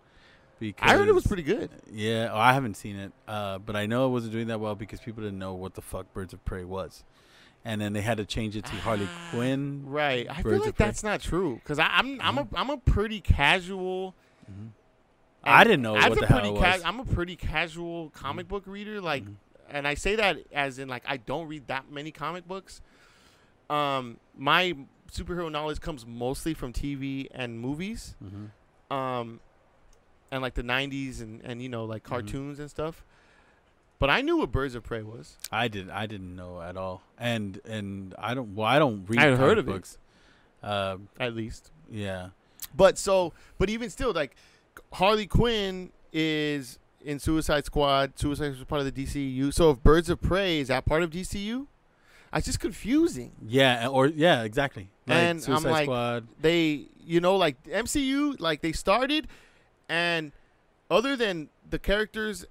Because 0.59 0.91
I 0.91 0.97
heard 0.97 1.09
it 1.09 1.15
was 1.15 1.27
pretty 1.27 1.43
good. 1.43 1.71
Yeah, 1.91 2.31
oh, 2.33 2.39
I 2.39 2.53
haven't 2.53 2.77
seen 2.77 2.97
it, 2.97 3.13
uh, 3.27 3.59
but 3.59 3.75
I 3.75 3.87
know 3.87 4.07
it 4.07 4.11
wasn't 4.11 4.33
doing 4.33 4.47
that 4.47 4.61
well 4.61 4.77
because 4.77 5.01
people 5.01 5.25
didn't 5.25 5.39
know 5.41 5.55
what 5.55 5.75
the 5.75 5.83
fuck 5.83 6.13
Birds 6.15 6.33
of 6.33 6.45
Prey 6.45 6.65
was, 6.65 7.03
and 7.65 7.81
then 7.81 7.93
they 7.95 8.01
had 8.01 8.19
to 8.19 8.25
change 8.25 8.57
it 8.57 8.65
to 8.67 8.77
Harley 8.77 9.09
Quinn. 9.31 9.83
Right, 9.85 10.27
I 10.31 10.41
Birds 10.41 10.57
feel 10.57 10.67
like 10.67 10.77
Prey. 10.77 10.87
that's 10.87 11.03
not 11.03 11.21
true 11.21 11.57
because 11.57 11.79
I'm 11.81 12.21
I'm 12.21 12.39
a 12.39 12.49
I'm 12.55 12.71
a 12.71 12.79
pretty 12.79 13.21
casual. 13.21 14.15
Mhm. 15.45 15.51
I 15.51 15.65
didn't 15.65 15.83
know 15.83 15.97
I'm 15.97 16.11
what 16.11 16.19
a 16.19 16.21
the 16.21 16.27
hell 16.27 16.41
pretty 16.41 16.55
it 16.57 16.61
ca- 16.83 16.89
I'm 16.89 17.01
a 17.01 17.05
pretty 17.05 17.37
casual 17.37 18.11
comic 18.11 18.49
book 18.49 18.65
reader, 18.67 19.01
like, 19.01 19.25
Mhm. 19.25 19.35
and 19.71 19.89
I 19.89 19.95
say 19.95 20.17
that 20.17 20.39
as 20.53 20.79
in 20.79 20.89
like 20.89 21.03
I 21.07 21.17
don't 21.17 21.49
read 21.49 21.67
that 21.69 21.91
many 21.91 22.11
comic 22.13 22.47
books. 22.47 22.81
Um, 23.71 24.19
my 24.37 24.75
superhero 25.11 25.51
knowledge 25.51 25.81
comes 25.81 26.07
mostly 26.07 26.55
from 26.55 26.73
TV 26.73 27.29
and 27.33 27.59
movies. 27.61 28.15
Mhm. 28.23 28.51
um, 28.95 29.41
and 30.31 30.43
like 30.43 30.53
the 30.55 30.63
'90s 30.63 31.21
and 31.23 31.41
and 31.43 31.63
you 31.63 31.69
know 31.69 31.85
like 31.85 32.03
Mhm. 32.05 32.09
cartoons 32.09 32.59
and 32.59 32.69
stuff. 32.71 33.05
But 33.99 34.11
I 34.11 34.21
knew 34.21 34.37
what 34.39 34.51
Birds 34.53 34.75
of 34.75 34.83
Prey 34.83 35.03
was. 35.03 35.37
I 35.51 35.69
didn't. 35.69 35.93
I 35.93 36.07
didn't 36.07 36.35
know 36.37 36.61
at 36.61 36.77
all, 36.77 37.03
and 37.19 37.59
and 37.65 38.15
I 38.19 38.35
don't. 38.35 38.55
Well, 38.55 38.67
I 38.67 38.79
don't 38.79 39.05
read. 39.09 39.19
I 39.21 39.35
heard 39.37 39.59
of 39.59 39.69
it. 39.69 39.73
books. 39.73 39.99
Um, 40.63 41.09
At 41.21 41.35
least. 41.35 41.71
yeah. 41.91 42.31
But 42.75 42.99
so, 42.99 43.33
but 43.59 43.69
even 43.71 43.89
still, 43.91 44.13
like 44.13 44.35
Harley 44.93 45.27
Quinn 45.27 45.91
is 46.13 46.79
in 47.05 47.19
Suicide 47.19 47.65
Squad. 47.65 48.19
Suicide 48.19 48.53
Squad 48.53 48.59
is 48.61 48.65
part 48.65 48.81
of 48.83 48.95
the 48.95 49.05
DCU. 49.05 49.53
So 49.53 49.71
if 49.71 49.83
Birds 49.83 50.09
of 50.11 50.21
Prey 50.21 50.61
is 50.61 50.69
that 50.69 50.85
part 50.85 51.03
of 51.03 51.11
DCU, 51.11 51.67
ah, 52.33 52.39
it's 52.39 52.47
just 52.47 52.61
confusing. 52.61 53.33
Yeah, 53.47 53.89
or 53.89 54.07
yeah, 54.07 54.43
exactly. 54.43 54.89
Like 55.07 55.19
And 55.19 55.45
I'm 55.49 55.63
like- 55.65 55.85
Squad. 55.85 56.29
They, 56.41 56.87
you 57.05 57.21
know, 57.21 57.37
like 57.37 57.63
MCU, 57.65 58.39
like 58.41 58.61
they 58.61 58.73
started, 58.73 59.29
and 59.89 60.33
other 60.91 61.17
than 61.17 61.49
the 61.69 61.79
characters 61.79 62.45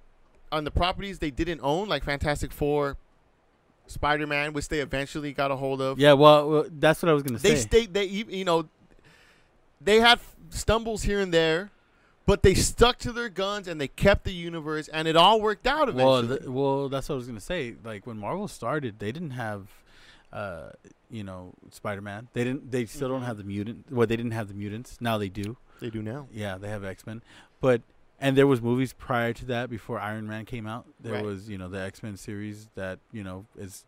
on 0.50 0.64
the 0.64 0.70
properties 0.70 1.18
they 1.18 1.30
didn't 1.30 1.60
own, 1.62 1.88
like 1.88 2.04
Fantastic 2.04 2.52
Four, 2.52 2.96
Spider 3.86 4.26
Man, 4.26 4.52
which 4.52 4.68
they 4.68 4.80
eventually 4.80 5.32
got 5.32 5.50
a 5.50 5.56
hold 5.56 5.80
of. 5.80 5.98
Yeah, 5.98 6.12
well, 6.14 6.48
well, 6.48 6.66
that's 6.70 7.02
what 7.02 7.08
I 7.08 7.12
was 7.12 7.22
gonna 7.22 7.38
they 7.38 7.56
say. 7.56 7.86
They 7.86 8.04
you 8.04 8.26
you 8.28 8.44
know, 8.44 8.68
they 9.80 10.00
had 10.00 10.20
stumbles 10.50 11.02
here 11.02 11.20
and 11.20 11.32
there, 11.32 11.70
but 12.26 12.42
they 12.42 12.54
stuck 12.54 12.98
to 12.98 13.12
their 13.12 13.28
guns 13.28 13.66
and 13.68 13.80
they 13.80 13.88
kept 13.88 14.24
the 14.24 14.32
universe, 14.32 14.88
and 14.88 15.06
it 15.08 15.16
all 15.16 15.40
worked 15.40 15.66
out 15.66 15.92
well, 15.94 16.26
th- 16.26 16.42
well, 16.42 16.88
that's 16.88 17.08
what 17.08 17.14
I 17.14 17.16
was 17.16 17.26
gonna 17.26 17.40
say. 17.40 17.74
Like 17.84 18.06
when 18.06 18.18
Marvel 18.18 18.48
started, 18.48 18.98
they 18.98 19.12
didn't 19.12 19.32
have, 19.32 19.68
uh, 20.32 20.70
you 21.10 21.24
know, 21.24 21.52
Spider 21.70 22.00
Man. 22.00 22.28
They 22.32 22.44
didn't. 22.44 22.70
They 22.70 22.86
still 22.86 23.08
don't 23.08 23.22
Mhm. 23.22 23.26
have 23.26 23.36
the 23.38 23.44
mutant. 23.44 23.86
Well, 23.90 24.06
they 24.06 24.16
didn't 24.16 24.32
have 24.32 24.48
the 24.48 24.54
mutants. 24.54 24.98
Now 25.00 25.18
they 25.18 25.28
do. 25.28 25.56
they 25.80 25.90
do 25.90 26.00
now. 26.00 26.28
Yeah, 26.32 26.58
they 26.58 26.68
have 26.68 26.84
X 26.84 27.04
Men, 27.06 27.22
but 27.60 27.82
and 28.20 28.36
there 28.36 28.46
was 28.46 28.62
movies 28.62 28.92
prior 28.92 29.32
to 29.32 29.44
that 29.46 29.68
before 29.68 29.98
Iron 29.98 30.28
Man 30.28 30.44
came 30.44 30.64
out. 30.66 30.86
There 31.00 31.14
Right. 31.14 31.24
was 31.24 31.48
you 31.48 31.58
know 31.58 31.68
the 31.68 31.80
X 31.80 32.04
Men 32.04 32.16
series 32.16 32.68
that 32.76 33.00
you 33.10 33.24
know 33.24 33.46
is 33.58 33.84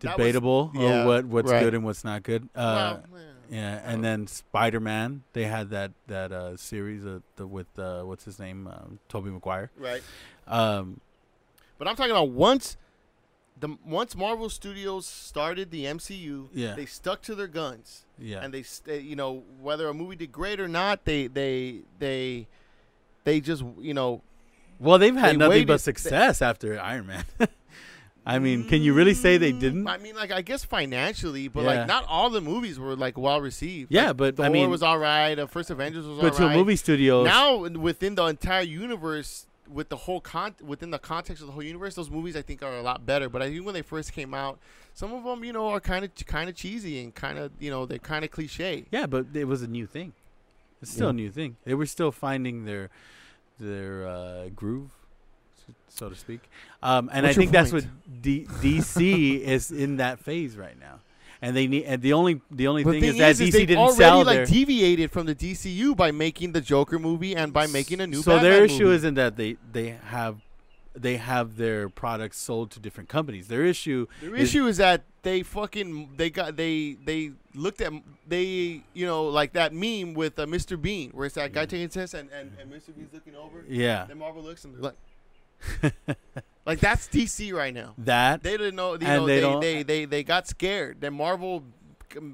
That 0.00 0.16
was- 0.16 0.16
debatable 0.16 0.70
yeah, 0.76 1.04
what 1.04 1.24
what's 1.24 1.50
right. 1.50 1.60
good 1.64 1.74
and 1.74 1.84
what's 1.84 2.04
not 2.04 2.22
good. 2.22 2.48
Uh, 2.54 2.98
well, 3.10 3.20
yeah, 3.20 3.26
and 3.50 4.04
then 4.04 4.26
Spider 4.26 4.80
Man, 4.80 5.22
they 5.32 5.44
had 5.44 5.70
that 5.70 5.92
that 6.06 6.32
uh, 6.32 6.56
series 6.56 7.04
uh, 7.06 7.20
the, 7.36 7.46
with 7.46 7.66
uh, 7.78 8.02
what's 8.02 8.24
his 8.24 8.38
name, 8.38 8.66
um, 8.66 8.98
Tobey 9.08 9.30
Maguire. 9.30 9.70
right. 9.78 10.02
Um, 10.46 11.00
But 11.78 11.88
I'm 11.88 11.96
talking 11.96 12.10
about 12.12 12.30
once 12.30 12.76
the 13.60 13.76
once 13.84 14.14
Marvel 14.16 14.48
Studios 14.50 15.06
started 15.06 15.70
the 15.70 15.84
MCU, 15.84 16.48
Yeah. 16.52 16.74
they 16.74 16.86
stuck 16.86 17.22
to 17.22 17.34
their 17.34 17.48
guns, 17.48 18.04
yeah, 18.18 18.40
and 18.42 18.52
they, 18.54 18.62
sta 18.62 18.96
you 19.00 19.16
know, 19.16 19.42
whether 19.60 19.88
a 19.88 19.94
movie 19.94 20.16
did 20.16 20.30
great 20.32 20.60
or 20.60 20.68
not, 20.68 21.04
they 21.04 21.26
they 21.26 21.80
they 21.98 22.46
they 23.24 23.40
just 23.40 23.64
you 23.80 23.94
know. 23.94 24.22
well, 24.78 24.98
they've 24.98 25.14
had 25.16 25.34
they 25.34 25.38
nothing 25.38 25.50
waited- 25.50 25.68
but 25.68 25.80
success 25.80 26.40
after 26.42 26.78
Iron 26.80 27.06
Man. 27.06 27.24
I 28.28 28.38
mean, 28.38 28.64
can 28.68 28.82
you 28.82 28.92
really 28.92 29.14
say 29.14 29.38
they 29.38 29.52
didn't? 29.52 29.86
I 29.88 29.96
mean, 29.96 30.14
like 30.14 30.30
I 30.30 30.42
guess 30.42 30.62
financially, 30.64 31.48
but 31.48 31.62
Yeah. 31.62 31.66
like 31.66 31.86
not 31.88 32.04
all 32.06 32.28
the 32.30 32.40
movies 32.42 32.78
were 32.78 32.94
like 32.94 33.16
well 33.16 33.40
received. 33.40 33.90
Yeah, 33.90 34.08
Like, 34.08 34.16
but 34.18 34.36
Thor 34.36 34.46
I 34.46 34.48
mean, 34.50 34.68
was 34.70 34.82
all 34.82 34.98
right. 34.98 35.38
Uh, 35.38 35.46
First 35.46 35.70
Avengers 35.70 36.06
was 36.06 36.18
all 36.18 36.22
but 36.22 36.38
right. 36.38 36.50
to 36.52 36.56
movie 36.56 36.76
studios, 36.76 37.24
now 37.24 37.56
within 37.66 38.14
the 38.16 38.26
entire 38.26 38.62
universe, 38.62 39.46
with 39.68 39.88
the 39.88 39.96
whole 39.96 40.20
con 40.20 40.54
within 40.62 40.90
the 40.90 40.98
context 40.98 41.40
of 41.42 41.46
the 41.46 41.52
whole 41.52 41.62
universe, 41.62 41.94
those 41.94 42.10
movies 42.10 42.36
I 42.36 42.42
think 42.42 42.62
are 42.62 42.76
a 42.76 42.82
lot 42.82 43.06
better. 43.06 43.28
But 43.30 43.40
I 43.42 43.50
think 43.50 43.64
when 43.64 43.74
they 43.74 43.82
first 43.82 44.12
came 44.12 44.34
out, 44.34 44.58
some 44.94 45.12
of 45.14 45.24
them 45.24 45.42
you 45.44 45.52
know 45.52 45.68
are 45.68 45.80
kind 45.80 46.04
of 46.04 46.10
kind 46.26 46.50
of 46.50 46.54
cheesy 46.54 47.00
and 47.02 47.14
kind 47.14 47.38
of 47.38 47.50
you 47.58 47.70
know 47.70 47.86
they're 47.86 47.98
kind 47.98 48.24
of 48.26 48.30
cliche. 48.30 48.84
Yeah, 48.90 49.06
but 49.06 49.26
it 49.34 49.44
was 49.46 49.62
a 49.62 49.68
new 49.68 49.86
thing. 49.86 50.12
It's 50.82 50.92
still 50.92 51.08
a 51.08 51.12
new 51.12 51.30
thing. 51.30 51.56
They 51.64 51.74
were 51.74 51.86
still 51.86 52.12
finding 52.12 52.64
their 52.66 52.90
their 53.58 54.06
uh, 54.06 54.48
groove, 54.54 54.90
so 55.88 56.08
to 56.08 56.14
speak. 56.14 56.40
Um, 56.82 57.10
and 57.12 57.24
What's 57.26 57.36
I 57.36 57.40
think 57.40 57.50
that's 57.52 57.72
what 57.72 57.86
D- 58.22 58.46
DC 58.62 59.40
is 59.42 59.70
in 59.70 59.96
that 59.98 60.18
phase 60.20 60.56
right 60.56 60.78
now. 60.78 61.00
And 61.40 61.56
they 61.56 61.66
need. 61.68 61.84
And 61.84 62.02
the 62.02 62.12
only 62.14 62.40
the 62.50 62.66
only 62.66 62.82
But 62.84 62.92
thing, 62.92 63.04
is 63.04 63.18
that 63.18 63.36
DC 63.36 63.52
they've 63.52 63.66
didn't 63.68 63.78
already 63.78 63.96
sell 63.96 64.24
like 64.24 64.36
their. 64.38 64.46
deviated 64.46 65.12
from 65.12 65.26
the 65.26 65.34
DCU 65.36 65.96
by 65.96 66.10
making 66.10 66.52
the 66.52 66.60
Joker 66.60 66.98
movie 66.98 67.36
and 67.36 67.52
by 67.52 67.66
making 67.68 68.00
a 68.00 68.06
new. 68.06 68.22
so 68.22 68.38
their 68.40 68.64
issue 68.64 68.84
movie. 68.84 68.96
isn't 68.96 69.14
that 69.14 69.36
they 69.36 69.56
they 69.72 69.90
have 70.06 70.40
they 70.96 71.16
have 71.16 71.56
their 71.56 71.88
products 71.88 72.38
sold 72.38 72.72
to 72.72 72.80
different 72.80 73.08
companies. 73.08 73.46
Their 73.46 73.64
issue 73.64 74.06
their 74.20 74.34
is- 74.34 74.48
issue 74.48 74.66
is 74.66 74.78
that 74.78 75.02
they 75.22 75.44
fucking 75.44 76.10
they 76.16 76.28
got 76.30 76.56
they 76.56 76.96
they 77.04 77.30
looked 77.54 77.80
at 77.82 77.92
they 78.26 78.82
you 78.94 79.06
know 79.06 79.26
like 79.26 79.52
that 79.52 79.72
meme 79.72 80.14
with 80.14 80.36
uh, 80.40 80.46
Mr. 80.46 80.80
Bean 80.80 81.10
where 81.12 81.26
it's 81.26 81.36
that 81.36 81.52
guy 81.52 81.66
taking 81.66 81.84
a 81.86 81.88
test 81.88 82.14
and, 82.14 82.28
and, 82.30 82.50
and 82.60 82.68
Mr. 82.72 82.96
Bean's 82.96 83.12
looking 83.12 83.36
over. 83.36 83.64
yeah 83.68 84.06
Then 84.06 84.18
Marvel 84.18 84.42
looks 84.42 84.64
and 84.64 84.74
they're 84.74 84.82
like, 84.82 84.96
like 86.66 86.80
that's 86.80 87.08
DC 87.08 87.52
right 87.52 87.74
now. 87.74 87.94
that 87.98 88.42
They 88.42 88.56
didn't 88.56 88.76
know. 88.76 88.92
You 88.94 88.98
know 89.00 89.26
they 89.26 89.40
they, 89.40 89.60
they, 89.60 89.82
they 89.82 90.04
they 90.04 90.22
got 90.24 90.46
scared. 90.46 91.00
Then 91.00 91.14
Marvel 91.14 91.64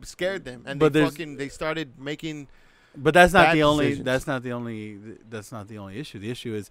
scared 0.02 0.44
them 0.44 0.62
and 0.66 0.80
they 0.80 1.04
fucking 1.04 1.36
they 1.36 1.48
started 1.48 1.98
making. 1.98 2.48
But 2.96 3.14
that's 3.14 3.32
not 3.32 3.52
the 3.52 3.62
only. 3.64 3.86
decisions. 3.86 4.04
That's 4.04 4.26
not 4.26 4.42
the 4.42 4.52
only. 4.52 4.98
That's 5.28 5.50
not 5.50 5.66
the 5.68 5.78
only 5.78 5.98
issue. 5.98 6.20
The 6.20 6.30
issue 6.30 6.54
is, 6.54 6.70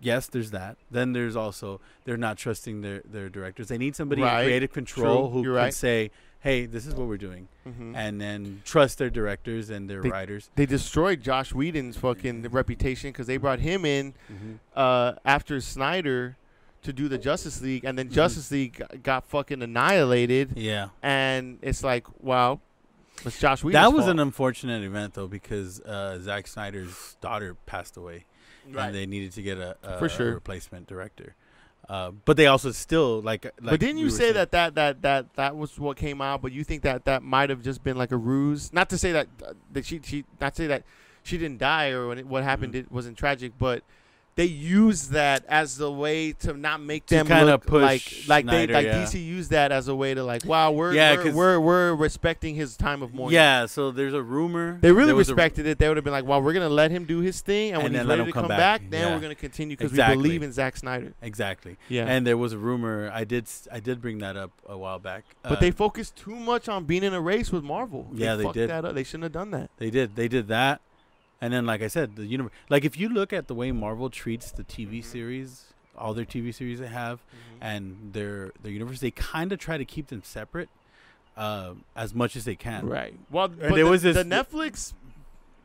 yes, 0.00 0.26
there's 0.26 0.50
that. 0.50 0.76
Then 0.90 1.12
there's 1.12 1.36
also 1.36 1.80
they're 2.04 2.16
not 2.16 2.38
trusting 2.38 2.80
their 2.80 3.02
their 3.04 3.28
directors. 3.28 3.68
They 3.68 3.78
need 3.78 3.94
somebody 3.94 4.22
Right. 4.22 4.40
in 4.40 4.46
creative 4.48 4.72
control 4.72 5.28
True. 5.28 5.30
who 5.30 5.42
You're 5.44 5.54
can 5.54 5.62
right. 5.64 5.74
say, 5.74 6.10
"Hey, 6.44 6.66
this 6.66 6.86
is 6.86 6.94
what 6.94 7.08
we're 7.08 7.16
doing," 7.16 7.48
Mhm. 7.66 7.96
and 7.96 8.20
then 8.20 8.60
trust 8.64 8.98
their 8.98 9.10
directors 9.10 9.70
and 9.70 9.88
their 9.90 10.02
They- 10.02 10.10
writers. 10.10 10.50
They 10.54 10.66
destroyed 10.66 11.22
Josh 11.22 11.52
Whedon's 11.54 11.96
fucking 11.96 12.42
reputation 12.50 13.10
because 13.10 13.26
they 13.26 13.38
brought 13.38 13.60
him 13.60 13.84
in 13.84 14.12
Mm-hmm. 14.30 14.52
uh, 14.76 15.14
after 15.24 15.60
Snyder 15.60 16.36
to 16.82 16.92
do 16.92 17.08
the 17.08 17.16
Justice 17.16 17.62
League, 17.62 17.84
and 17.84 17.98
then 17.98 18.08
Mhm. 18.10 18.12
Justice 18.12 18.50
League 18.50 18.82
got, 19.02 19.24
fucking 19.24 19.62
annihilated. 19.62 20.52
Yeah, 20.54 20.90
And 21.02 21.58
it's 21.62 21.82
like, 21.82 22.06
wow, 22.22 22.60
it's 23.24 23.40
Josh 23.40 23.64
Whedon's 23.64 23.82
that 23.82 23.92
was 23.94 24.04
fault. 24.04 24.10
an 24.12 24.18
unfortunate 24.20 24.84
event 24.84 25.14
though 25.14 25.26
because 25.26 25.80
uh, 25.80 26.18
Zack 26.20 26.46
Snyder's 26.46 27.16
daughter 27.22 27.56
passed 27.64 27.96
away, 27.96 28.26
Right. 28.70 28.86
and 28.88 28.94
they 28.94 29.06
needed 29.06 29.32
to 29.32 29.40
get 29.42 29.56
a, 29.56 29.76
a, 29.82 29.98
For 29.98 30.22
a 30.22 30.34
replacement 30.34 30.86
director. 30.86 31.34
Uh, 31.88 32.10
but 32.24 32.36
they 32.36 32.46
also 32.46 32.70
still 32.72 33.20
like. 33.20 33.44
like 33.44 33.54
but 33.72 33.80
didn't 33.80 33.98
you 33.98 34.06
were 34.06 34.10
say 34.10 34.32
saying- 34.32 34.34
that, 34.34 34.50
that 34.52 34.74
that 34.74 35.02
that 35.02 35.34
that 35.34 35.56
was 35.56 35.78
what 35.78 35.96
came 35.96 36.20
out? 36.22 36.40
But 36.42 36.52
you 36.52 36.64
think 36.64 36.82
that 36.82 37.04
that 37.04 37.22
might 37.22 37.50
have 37.50 37.62
just 37.62 37.84
been 37.84 37.96
like 37.98 38.10
a 38.12 38.16
ruse? 38.16 38.72
Not 38.72 38.88
to 38.90 38.98
say 38.98 39.12
that 39.12 39.28
uh, 39.46 39.52
that 39.72 39.84
she 39.84 40.00
she 40.02 40.24
not 40.40 40.54
to 40.54 40.62
say 40.62 40.66
that 40.68 40.84
she 41.22 41.36
didn't 41.36 41.58
die 41.58 41.90
or 41.90 42.14
what 42.24 42.42
happened 42.42 42.72
Mhm. 42.74 42.78
it 42.80 42.92
wasn't 42.92 43.18
tragic, 43.18 43.52
but 43.58 43.82
they 44.36 44.44
use 44.46 45.08
that 45.08 45.44
as 45.48 45.76
the 45.76 45.90
way 45.92 46.32
to 46.32 46.52
not 46.54 46.80
make 46.82 47.06
them 47.06 47.26
kinda 47.26 47.58
push 47.58 47.82
like 47.82 48.02
like 48.28 48.44
Snyder, 48.44 48.66
they 48.66 48.72
like 48.74 48.86
yeah. 48.86 49.04
DC 49.04 49.24
used 49.24 49.50
that 49.50 49.70
as 49.72 49.86
a 49.88 49.94
way 49.94 50.12
to 50.14 50.24
like 50.24 50.44
wow 50.44 50.72
we're 50.72 50.92
Yeah, 50.92 51.16
we're, 51.16 51.32
we're 51.32 51.60
we're 51.60 51.94
respecting 51.94 52.54
his 52.54 52.76
time 52.76 53.02
of 53.02 53.14
mourning. 53.14 53.34
Yeah, 53.34 53.66
so 53.66 53.90
there's 53.90 54.14
a 54.14 54.22
rumor. 54.22 54.78
They 54.80 54.90
really 54.92 55.12
was 55.12 55.28
a- 55.28 55.34
respected 55.34 55.66
it. 55.66 55.78
They 55.78 55.86
would 55.88 55.96
have 55.96 56.04
been 56.04 56.12
like, 56.12 56.24
"Well, 56.24 56.42
we're 56.42 56.52
gonna 56.52 56.68
let 56.68 56.90
him 56.90 57.04
do 57.04 57.20
his 57.20 57.40
thing, 57.40 57.68
and, 57.72 57.76
And 57.76 57.82
when 57.84 57.92
he's 57.92 58.06
let 58.08 58.18
ready 58.18 58.22
him 58.22 58.26
to 58.26 58.32
come 58.32 58.42
come 58.42 58.48
back. 58.48 58.80
back, 58.82 58.90
then 58.90 59.08
Yeah. 59.08 59.14
we're 59.14 59.20
gonna 59.20 59.34
continue 59.34 59.76
because 59.76 59.92
Exactly. 59.92 60.16
we 60.16 60.22
believe 60.22 60.42
in 60.42 60.52
Zack 60.52 60.76
Snyder." 60.76 61.12
Exactly. 61.22 61.76
Yeah, 61.88 62.06
And 62.06 62.26
there 62.26 62.36
was 62.36 62.52
a 62.52 62.58
rumor. 62.58 63.10
I 63.14 63.24
did. 63.24 63.46
I 63.70 63.80
did 63.80 64.00
bring 64.02 64.18
that 64.18 64.36
up 64.36 64.50
a 64.66 64.76
while 64.76 64.98
back. 64.98 65.24
but 65.42 65.52
Uh, 65.52 65.60
they 65.60 65.70
focused 65.70 66.16
too 66.16 66.34
much 66.36 66.68
on 66.68 66.84
being 66.84 67.02
in 67.04 67.14
a 67.14 67.20
race 67.20 67.52
with 67.52 67.62
Marvel. 67.62 68.08
Yeah, 68.12 68.34
they 68.36 68.42
fucked 68.44 68.54
did. 68.54 68.70
That 68.70 68.84
up. 68.84 68.94
They 68.94 69.04
shouldn't 69.04 69.24
have 69.24 69.32
done 69.32 69.50
that. 69.52 69.70
They 69.78 69.90
did. 69.90 70.16
They 70.16 70.26
did 70.28 70.48
that. 70.48 70.80
And 71.44 71.52
then, 71.52 71.66
like 71.66 71.82
I 71.82 71.88
said, 71.88 72.16
the 72.16 72.24
universe. 72.24 72.52
Like 72.70 72.86
if 72.86 72.98
you 72.98 73.10
look 73.10 73.30
at 73.34 73.48
the 73.48 73.54
way 73.54 73.70
Marvel 73.70 74.08
treats 74.08 74.50
the 74.50 74.64
TV 74.64 75.00
Mhm. 75.00 75.04
series, 75.04 75.74
all 75.94 76.14
their 76.14 76.24
TV 76.24 76.52
series 76.54 76.78
they 76.80 76.86
have, 76.86 77.20
and 77.60 78.12
their 78.14 78.52
their 78.62 78.72
universe, 78.72 79.00
they 79.00 79.10
kind 79.10 79.52
of 79.52 79.58
try 79.58 79.76
to 79.76 79.84
keep 79.84 80.06
them 80.06 80.22
separate, 80.24 80.70
uh, 81.36 81.74
as 81.94 82.14
much 82.14 82.34
as 82.34 82.46
they 82.46 82.54
can. 82.56 82.86
Right. 82.88 83.12
Well, 83.30 83.48
but 83.48 83.58
there 83.60 83.84
the, 83.84 83.90
was 83.90 84.00
this- 84.00 84.16
the 84.16 84.24
Netflix 84.24 84.94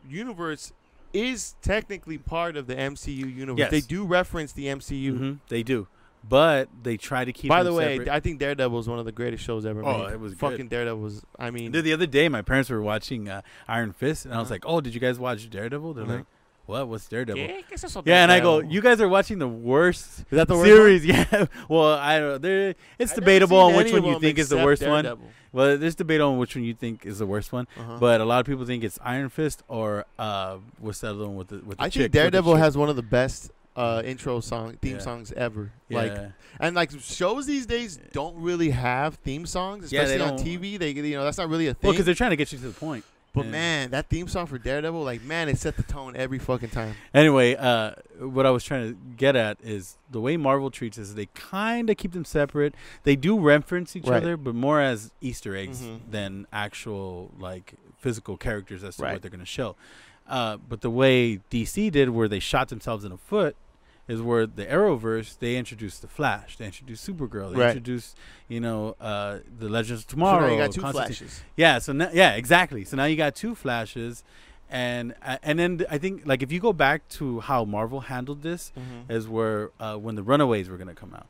universe 0.10 0.74
is 1.14 1.56
technically 1.62 2.18
part 2.18 2.58
of 2.58 2.68
the 2.68 2.76
MCU 2.76 3.26
universe. 3.34 3.60
Yes. 3.60 3.72
They 3.72 3.80
do 3.82 4.04
reference 4.06 4.52
the 4.52 4.68
MCU. 4.68 5.14
Mhm, 5.14 5.40
They 5.48 5.64
do, 5.64 5.88
but 6.28 6.70
they 6.84 6.98
try 6.98 7.26
to 7.26 7.32
keep. 7.34 7.50
By 7.50 7.64
them 7.64 7.74
the 7.74 7.78
way, 7.80 7.98
separate. 7.98 8.10
I 8.14 8.20
think 8.20 8.40
Daredevil 8.40 8.80
is 8.80 8.88
one 8.88 9.00
of 9.00 9.06
the 9.06 9.12
greatest 9.12 9.44
shows 9.44 9.66
ever 9.66 9.84
Oh, 9.84 10.04
made. 10.06 10.14
it 10.14 10.20
was 10.20 10.34
good. 10.34 10.40
fucking 10.40 10.68
Daredevil 10.68 11.00
was. 11.02 11.24
I 11.38 11.50
mean, 11.52 11.72
the, 11.72 11.82
the 11.82 11.94
other 11.94 12.06
day, 12.08 12.30
my 12.30 12.42
parents 12.42 12.70
were 12.70 12.82
watching 12.82 13.30
uh, 13.30 13.42
Iron 13.68 13.94
Fist, 13.94 14.26
and 14.26 14.34
I 14.34 14.38
was 14.40 14.48
Uh-huh. 14.48 14.56
like, 14.56 14.64
"Oh, 14.66 14.82
did 14.82 14.94
you 14.94 15.00
guys 15.00 15.18
watch 15.20 15.50
Daredevil?" 15.50 15.94
They're 15.94 16.04
Uh-huh. 16.06 16.14
like, 16.18 16.26
"What? 16.66 16.88
What's 16.88 17.08
Daredevil?" 17.08 17.42
¿Qué? 17.48 17.64
¿Qué 17.70 17.74
es 17.74 17.84
eso, 17.84 18.04
Yeah, 18.06 18.24
and 18.24 18.32
I 18.32 18.40
go, 18.42 18.60
"You 18.60 18.82
guys 18.82 19.00
are 19.02 19.08
watching 19.10 19.40
the 19.40 19.48
worst 19.48 20.20
Is 20.22 20.26
that 20.32 20.48
the 20.48 20.56
worst 20.56 20.66
series." 20.70 21.06
Yeah. 21.06 21.46
Well, 21.68 21.94
I 21.94 22.20
don't 22.20 22.30
know. 22.30 22.38
There, 22.38 22.76
it's 23.00 23.12
I've 23.12 23.16
debatable 23.20 23.58
on 23.58 23.76
which 23.76 23.92
one 23.92 24.04
you 24.04 24.20
think 24.20 24.38
is 24.38 24.50
the 24.50 24.56
except 24.58 24.66
worst 24.66 24.86
one. 24.88 25.18
Well, 25.52 25.80
there's 25.80 25.96
debate 25.96 26.22
on 26.22 26.38
which 26.38 26.56
one 26.56 26.64
you 26.64 26.76
think 26.76 27.08
is 27.08 27.18
the 27.18 27.26
worst 27.26 27.52
one, 27.52 27.66
Uh-huh. 27.76 27.98
but 28.00 28.22
a 28.22 28.26
lot 28.26 28.40
of 28.40 28.46
people 28.46 28.66
think 28.68 28.84
it's 28.84 29.00
Iron 29.04 29.30
Fist 29.30 29.64
or 29.68 30.06
uh, 30.20 30.58
what's 30.78 31.00
that 31.00 31.10
other 31.16 31.26
one 31.26 31.38
with 31.38 31.48
the 31.48 31.56
with 31.66 31.78
the 31.80 31.84
I 31.84 31.90
chick, 31.90 31.94
think 31.94 32.04
with 32.04 32.12
the 32.12 32.18
Daredevil 32.20 32.56
has 32.58 32.78
one 32.78 32.88
of 32.90 32.96
the 32.96 33.02
best 33.02 33.50
uh, 33.80 34.02
intro 34.04 34.40
song 34.42 34.78
theme 34.82 34.96
Yeah. 34.98 35.02
songs 35.02 35.32
ever. 35.32 35.72
yeah. 35.88 35.98
Like 35.98 36.32
and 36.60 36.76
like 36.76 36.92
shows 37.00 37.46
these 37.46 37.66
days 37.66 37.98
don't 38.12 38.36
really 38.38 38.72
have 38.72 39.16
theme 39.16 39.46
songs, 39.46 39.92
Yeah, 39.92 40.02
especially 40.02 40.22
on 40.22 40.36
don't. 40.38 40.46
TV. 40.46 40.78
They 40.78 40.92
you 40.92 41.16
know 41.18 41.24
that's 41.24 41.38
not 41.38 41.50
really 41.50 41.68
a 41.68 41.74
thing. 41.74 41.88
well, 41.88 41.94
because 41.94 42.06
they're 42.06 42.16
trying 42.16 42.32
to 42.32 42.36
get 42.36 42.52
you 42.52 42.58
to 42.60 42.68
the 42.68 42.74
point. 42.74 43.06
but 43.34 43.46
yeah. 43.46 43.52
man, 43.52 43.92
that 43.92 44.10
theme 44.10 44.28
song 44.28 44.48
for 44.48 44.58
Daredevil, 44.58 45.04
like 45.04 45.22
man, 45.24 45.48
it 45.50 45.58
set 45.58 45.78
the 45.78 45.84
tone 45.84 46.16
every 46.16 46.40
fucking 46.40 46.70
time. 46.72 46.96
Anyway, 47.14 47.56
uh, 47.56 47.92
what 48.20 48.46
I 48.46 48.50
was 48.50 48.64
trying 48.64 48.90
to 48.92 48.98
get 49.18 49.36
at 49.36 49.58
is 49.64 49.98
the 50.12 50.20
way 50.20 50.36
Marvel 50.36 50.72
treats 50.72 50.98
us. 51.00 51.14
They 51.14 51.28
kind 51.28 51.90
of 51.90 51.96
keep 51.98 52.12
them 52.12 52.26
separate. 52.26 52.74
They 53.04 53.16
do 53.16 53.40
reference 53.40 53.96
each 53.96 54.06
Right. 54.08 54.18
other, 54.22 54.36
but 54.36 54.56
more 54.56 54.82
as 54.82 55.12
Easter 55.22 55.56
eggs 55.56 55.82
Mhm. 55.84 56.00
than 56.10 56.48
actual 56.52 57.32
like 57.40 57.76
physical 58.00 58.36
characters 58.36 58.84
as 58.84 58.96
to 58.98 59.04
Right. 59.04 59.14
what 59.14 59.22
they're 59.22 59.32
going 59.32 59.40
to 59.42 59.46
show. 59.46 59.76
Uh, 60.28 60.58
but 60.58 60.82
the 60.82 60.90
way 60.92 61.40
DC 61.50 61.90
did, 61.92 62.10
where 62.10 62.28
they 62.28 62.40
shot 62.40 62.70
themselves 62.70 63.04
in 63.04 63.12
the 63.12 63.18
foot, 63.18 63.56
is 64.10 64.22
where 64.22 64.46
the 64.46 64.66
Arrowverse 64.66 65.38
they 65.40 65.56
introduced 65.56 66.02
the 66.02 66.08
Flash, 66.10 66.58
they 66.58 66.66
introduced 66.66 67.08
Supergirl, 67.10 67.54
they 67.54 67.60
Right. 67.60 67.68
introduced 67.78 68.18
you 68.50 68.60
know 68.60 68.96
uh, 69.00 69.40
the 69.60 69.70
Legends 69.70 70.04
of 70.04 70.10
So 70.10 70.14
Tomorrow. 70.16 70.48
now 70.48 70.52
you 70.54 70.58
got 70.58 70.72
two 70.74 70.82
flashes. 70.82 71.42
Yeah, 71.56 71.80
so 71.80 71.94
now, 71.94 72.10
yeah, 72.12 72.34
exactly. 72.34 72.84
So 72.84 72.98
now 72.98 73.06
you 73.06 73.16
got 73.16 73.36
two 73.36 73.54
flashes, 73.56 74.24
and 74.70 75.14
uh, 75.24 75.38
and 75.44 75.58
then 75.60 75.86
I 75.90 75.98
think 75.98 76.24
like 76.26 76.42
if 76.44 76.52
you 76.52 76.60
go 76.60 76.74
back 76.74 77.08
to 77.20 77.40
how 77.40 77.64
Marvel 77.66 78.02
handled 78.02 78.42
this, 78.42 78.72
Mm-hmm. 78.78 79.12
is 79.12 79.28
where 79.28 79.72
uh, 79.80 79.96
when 79.98 80.16
the 80.16 80.24
Runaways 80.24 80.70
were 80.70 80.78
gonna 80.78 80.96
come 80.96 81.14
out, 81.14 81.28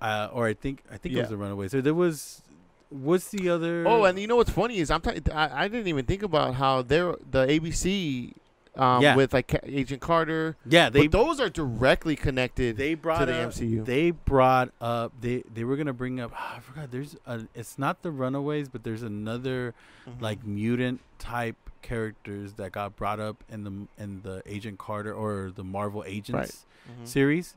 uh, 0.00 0.28
or 0.32 0.46
I 0.46 0.54
think 0.54 0.82
I 0.90 0.96
think 0.98 1.14
it 1.14 1.20
was 1.20 1.28
the 1.30 1.36
Runaways. 1.36 1.74
Or 1.74 1.80
there 1.82 1.94
was 1.94 2.42
what's 2.90 3.28
the 3.28 3.48
other? 3.48 3.84
Oh, 3.86 4.04
and 4.04 4.18
you 4.18 4.26
know 4.26 4.36
what's 4.36 4.50
funny 4.50 4.78
is 4.78 4.90
I'm 4.90 5.00
t- 5.00 5.30
I, 5.32 5.64
I 5.64 5.68
didn't 5.68 5.86
even 5.86 6.04
think 6.06 6.22
about 6.24 6.54
how 6.56 6.82
they're 6.82 7.14
the 7.30 7.46
ABC 7.46 8.32
um, 8.76 9.02
Yeah. 9.02 9.16
with 9.16 9.32
like 9.32 9.54
Agent 9.64 10.00
Carter. 10.00 10.56
yeah, 10.66 10.88
they 10.90 11.06
but 11.06 11.12
those 11.18 11.40
are 11.40 11.48
directly 11.48 12.16
connected. 12.16 12.76
they 12.76 12.94
brought 12.94 13.20
to 13.20 13.26
the 13.26 13.34
up, 13.42 13.50
MCU. 13.50 13.84
They 13.84 14.10
brought 14.12 14.70
up 14.80 15.12
they 15.20 15.42
they 15.52 15.64
were 15.64 15.76
gonna 15.76 15.92
bring 15.92 16.20
up. 16.20 16.32
I 16.34 16.60
forgot. 16.60 16.90
There's 16.90 17.16
a, 17.26 17.42
it's 17.54 17.78
not 17.78 18.02
the 18.02 18.10
Runaways, 18.10 18.68
but 18.68 18.84
there's 18.84 19.02
another 19.02 19.74
Mhm. 20.08 20.20
like 20.22 20.46
mutant 20.46 21.00
type 21.18 21.56
characters 21.82 22.52
that 22.54 22.72
got 22.72 22.94
brought 22.96 23.20
up 23.20 23.42
in 23.48 23.64
the 23.64 24.02
in 24.02 24.20
the 24.22 24.42
Agent 24.46 24.78
Carter 24.78 25.12
or 25.14 25.50
the 25.54 25.64
Marvel 25.64 26.04
Agents 26.06 26.64
Mhm. 26.88 27.06
series, 27.08 27.56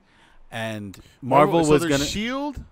and 0.51 0.99
Marvel 1.22 1.64
so 1.64 1.72
was 1.72 1.86
gonna 1.86 2.05
Shield 2.05 2.64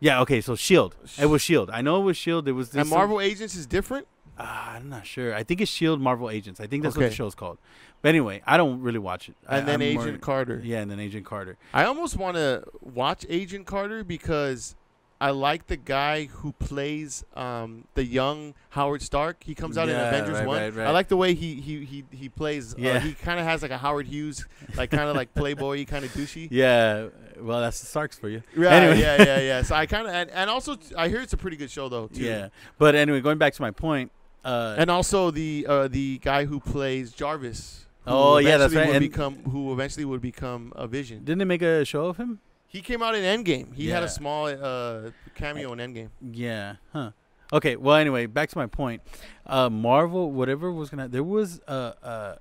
yeah 0.00 0.20
okay 0.20 0.40
so 0.42 0.54
Shield 0.54 0.94
it 1.18 1.26
was 1.26 1.40
Shield 1.40 1.70
I 1.70 1.80
know 1.82 2.00
it 2.02 2.04
was 2.04 2.16
Shield 2.16 2.46
it 2.48 2.52
was 2.52 2.70
this 2.70 2.80
and 2.82 2.90
Marvel 2.90 3.20
Agents 3.20 3.54
is 3.54 3.66
different. 3.66 4.06
Uh, 4.38 4.42
I'm 4.74 4.88
not 4.88 5.06
sure 5.06 5.34
I 5.34 5.42
think 5.42 5.60
it's 5.60 5.70
Shield 5.70 6.00
Marvel 6.00 6.30
Agents 6.30 6.60
I 6.60 6.66
think 6.66 6.82
that's 6.82 6.96
what 6.96 7.02
Okay. 7.04 7.08
the 7.10 7.14
show's 7.14 7.34
called 7.34 7.58
but 8.02 8.10
anyway 8.10 8.42
I 8.46 8.56
don't 8.56 8.80
really 8.82 8.98
watch 8.98 9.28
it 9.28 9.34
I- 9.48 9.58
And 9.58 9.68
then 9.68 9.80
I'm 9.82 9.94
more- 9.94 10.02
Agent 10.04 10.20
Carter. 10.20 10.60
yeah 10.64 10.80
and 10.80 10.90
then 10.90 11.00
Agent 11.00 11.24
Carter 11.26 11.56
I 11.72 11.84
almost 11.84 12.16
want 12.16 12.36
to 12.36 12.64
watch 12.80 13.24
Agent 13.28 13.66
Carter 13.66 14.04
because 14.04 14.74
I 15.18 15.30
like 15.30 15.68
the 15.68 15.78
guy 15.78 16.26
who 16.26 16.52
plays 16.52 17.24
um, 17.34 17.84
the 17.94 18.04
young 18.04 18.52
Howard 18.68 19.00
Stark. 19.00 19.42
He 19.44 19.54
comes 19.54 19.78
out 19.78 19.88
in 19.88 19.94
Yeah, 19.96 20.08
Avengers 20.08 20.34
right, 20.34 20.46
One. 20.46 20.60
right, 20.60 20.74
right. 20.74 20.86
I 20.88 20.90
like 20.90 21.08
the 21.08 21.16
way 21.16 21.32
he 21.32 21.54
he 21.54 21.86
he, 21.86 22.04
he 22.10 22.28
plays. 22.28 22.74
Yeah. 22.76 22.96
Uh, 22.96 23.00
he 23.00 23.14
kind 23.14 23.40
of 23.40 23.46
has 23.46 23.62
like 23.62 23.70
a 23.70 23.78
Howard 23.78 24.06
Hughes, 24.08 24.44
like 24.76 24.90
kind 24.90 25.08
of 25.08 25.16
like 25.16 25.32
playboy, 25.40 25.86
kind 25.86 26.04
of 26.04 26.10
douchey. 26.12 26.48
yeah 26.50 27.06
well 27.40 27.60
that's 27.62 27.80
the 27.80 27.86
Starks 27.86 28.18
for 28.18 28.28
you 28.28 28.42
Right, 28.54 28.72
Anyway. 28.74 29.00
yeah, 29.00 29.22
yeah, 29.22 29.38
yeah. 29.40 29.62
So 29.62 29.74
I 29.74 29.86
kind 29.94 30.06
of 30.06 30.12
and, 30.12 30.28
and 30.32 30.50
also 30.50 30.74
t- 30.76 30.94
I 30.94 31.08
hear 31.08 31.22
it's 31.22 31.32
a 31.32 31.38
pretty 31.38 31.56
good 31.56 31.70
show 31.70 31.88
though 31.88 32.08
too. 32.08 32.20
yeah 32.22 32.48
but 32.76 32.94
anyway 32.94 33.20
going 33.22 33.38
back 33.38 33.54
to 33.54 33.62
my 33.62 33.70
point 33.70 34.12
uh 34.46 34.76
And 34.78 34.90
also 34.90 35.30
the 35.30 35.66
uh, 35.68 35.88
the 35.88 36.18
guy 36.18 36.44
who 36.46 36.58
plays 36.60 37.12
Jarvis, 37.12 37.86
who 38.04 38.10
Oh, 38.12 38.38
yeah, 38.38 38.56
that's 38.56 38.72
eventually 38.72 38.80
right, 38.80 38.86
Would 38.88 39.02
and- 39.02 39.10
become 39.12 39.34
who 39.52 39.72
eventually 39.72 40.04
would 40.04 40.20
become 40.22 40.72
a 40.76 40.86
Vision. 40.86 41.18
Didn't 41.24 41.38
they 41.40 41.44
make 41.56 41.62
a 41.62 41.84
show 41.84 42.06
of 42.06 42.16
him? 42.16 42.38
He 42.68 42.80
came 42.82 43.02
out 43.02 43.14
in 43.14 43.22
Endgame. 43.24 43.74
He 43.74 43.88
had 43.88 44.02
a 44.02 44.08
small 44.08 44.46
uh, 44.46 45.10
cameo 45.34 45.72
in 45.72 45.78
Endgame. 45.78 46.10
Yeah. 46.20 46.76
Huh. 46.92 47.10
Okay. 47.52 47.76
Well, 47.76 47.96
anyway, 47.96 48.26
back 48.26 48.48
to 48.50 48.58
my 48.58 48.66
point. 48.66 49.02
Uh, 49.46 49.70
Marvel, 49.70 50.30
whatever 50.32 50.70
was 50.72 50.90
gonna, 50.90 51.08
there 51.08 51.24
was 51.24 51.60
a, 51.68 51.94
a 52.02 52.38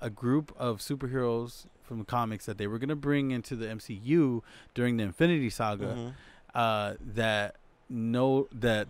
a 0.00 0.10
group 0.10 0.54
of 0.58 0.78
superheroes 0.78 1.66
from 1.82 1.98
the 1.98 2.04
comics 2.04 2.44
that 2.46 2.56
they 2.58 2.66
were 2.66 2.78
gonna 2.78 2.96
bring 3.10 3.30
into 3.30 3.54
the 3.56 3.66
MCU 3.66 4.42
during 4.74 4.96
the 4.96 5.04
Infinity 5.04 5.50
Saga. 5.50 5.86
Mhm. 5.86 6.12
Uh, 6.54 6.94
that 7.14 7.56
no 7.88 8.48
that 8.52 8.88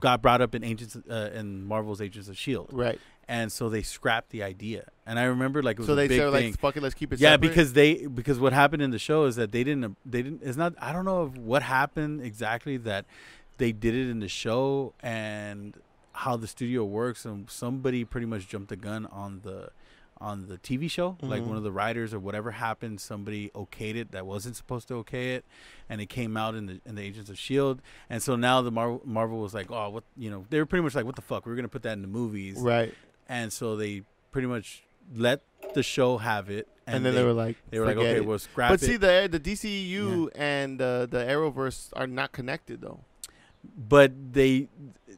got 0.00 0.22
brought 0.22 0.40
up 0.40 0.54
in 0.54 0.62
Agents 0.64 0.96
uh, 1.10 1.30
in 1.34 1.64
Marvel's 1.64 2.00
Agents 2.00 2.28
of 2.28 2.38
Shield, 2.38 2.68
Right. 2.72 2.98
and 3.26 3.50
so 3.50 3.68
they 3.68 3.82
scrapped 3.82 4.30
the 4.30 4.42
idea. 4.42 4.88
And 5.06 5.18
I 5.18 5.24
remember 5.24 5.62
like 5.62 5.76
it 5.76 5.80
was 5.80 5.86
So 5.86 5.92
a 5.94 5.96
they 5.96 6.08
said 6.08 6.30
like, 6.32 6.58
"Fuck 6.58 6.76
it, 6.76 6.82
let's 6.82 6.94
keep 6.94 7.12
it." 7.12 7.18
yeah, 7.20 7.32
separate. 7.32 7.48
because 7.48 7.72
they 7.72 8.06
because 8.06 8.38
what 8.38 8.52
happened 8.52 8.82
in 8.82 8.90
the 8.90 8.98
show 8.98 9.24
is 9.24 9.36
that 9.36 9.52
they 9.52 9.64
didn't 9.64 9.96
they 10.04 10.22
didn't 10.22 10.42
it's 10.42 10.56
not 10.56 10.74
I 10.80 10.92
don't 10.92 11.04
know 11.04 11.26
what 11.26 11.62
happened 11.62 12.20
exactly 12.22 12.76
that 12.78 13.04
they 13.58 13.72
did 13.72 13.94
it 13.94 14.08
in 14.10 14.20
the 14.20 14.28
show 14.28 14.92
and 15.02 15.74
how 16.12 16.36
the 16.36 16.46
studio 16.46 16.84
works 16.84 17.24
and 17.24 17.48
somebody 17.50 18.04
pretty 18.04 18.26
much 18.26 18.48
jumped 18.48 18.68
the 18.68 18.76
gun 18.76 19.06
on 19.06 19.40
the 19.44 19.70
on 20.20 20.46
the 20.48 20.58
TV 20.58 20.88
show 20.90 21.16
like 21.22 21.42
Mhm. 21.42 21.46
one 21.46 21.56
of 21.56 21.62
the 21.62 21.70
writers 21.70 22.12
or 22.12 22.18
whatever 22.18 22.50
happened 22.50 23.00
somebody 23.00 23.50
okayed 23.54 23.94
it 23.94 24.10
that 24.10 24.26
wasn't 24.26 24.56
supposed 24.56 24.88
to 24.88 24.94
okay 24.96 25.34
it 25.34 25.44
and 25.88 26.00
it 26.00 26.06
came 26.06 26.36
out 26.36 26.54
in 26.54 26.66
the 26.66 26.80
in 26.84 26.94
the 26.96 27.02
Agents 27.02 27.30
of 27.30 27.38
Shield 27.38 27.80
and 28.10 28.22
so 28.22 28.34
now 28.36 28.60
the 28.60 28.70
Marvel 28.72 29.00
Marvel 29.04 29.38
was 29.40 29.54
like 29.54 29.70
oh 29.70 29.88
what 29.90 30.04
you 30.16 30.30
know 30.30 30.44
they 30.50 30.58
were 30.58 30.66
pretty 30.66 30.82
much 30.82 30.94
like 30.94 31.04
what 31.04 31.14
the 31.16 31.22
fuck 31.22 31.46
we're 31.46 31.54
gonna 31.54 31.68
put 31.68 31.82
that 31.82 31.92
in 31.92 32.02
the 32.02 32.08
movies 32.08 32.58
right. 32.58 32.92
and 33.28 33.52
so 33.52 33.76
they 33.76 34.02
pretty 34.32 34.48
much 34.48 34.82
let 35.14 35.40
the 35.74 35.82
show 35.82 36.18
have 36.18 36.50
it 36.50 36.66
And, 36.86 37.04
then 37.04 37.14
they, 37.14 37.22
were 37.22 37.32
like, 37.34 37.56
they 37.70 37.78
were 37.78 37.84
like, 37.86 37.96
okay, 37.98 38.16
it." 38.16 38.24
we'll 38.24 38.38
scrap 38.38 38.70
But 38.70 38.82
it. 38.82 38.86
see, 38.86 38.96
the 38.96 39.28
the 39.30 39.38
DCU 39.38 40.30
and 40.34 40.80
uh, 40.80 41.04
the 41.06 41.18
Arrowverse 41.18 41.90
are 41.94 42.06
not 42.06 42.32
connected 42.32 42.80
though. 42.80 43.00
But 43.76 44.12
they, 44.32 44.68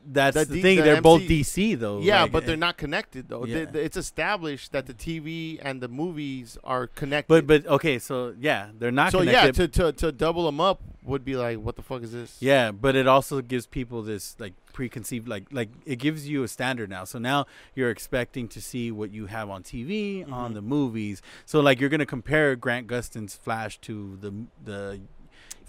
that's 0.07 0.35
The 0.37 0.45
the, 0.45 0.55
D- 0.57 0.63
thing. 0.63 0.77
the 0.79 0.83
they're 0.83 1.03
both 1.03 1.23
DC 1.23 1.79
though. 1.79 2.01
yeah, 2.01 2.23
like, 2.23 2.33
but 2.33 2.43
eh, 2.43 2.47
they're 2.49 2.57
not 2.57 2.77
connected 2.77 3.29
though. 3.29 3.45
Yeah. 3.45 3.67
they- 3.67 3.83
it's 3.85 3.97
established 3.97 4.73
that 4.73 4.87
the 4.87 4.95
TV 4.95 5.59
and 5.63 5.81
the 5.81 5.89
movies 5.89 6.59
are 6.65 6.87
connected. 6.87 7.29
But 7.29 7.47
but 7.47 7.67
okay, 7.67 7.99
so 7.99 8.35
yeah, 8.41 8.71
they're 8.79 8.91
not. 8.91 9.13
so 9.13 9.23
yeah, 9.23 9.51
to, 9.51 9.69
to 9.69 9.93
to 9.93 10.11
double 10.13 10.47
them 10.47 10.61
up 10.61 10.81
would 11.03 11.25
be 11.25 11.35
like, 11.37 11.59
what 11.59 11.77
the 11.77 11.83
fuck 11.83 12.03
is 12.03 12.13
this? 12.13 12.37
yeah, 12.41 12.71
but 12.73 12.95
it 12.97 13.07
also 13.07 13.41
gives 13.41 13.67
people 13.67 14.03
this 14.03 14.37
like 14.39 14.55
preconceived 14.73 15.29
like 15.29 15.45
like 15.53 15.69
it 15.87 15.97
gives 15.97 16.29
you 16.29 16.43
a 16.43 16.49
standard 16.49 16.89
now. 16.91 17.05
So 17.05 17.19
now 17.19 17.47
you're 17.75 17.91
expecting 17.91 18.49
to 18.49 18.61
see 18.61 18.91
what 18.91 19.11
you 19.13 19.27
have 19.27 19.49
on 19.51 19.63
TV 19.63 20.25
on 20.31 20.51
Mhm. 20.51 20.55
the 20.55 20.63
movies. 20.63 21.23
So 21.47 21.61
like 21.61 21.79
you're 21.81 21.89
gonna 21.91 22.07
compare 22.07 22.57
Grant 22.57 22.87
Gustin's 22.87 23.35
Flash 23.37 23.79
to 23.83 24.17
the 24.21 24.33
the 24.65 25.01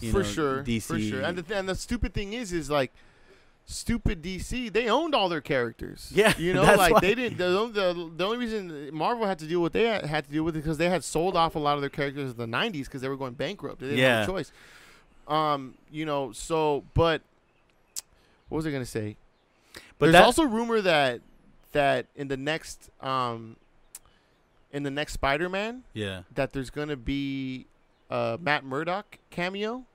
you 0.01 0.11
for 0.11 0.19
know, 0.19 0.23
sure, 0.23 0.63
DC. 0.63 0.83
for 0.83 0.99
sure. 0.99 1.21
And 1.21 1.37
the 1.37 1.43
th- 1.43 1.59
and 1.59 1.67
the 1.69 1.75
stupid 1.75 2.13
thing 2.13 2.33
is, 2.33 2.51
is 2.53 2.69
like. 2.69 2.91
Stupid 3.67 4.23
DC, 4.23 4.73
they 4.73 4.89
owned 4.89 5.13
all 5.13 5.29
their 5.29 5.39
characters. 5.39 6.11
Yeah, 6.13 6.33
you 6.37 6.51
know, 6.51 6.63
like 6.75 6.93
why- 6.93 6.99
they 6.99 7.13
didn't. 7.13 7.37
The, 7.37 7.47
the 7.71 8.11
the 8.17 8.25
only 8.25 8.37
reason 8.39 8.89
Marvel 8.91 9.25
had 9.27 9.37
to 9.39 9.45
deal 9.45 9.61
with 9.61 9.71
they 9.71 9.83
had, 9.85 10.03
had 10.03 10.25
to 10.25 10.31
deal 10.31 10.43
with 10.43 10.55
it 10.57 10.59
because 10.63 10.77
they 10.79 10.89
had 10.89 11.03
sold 11.03 11.37
off 11.37 11.55
a 11.55 11.59
lot 11.59 11.75
of 11.75 11.81
their 11.81 11.89
characters 11.89 12.31
in 12.31 12.37
the 12.37 12.47
'90s 12.47 12.85
because 12.85 13.01
they 13.01 13.07
were 13.07 13.15
going 13.15 13.33
bankrupt. 13.33 13.79
They 13.79 13.89
didn't 13.91 13.99
have 14.03 14.17
a 14.17 14.21
Yeah. 14.21 14.25
choice. 14.25 14.51
Um, 15.27 15.75
you 15.91 16.05
know, 16.05 16.31
so 16.31 16.83
but 16.95 17.21
what 18.49 18.57
was 18.57 18.67
I 18.67 18.71
gonna 18.71 18.83
say? 18.83 19.15
but 19.99 20.07
There's 20.07 20.13
that, 20.13 20.23
also 20.23 20.43
rumor 20.43 20.81
that 20.81 21.21
that 21.71 22.07
in 22.15 22.27
the 22.29 22.37
next 22.37 22.89
um 22.99 23.55
in 24.73 24.81
the 24.83 24.91
next 24.91 25.13
Spider-Man 25.13 25.83
yeah. 25.93 26.23
that 26.33 26.51
there's 26.51 26.71
gonna 26.71 26.97
be 26.97 27.67
a 28.09 28.39
Matt 28.41 28.65
Murdock 28.65 29.19
cameo. 29.29 29.85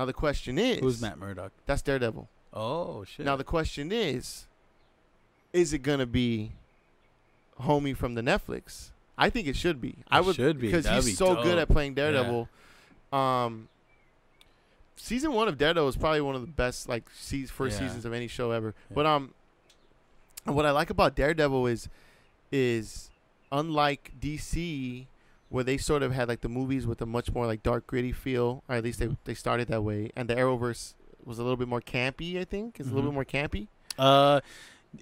Now 0.00 0.06
the 0.06 0.14
question 0.14 0.58
is, 0.58 0.78
Who's 0.78 1.02
Matt 1.02 1.18
Murdock? 1.18 1.52
That's 1.66 1.82
Daredevil. 1.82 2.26
Oh 2.54 3.04
shit. 3.04 3.26
Now 3.26 3.36
the 3.36 3.44
question 3.44 3.92
is, 3.92 4.46
is 5.52 5.74
it 5.74 5.80
gonna 5.80 6.06
be 6.06 6.52
homie 7.60 7.94
from 7.94 8.14
the 8.14 8.22
Netflix? 8.22 8.92
I 9.18 9.28
think 9.28 9.46
it 9.46 9.56
should 9.56 9.78
be. 9.78 9.96
I 10.10 10.20
It 10.20 10.24
would 10.24 10.36
should 10.36 10.58
be. 10.58 10.68
because 10.68 10.84
That'd 10.84 11.04
he's 11.04 11.12
be 11.12 11.16
so 11.16 11.42
good 11.42 11.58
at 11.58 11.68
playing 11.68 11.92
Daredevil. 11.92 12.48
Um, 13.12 13.68
season 14.96 15.34
one 15.34 15.48
of 15.48 15.58
Daredevil 15.58 15.90
is 15.90 15.96
probably 15.96 16.22
one 16.22 16.34
of 16.34 16.40
the 16.40 16.46
best 16.46 16.88
like 16.88 17.04
se- 17.14 17.44
first 17.44 17.78
Yeah. 17.78 17.86
seasons 17.88 18.06
of 18.06 18.14
any 18.14 18.26
show 18.26 18.52
ever. 18.52 18.74
Yeah. 18.88 18.94
But 18.94 19.04
um, 19.04 19.34
what 20.44 20.64
I 20.64 20.70
like 20.70 20.88
about 20.88 21.14
Daredevil 21.14 21.66
is 21.66 21.90
is 22.50 23.10
unlike 23.52 24.12
DC 24.18 25.04
where 25.50 25.62
they 25.64 25.76
sort 25.76 26.02
of 26.02 26.12
had 26.12 26.26
like 26.28 26.40
the 26.40 26.48
movies 26.48 26.86
with 26.86 27.00
a 27.02 27.06
much 27.06 27.32
more 27.32 27.46
like 27.46 27.62
dark 27.62 27.86
gritty 27.86 28.12
feel, 28.12 28.62
or 28.68 28.76
at 28.76 28.82
least 28.84 28.98
they 29.00 29.14
they 29.24 29.34
started 29.34 29.68
that 29.68 29.82
way, 29.82 30.10
and 30.16 30.28
the 30.30 30.34
Arrowverse 30.34 30.94
was 31.24 31.38
a 31.38 31.42
little 31.42 31.56
bit 31.58 31.68
more 31.68 31.82
campy. 31.82 32.40
I 32.40 32.44
think 32.44 32.80
it's 32.80 32.88
a 32.88 32.92
little 32.94 33.10
Mhm. 33.10 33.14
bit 33.14 33.14
more 33.14 33.24
campy. 33.26 33.66
Uh, 33.98 34.40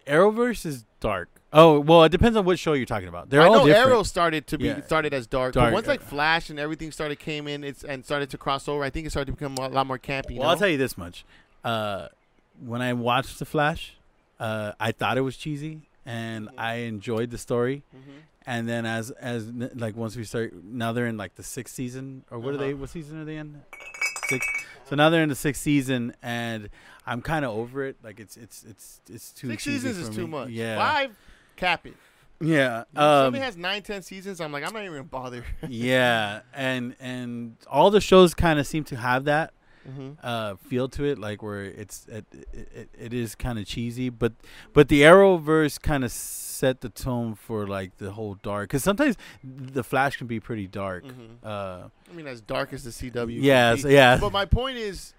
Arrowverse 0.06 0.66
is 0.66 0.84
dark. 1.00 1.28
Oh 1.52 1.80
well, 1.80 2.04
it 2.04 2.10
depends 2.10 2.36
on 2.36 2.44
which 2.44 2.60
show 2.60 2.74
you're 2.74 2.84
talking 2.84 3.08
about. 3.08 3.30
They're 3.30 3.40
I 3.40 3.46
all 3.46 3.58
know 3.60 3.66
different. 3.66 3.88
Arrow 3.88 4.02
started 4.02 4.46
to 4.48 4.58
be 4.58 4.64
Yeah. 4.66 4.80
started 4.82 5.14
as 5.14 5.26
dark, 5.26 5.54
Dark, 5.54 5.68
but 5.68 5.72
once 5.72 5.86
like 5.86 6.02
Flash 6.02 6.50
and 6.50 6.58
everything 6.58 6.92
started 6.92 7.18
came 7.18 7.48
in, 7.48 7.64
it's 7.64 7.84
and 7.84 8.04
started 8.04 8.28
to 8.30 8.38
cross 8.38 8.68
over. 8.68 8.84
I 8.84 8.90
think 8.90 9.06
it 9.06 9.10
started 9.10 9.26
to 9.26 9.32
become 9.32 9.56
a 9.56 9.68
lot 9.68 9.86
more 9.86 9.98
campy. 9.98 10.38
well, 10.38 10.50
I'll 10.50 10.56
tell 10.58 10.68
you 10.68 10.76
this 10.76 10.98
much. 10.98 11.24
Uh, 11.64 12.08
when 12.62 12.82
I 12.82 12.92
watched 12.92 13.38
The 13.38 13.46
Flash, 13.46 13.94
uh, 14.38 14.72
I 14.78 14.92
thought 14.92 15.16
it 15.16 15.22
was 15.22 15.36
cheesy, 15.38 15.87
and 16.08 16.48
I 16.58 16.74
enjoyed 16.92 17.30
the 17.30 17.38
story. 17.38 17.82
Mhm. 17.94 18.00
And 18.46 18.68
then 18.68 18.86
as 18.86 19.10
as 19.10 19.46
like 19.74 19.94
once 19.96 20.16
we 20.16 20.24
start, 20.24 20.54
now 20.64 20.92
they're 20.92 21.06
in 21.06 21.16
like 21.18 21.34
the 21.34 21.42
sixth 21.42 21.74
season, 21.74 22.24
or 22.30 22.38
what 22.38 22.54
are 22.54 22.56
they? 22.56 22.70
Uh-huh. 22.72 22.80
What 22.80 22.90
season 22.90 23.20
are 23.20 23.24
they 23.24 23.36
in? 23.36 23.60
Six. 24.28 24.46
So 24.88 24.96
now 24.96 25.10
they're 25.10 25.22
in 25.22 25.28
the 25.28 25.34
sixth 25.34 25.60
season, 25.62 26.14
and 26.22 26.70
I'm 27.06 27.20
kind 27.20 27.44
of 27.44 27.50
over 27.52 27.84
it. 27.84 27.96
Like 28.02 28.18
it's 28.20 28.36
it's 28.38 28.64
it's 28.64 29.00
it's 29.10 29.32
too 29.32 29.48
Six 29.50 29.64
seasons 29.64 29.98
is 29.98 30.08
for 30.08 30.14
too 30.14 30.26
much. 30.26 30.48
Yeah, 30.48 30.76
Five, 30.78 31.16
cap 31.56 31.86
it. 31.86 31.94
yeah. 32.40 32.84
If 32.92 32.98
Um, 32.98 33.24
somebody 33.26 33.44
has 33.44 33.56
nine, 33.58 33.82
ten 33.82 34.00
seasons. 34.02 34.40
I'm 34.40 34.50
like, 34.52 34.64
I'm 34.64 34.72
not 34.72 34.80
even 34.80 34.92
gonna 34.92 35.04
bother. 35.04 35.44
yeah, 35.68 36.40
and 36.54 36.96
and 37.00 37.56
all 37.70 37.90
the 37.90 38.00
shows 38.00 38.32
kind 38.32 38.58
of 38.58 38.66
seem 38.66 38.84
to 38.84 38.96
have 38.96 39.24
that 39.24 39.52
mm-hmm. 39.88 40.12
uh, 40.22 40.56
feel 40.56 40.88
to 40.90 41.04
it, 41.04 41.18
like 41.18 41.42
where 41.42 41.64
it's 41.64 42.06
it 42.08 42.24
it, 42.32 42.68
it, 42.74 42.88
it 42.98 43.12
is 43.12 43.34
kind 43.34 43.58
of 43.58 43.66
cheesy, 43.66 44.08
but 44.08 44.32
but 44.72 44.88
the 44.88 45.02
Arrowverse 45.02 45.80
kind 45.80 46.04
of 46.04 46.12
set 46.58 46.80
the 46.80 46.88
tone 46.88 47.34
for 47.34 47.66
like 47.66 47.96
the 47.98 48.12
whole 48.12 48.34
dark. 48.42 48.68
Because 48.68 48.82
sometimes 48.82 49.16
the 49.44 49.84
Flash 49.84 50.16
can 50.16 50.26
be 50.26 50.40
pretty 50.40 50.66
dark. 50.66 51.04
Mm-hmm. 51.04 51.46
Uh, 51.46 51.82
I 52.10 52.14
mean, 52.14 52.26
as 52.26 52.40
dark 52.40 52.72
as 52.72 52.84
the 52.84 52.90
CW. 52.90 53.12
can 53.12 53.28
yeah, 53.28 53.74
yeah, 53.74 54.18
But 54.20 54.32
my 54.32 54.44
point 54.44 54.76
is, 54.76 55.14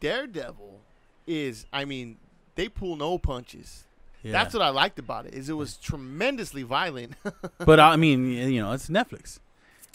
Daredevil 0.00 0.80
is. 1.26 1.66
I 1.72 1.84
mean, 1.84 2.18
they 2.54 2.68
pull 2.68 2.96
no 2.96 3.18
punches. 3.18 3.84
yeah. 4.22 4.32
That's 4.32 4.54
what 4.54 4.62
I 4.62 4.68
liked 4.68 4.98
about 4.98 5.26
it. 5.26 5.34
Is 5.34 5.48
it 5.48 5.54
was 5.54 5.76
tremendously 5.76 6.62
violent. 6.62 7.14
but 7.58 7.80
I 7.80 7.96
mean, 7.96 8.30
you 8.30 8.60
know, 8.60 8.72
it's 8.72 8.88
Netflix. 8.88 9.40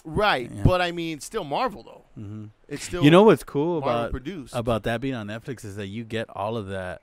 Right. 0.08 0.50
Yeah. 0.52 0.64
But 0.64 0.82
I 0.82 0.92
mean, 0.92 1.20
still 1.20 1.44
Marvel 1.44 1.84
though. 1.84 2.04
hmm 2.22 2.46
It's 2.68 2.84
still 2.84 3.04
You 3.04 3.12
know 3.12 3.24
what's 3.24 3.44
cool 3.44 3.82
Marvel 3.82 3.90
about 4.00 4.12
produced. 4.12 4.56
about 4.56 4.84
that 4.84 5.02
being 5.02 5.14
on 5.16 5.28
Netflix 5.28 5.64
is 5.66 5.76
that 5.76 5.88
you 5.88 6.04
get 6.04 6.28
all 6.30 6.58
of 6.58 6.68
that. 6.68 7.02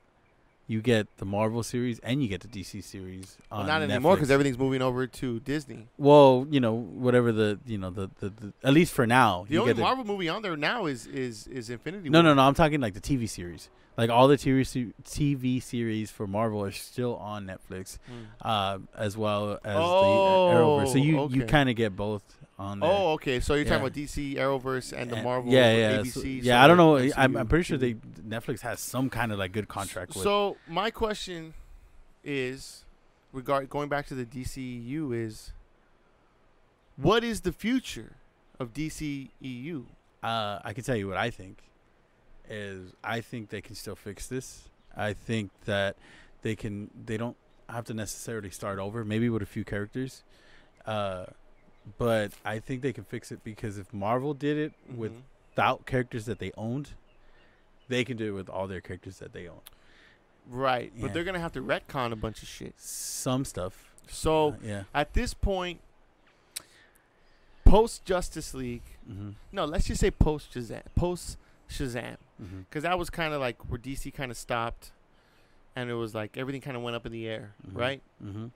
You 0.66 0.80
get 0.80 1.08
the 1.18 1.26
Marvel 1.26 1.62
series 1.62 1.98
and 1.98 2.22
you 2.22 2.28
get 2.28 2.40
the 2.40 2.48
DC 2.48 2.82
series 2.82 3.36
well, 3.52 3.64
not 3.64 3.82
anymore 3.82 4.14
because 4.16 4.30
everything's 4.30 4.56
moving 4.56 4.80
over 4.80 5.06
to 5.06 5.38
Disney. 5.40 5.88
Well, 5.98 6.46
you 6.50 6.58
know, 6.58 6.72
whatever 6.72 7.32
the 7.32 7.58
you 7.66 7.76
know 7.76 7.90
the 7.90 8.08
the, 8.20 8.30
the 8.30 8.52
at 8.64 8.72
least 8.72 8.94
for 8.94 9.06
now. 9.06 9.44
The 9.46 9.54
you 9.54 9.60
only 9.60 9.74
Marvel 9.74 10.04
movie 10.04 10.30
on 10.30 10.40
there 10.40 10.56
now 10.56 10.86
is 10.86 11.06
is 11.06 11.46
is 11.48 11.68
Infinity. 11.68 12.08
No, 12.08 12.20
War. 12.20 12.22
no, 12.30 12.34
no. 12.34 12.42
I'm 12.48 12.54
talking 12.54 12.80
like 12.80 12.94
the 12.94 13.00
TV 13.02 13.28
series. 13.28 13.68
Like 13.98 14.08
all 14.08 14.26
the 14.26 14.38
TV 14.38 14.92
TV 15.04 15.62
series 15.62 16.10
for 16.10 16.26
Marvel 16.26 16.64
are 16.64 16.72
still 16.72 17.16
on 17.16 17.46
Netflix, 17.46 17.98
Mm. 18.10 18.24
uh, 18.40 18.78
as 18.96 19.18
well 19.18 19.60
as 19.64 19.76
Oh, 19.78 20.48
the 20.48 20.54
Arrowverse. 20.56 20.92
So 20.92 20.98
you 20.98 21.28
you 21.28 21.44
kind 21.44 21.68
of 21.68 21.76
get 21.76 21.94
both 21.94 22.22
on 22.58 22.80
there. 22.80 22.90
Oh, 22.90 23.12
okay. 23.12 23.40
So 23.40 23.54
you're 23.54 23.64
talking 23.64 23.80
about 23.80 23.92
DC, 23.92 24.36
Arrowverse, 24.36 24.92
and 24.92 25.10
the 25.10 25.22
Marvel, 25.22 25.52
yeah, 25.52 25.74
yeah, 25.74 25.98
ABC. 25.98 26.06
so- 26.12 26.20
so 26.20 26.26
yeah. 26.26 26.62
I 26.62 26.66
don't 26.68 26.76
know. 26.76 26.92
MCU. 26.94 27.12
I'm, 27.16 27.36
I'm 27.36 27.46
pretty 27.48 27.64
sure 27.64 27.78
they 27.78 27.94
Netflix 27.94 28.60
has 28.60 28.80
some 28.80 29.10
kind 29.10 29.32
of 29.32 29.38
like 29.38 29.52
good 29.52 29.68
contract 29.68 30.14
with. 30.14 30.22
So 30.24 30.56
my 30.68 30.90
question 30.90 31.54
is, 32.22 32.84
regard 33.32 33.68
going 33.68 33.88
back 33.88 34.06
to 34.06 34.14
the 34.14 34.24
DCEU 34.24 35.14
is, 35.14 35.52
what 36.96 37.24
is 37.24 37.40
the 37.42 37.52
future 37.52 38.12
of 38.60 38.72
DCEU? 38.72 39.84
uh, 40.22 40.58
I 40.64 40.72
can 40.72 40.84
tell 40.84 40.96
you 40.96 41.08
what 41.08 41.16
I 41.18 41.30
think 41.30 41.58
is 42.48 42.92
I 43.02 43.20
think 43.20 43.48
they 43.50 43.60
can 43.60 43.74
still 43.74 43.96
fix 43.96 44.26
this. 44.26 44.68
I 44.96 45.12
think 45.12 45.50
that 45.64 45.96
they 46.42 46.54
can. 46.54 46.90
They 47.06 47.16
don't 47.16 47.36
have 47.68 47.84
to 47.86 47.94
necessarily 47.94 48.50
start 48.50 48.78
over. 48.78 49.04
Maybe 49.04 49.28
with 49.28 49.42
a 49.42 49.46
few 49.46 49.64
characters, 49.64 50.22
uh, 50.86 51.26
but 51.98 52.32
I 52.44 52.58
think 52.58 52.82
they 52.82 52.92
can 52.92 53.04
fix 53.04 53.30
it 53.32 53.42
because 53.44 53.78
if 53.78 53.92
Marvel 53.92 54.34
did 54.34 54.56
it 54.58 54.72
with 54.94 55.12
Mhm. 55.12 55.22
without 55.50 55.86
characters 55.86 56.24
that 56.26 56.38
they 56.40 56.50
owned, 56.56 56.90
they 57.88 58.04
can 58.04 58.16
do 58.16 58.28
it 58.28 58.32
with 58.32 58.48
all 58.48 58.66
their 58.66 58.80
characters 58.80 59.18
that 59.18 59.32
they 59.32 59.46
own. 59.48 59.60
right, 60.46 60.92
Yeah. 60.94 61.02
but 61.02 61.14
they're 61.14 61.24
gonna 61.24 61.40
have 61.40 61.52
to 61.52 61.62
retcon 61.62 62.12
a 62.12 62.16
bunch 62.16 62.42
of 62.42 62.48
shit. 62.48 62.78
Some 62.78 63.44
stuff. 63.46 63.94
So 64.08 64.48
uh, 64.50 64.56
yeah. 64.62 64.84
at 64.92 65.14
this 65.14 65.32
point, 65.32 65.80
post 67.64 68.04
Justice 68.04 68.52
League. 68.54 68.82
Mm-hmm. 69.10 69.30
No, 69.52 69.64
let's 69.64 69.86
just 69.86 70.00
say 70.00 70.10
post 70.10 70.52
Shazam. 70.52 70.82
Post 70.94 71.38
Shazam, 71.68 72.16
Mm-hmm. 72.42 72.60
because 72.68 72.82
that 72.82 72.98
was 72.98 73.10
kind 73.10 73.32
of 73.32 73.40
like 73.40 73.56
where 73.70 73.78
DC 73.78 74.10
kind 74.12 74.30
of 74.30 74.36
stopped, 74.36 74.90
and 75.76 75.88
it 75.88 75.94
was 75.94 76.14
like 76.14 76.36
everything 76.36 76.60
kind 76.60 76.76
of 76.76 76.82
went 76.82 76.94
up 76.96 77.06
in 77.06 77.12
the 77.12 77.26
air, 77.28 77.54
Mhm. 77.66 77.78
right? 77.78 78.02
Mm-hmm. 78.22 78.46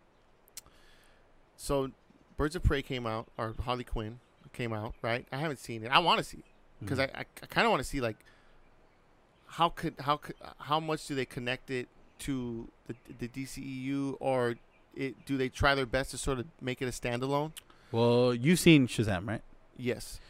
So, 1.56 1.90
Birds 2.38 2.56
of 2.56 2.62
Prey 2.62 2.80
came 2.80 3.06
out, 3.06 3.26
or 3.36 3.54
Harley 3.64 3.84
Quinn 3.84 4.20
came 4.52 4.72
out, 4.72 4.94
right? 5.02 5.26
I 5.30 5.36
haven't 5.36 5.58
seen 5.58 5.84
it. 5.84 5.88
I 5.88 5.98
want 5.98 6.18
to 6.18 6.24
see 6.24 6.38
it 6.38 6.44
because 6.80 6.98
I, 7.00 7.04
I, 7.14 7.24
I 7.42 7.46
kind 7.46 7.66
of 7.66 7.72
want 7.72 7.82
to 7.82 7.88
see 7.88 8.00
like 8.00 8.16
how 9.46 9.68
could 9.70 9.94
how 10.00 10.16
could 10.16 10.36
how 10.58 10.80
much 10.80 11.06
do 11.06 11.14
they 11.14 11.24
connect 11.24 11.70
it 11.70 11.88
to 12.20 12.68
the 12.86 12.94
the 13.18 13.28
DCEU 13.28 14.16
or 14.20 14.54
it 14.94 15.26
do 15.26 15.36
they 15.36 15.48
try 15.48 15.74
their 15.74 15.86
best 15.86 16.12
to 16.12 16.18
sort 16.18 16.38
of 16.38 16.46
make 16.60 16.80
it 16.80 16.86
a 16.86 16.92
standalone? 16.92 17.52
Well, 17.90 18.34
you've 18.34 18.60
seen 18.60 18.86
Shazam, 18.86 19.26
right? 19.26 19.42
Yes. 19.76 20.20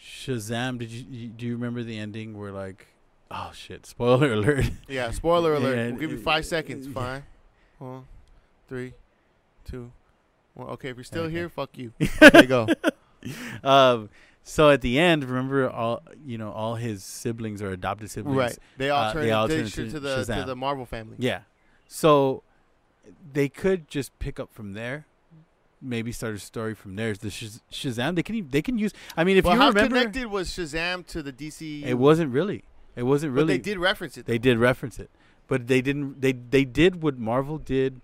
Shazam. 0.00 0.78
Did 0.78 0.90
you, 0.90 1.28
do 1.28 1.46
you 1.46 1.52
remember 1.52 1.82
the 1.82 1.98
ending 1.98 2.38
where 2.38 2.52
like, 2.52 2.86
oh 3.30 3.50
shit, 3.54 3.86
spoiler 3.86 4.32
alert. 4.34 4.66
Yeah. 4.88 5.10
Spoiler 5.10 5.54
alert. 5.54 5.76
Yeah, 5.76 5.86
we'll 5.90 6.00
give 6.00 6.12
you 6.12 6.18
uh, 6.18 6.22
five 6.22 6.46
seconds. 6.46 6.86
Five, 6.92 7.22
one, 7.78 8.04
three, 8.68 8.94
two. 9.64 9.90
Well, 10.56 10.68
okay. 10.70 10.88
If 10.90 10.96
you're 10.96 11.04
still 11.04 11.24
Okay. 11.24 11.32
here, 11.34 11.48
fuck 11.48 11.76
you. 11.78 11.92
Okay, 12.22 12.46
go. 12.46 12.66
um, 13.64 14.08
so 14.42 14.70
at 14.70 14.80
the 14.80 14.98
end, 14.98 15.24
remember 15.24 15.68
all 15.70 16.02
you 16.24 16.38
know, 16.38 16.50
all 16.52 16.74
his 16.76 17.04
siblings 17.04 17.60
or 17.62 17.70
adopted 17.70 18.10
siblings. 18.10 18.36
Right. 18.38 18.58
They 18.78 18.90
all 18.90 19.04
Uh, 19.04 19.12
turn 19.12 19.22
they 19.22 19.30
all 19.32 19.48
turn 19.48 19.66
to 19.66 19.90
to 19.90 20.00
the 20.00 20.24
to 20.24 20.44
the 20.44 20.56
Marvel 20.56 20.86
family. 20.86 21.16
Yeah. 21.18 21.40
So 21.88 22.42
they 23.32 23.48
could 23.48 23.88
just 23.88 24.16
pick 24.18 24.40
up 24.40 24.52
from 24.52 24.72
there. 24.74 25.06
Maybe 25.82 26.10
start 26.10 26.34
a 26.34 26.38
story 26.38 26.74
from 26.74 26.96
there. 26.96 27.12
The 27.14 27.28
Shaz- 27.28 27.60
Shazam, 27.70 28.14
they 28.16 28.22
can 28.22 28.48
they 28.50 28.62
can 28.62 28.78
use. 28.78 28.92
I 29.16 29.24
mean, 29.24 29.36
if 29.36 29.44
Well, 29.44 29.54
you 29.54 29.60
how 29.60 29.68
remember, 29.68 29.96
connected 29.96 30.26
was 30.26 30.48
Shazam 30.50 31.06
to 31.08 31.22
the 31.22 31.32
DC? 31.32 31.84
it 31.84 31.94
wasn't 31.94 32.32
really. 32.32 32.64
It 32.96 33.02
wasn't 33.02 33.34
But 33.34 33.40
really. 33.42 33.54
they 33.58 33.62
did 33.62 33.78
reference 33.78 34.16
it. 34.16 34.24
They 34.26 34.38
did 34.38 34.56
reference 34.58 34.98
it, 34.98 35.10
but 35.48 35.66
they 35.66 35.82
didn't. 35.82 36.22
They 36.22 36.32
they 36.32 36.64
did 36.64 37.02
what 37.02 37.18
Marvel 37.18 37.58
did, 37.58 38.00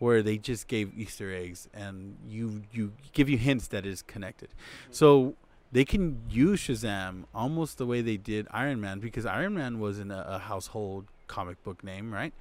where 0.00 0.22
they 0.22 0.36
just 0.36 0.66
gave 0.66 0.92
Easter 0.98 1.32
eggs 1.32 1.68
and 1.72 2.16
you 2.28 2.62
you 2.72 2.92
give 3.12 3.28
you 3.28 3.38
hints 3.38 3.68
that 3.68 3.86
it 3.86 3.90
is 3.90 4.02
connected. 4.02 4.48
So 4.90 5.34
they 5.70 5.84
can 5.84 6.20
use 6.28 6.60
Shazam 6.60 7.24
almost 7.32 7.78
the 7.78 7.86
way 7.86 8.00
they 8.00 8.16
did 8.16 8.48
Iron 8.50 8.80
Man 8.80 8.98
because 8.98 9.24
Iron 9.24 9.54
Man 9.54 9.78
wasn't 9.78 10.10
a, 10.10 10.34
a 10.34 10.38
household 10.40 11.04
comic 11.28 11.62
book 11.62 11.84
name, 11.84 12.12
right? 12.12 12.32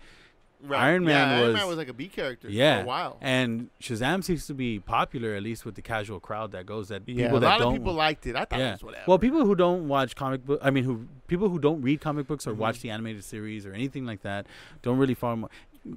Right. 0.62 0.82
Iron 0.82 1.05
Man 1.05 1.16
yeah, 1.30 1.36
Iron 1.38 1.47
was- 1.47 1.55
Man 1.55 1.68
was 1.68 1.78
like 1.78 1.88
a 1.88 1.93
B 1.93 2.10
character 2.10 2.49
Yeah. 2.49 2.80
for 2.80 2.84
a 2.84 2.86
while. 2.88 3.18
And 3.22 3.70
Shazam 3.82 4.22
seems 4.26 4.45
to 4.47 4.53
be 4.53 4.80
popular 4.80 5.34
at 5.34 5.41
least 5.41 5.64
with 5.64 5.76
the 5.76 5.82
casual 5.82 6.20
crowd 6.20 6.51
that 6.51 6.66
goes. 6.66 6.89
That 6.89 7.03
yeah, 7.07 7.24
people 7.28 7.38
a 7.38 7.39
that 7.39 7.60
lot 7.60 7.68
of 7.68 7.74
people 7.76 7.93
liked 7.93 8.28
it. 8.28 8.36
I 8.36 8.43
thought 8.43 8.60
Yeah. 8.60 8.70
it 8.72 8.72
was 8.74 8.84
whatever. 8.84 9.03
well, 9.07 9.20
people 9.20 9.45
who 9.45 9.55
don't 9.55 9.88
watch 9.88 10.16
comic 10.18 10.45
book, 10.45 10.60
I 10.62 10.70
mean, 10.70 10.84
who 10.84 11.07
people 11.28 11.47
who 11.47 11.60
don't 11.60 11.82
read 11.82 12.01
comic 12.01 12.28
books 12.28 12.45
or 12.45 12.53
Mhm. 12.53 12.57
watch 12.57 12.82
the 12.82 12.89
animated 12.89 13.24
series 13.24 13.66
or 13.66 13.72
anything 13.72 14.05
like 14.05 14.22
that, 14.24 14.47
don't 14.82 14.97
really 14.97 15.14
follow. 15.14 15.49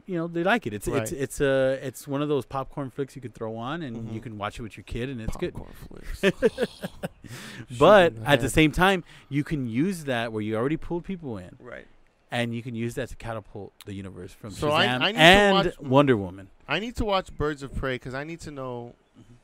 You 0.06 0.16
know, 0.16 0.26
they 0.28 0.44
like 0.44 0.66
it. 0.66 0.72
It's 0.72 0.86
it's 0.86 1.12
Right. 1.12 1.20
it's 1.20 1.40
a 1.40 1.78
it's 1.82 2.06
one 2.06 2.22
of 2.22 2.28
those 2.28 2.46
popcorn 2.46 2.90
flicks 2.90 3.16
you 3.16 3.22
could 3.22 3.34
throw 3.34 3.56
on 3.56 3.82
and 3.82 4.12
you 4.14 4.20
Mhm. 4.20 4.22
can 4.22 4.38
watch 4.38 4.58
it 4.58 4.62
with 4.62 4.76
your 4.76 4.84
kid 4.84 5.08
and 5.08 5.20
it's 5.20 5.36
good. 5.36 5.54
Popcorn 5.54 6.02
flicks. 6.20 6.68
But 7.78 8.14
at 8.24 8.40
the 8.40 8.48
same 8.48 8.72
time, 8.72 9.04
you 9.28 9.44
can 9.44 9.66
use 9.68 10.04
that 10.04 10.32
where 10.32 10.42
you 10.42 10.56
already 10.56 10.76
pulled 10.76 11.04
people 11.04 11.38
in, 11.38 11.56
right. 11.60 11.86
and 12.30 12.54
you 12.54 12.62
can 12.62 12.74
use 12.74 12.94
that 12.94 13.08
to 13.10 13.16
catapult 13.16 13.72
the 13.86 13.94
universe 13.94 14.32
from 14.32 14.50
So 14.50 14.70
I- 14.72 14.86
Shazam 14.86 15.00
I 15.02 15.06
need 15.06 15.12
to 15.14 15.18
and 15.20 15.54
watch- 15.66 15.78
Wonder 15.80 16.16
Woman. 16.16 16.48
I 16.68 16.78
need 16.78 16.96
to 16.96 17.04
watch 17.04 17.32
Birds 17.36 17.62
of 17.62 17.74
Prey 17.74 17.96
because 17.96 18.14
I 18.14 18.24
need 18.24 18.40
to 18.40 18.50
know, 18.50 18.94
Mhm. 19.18 19.34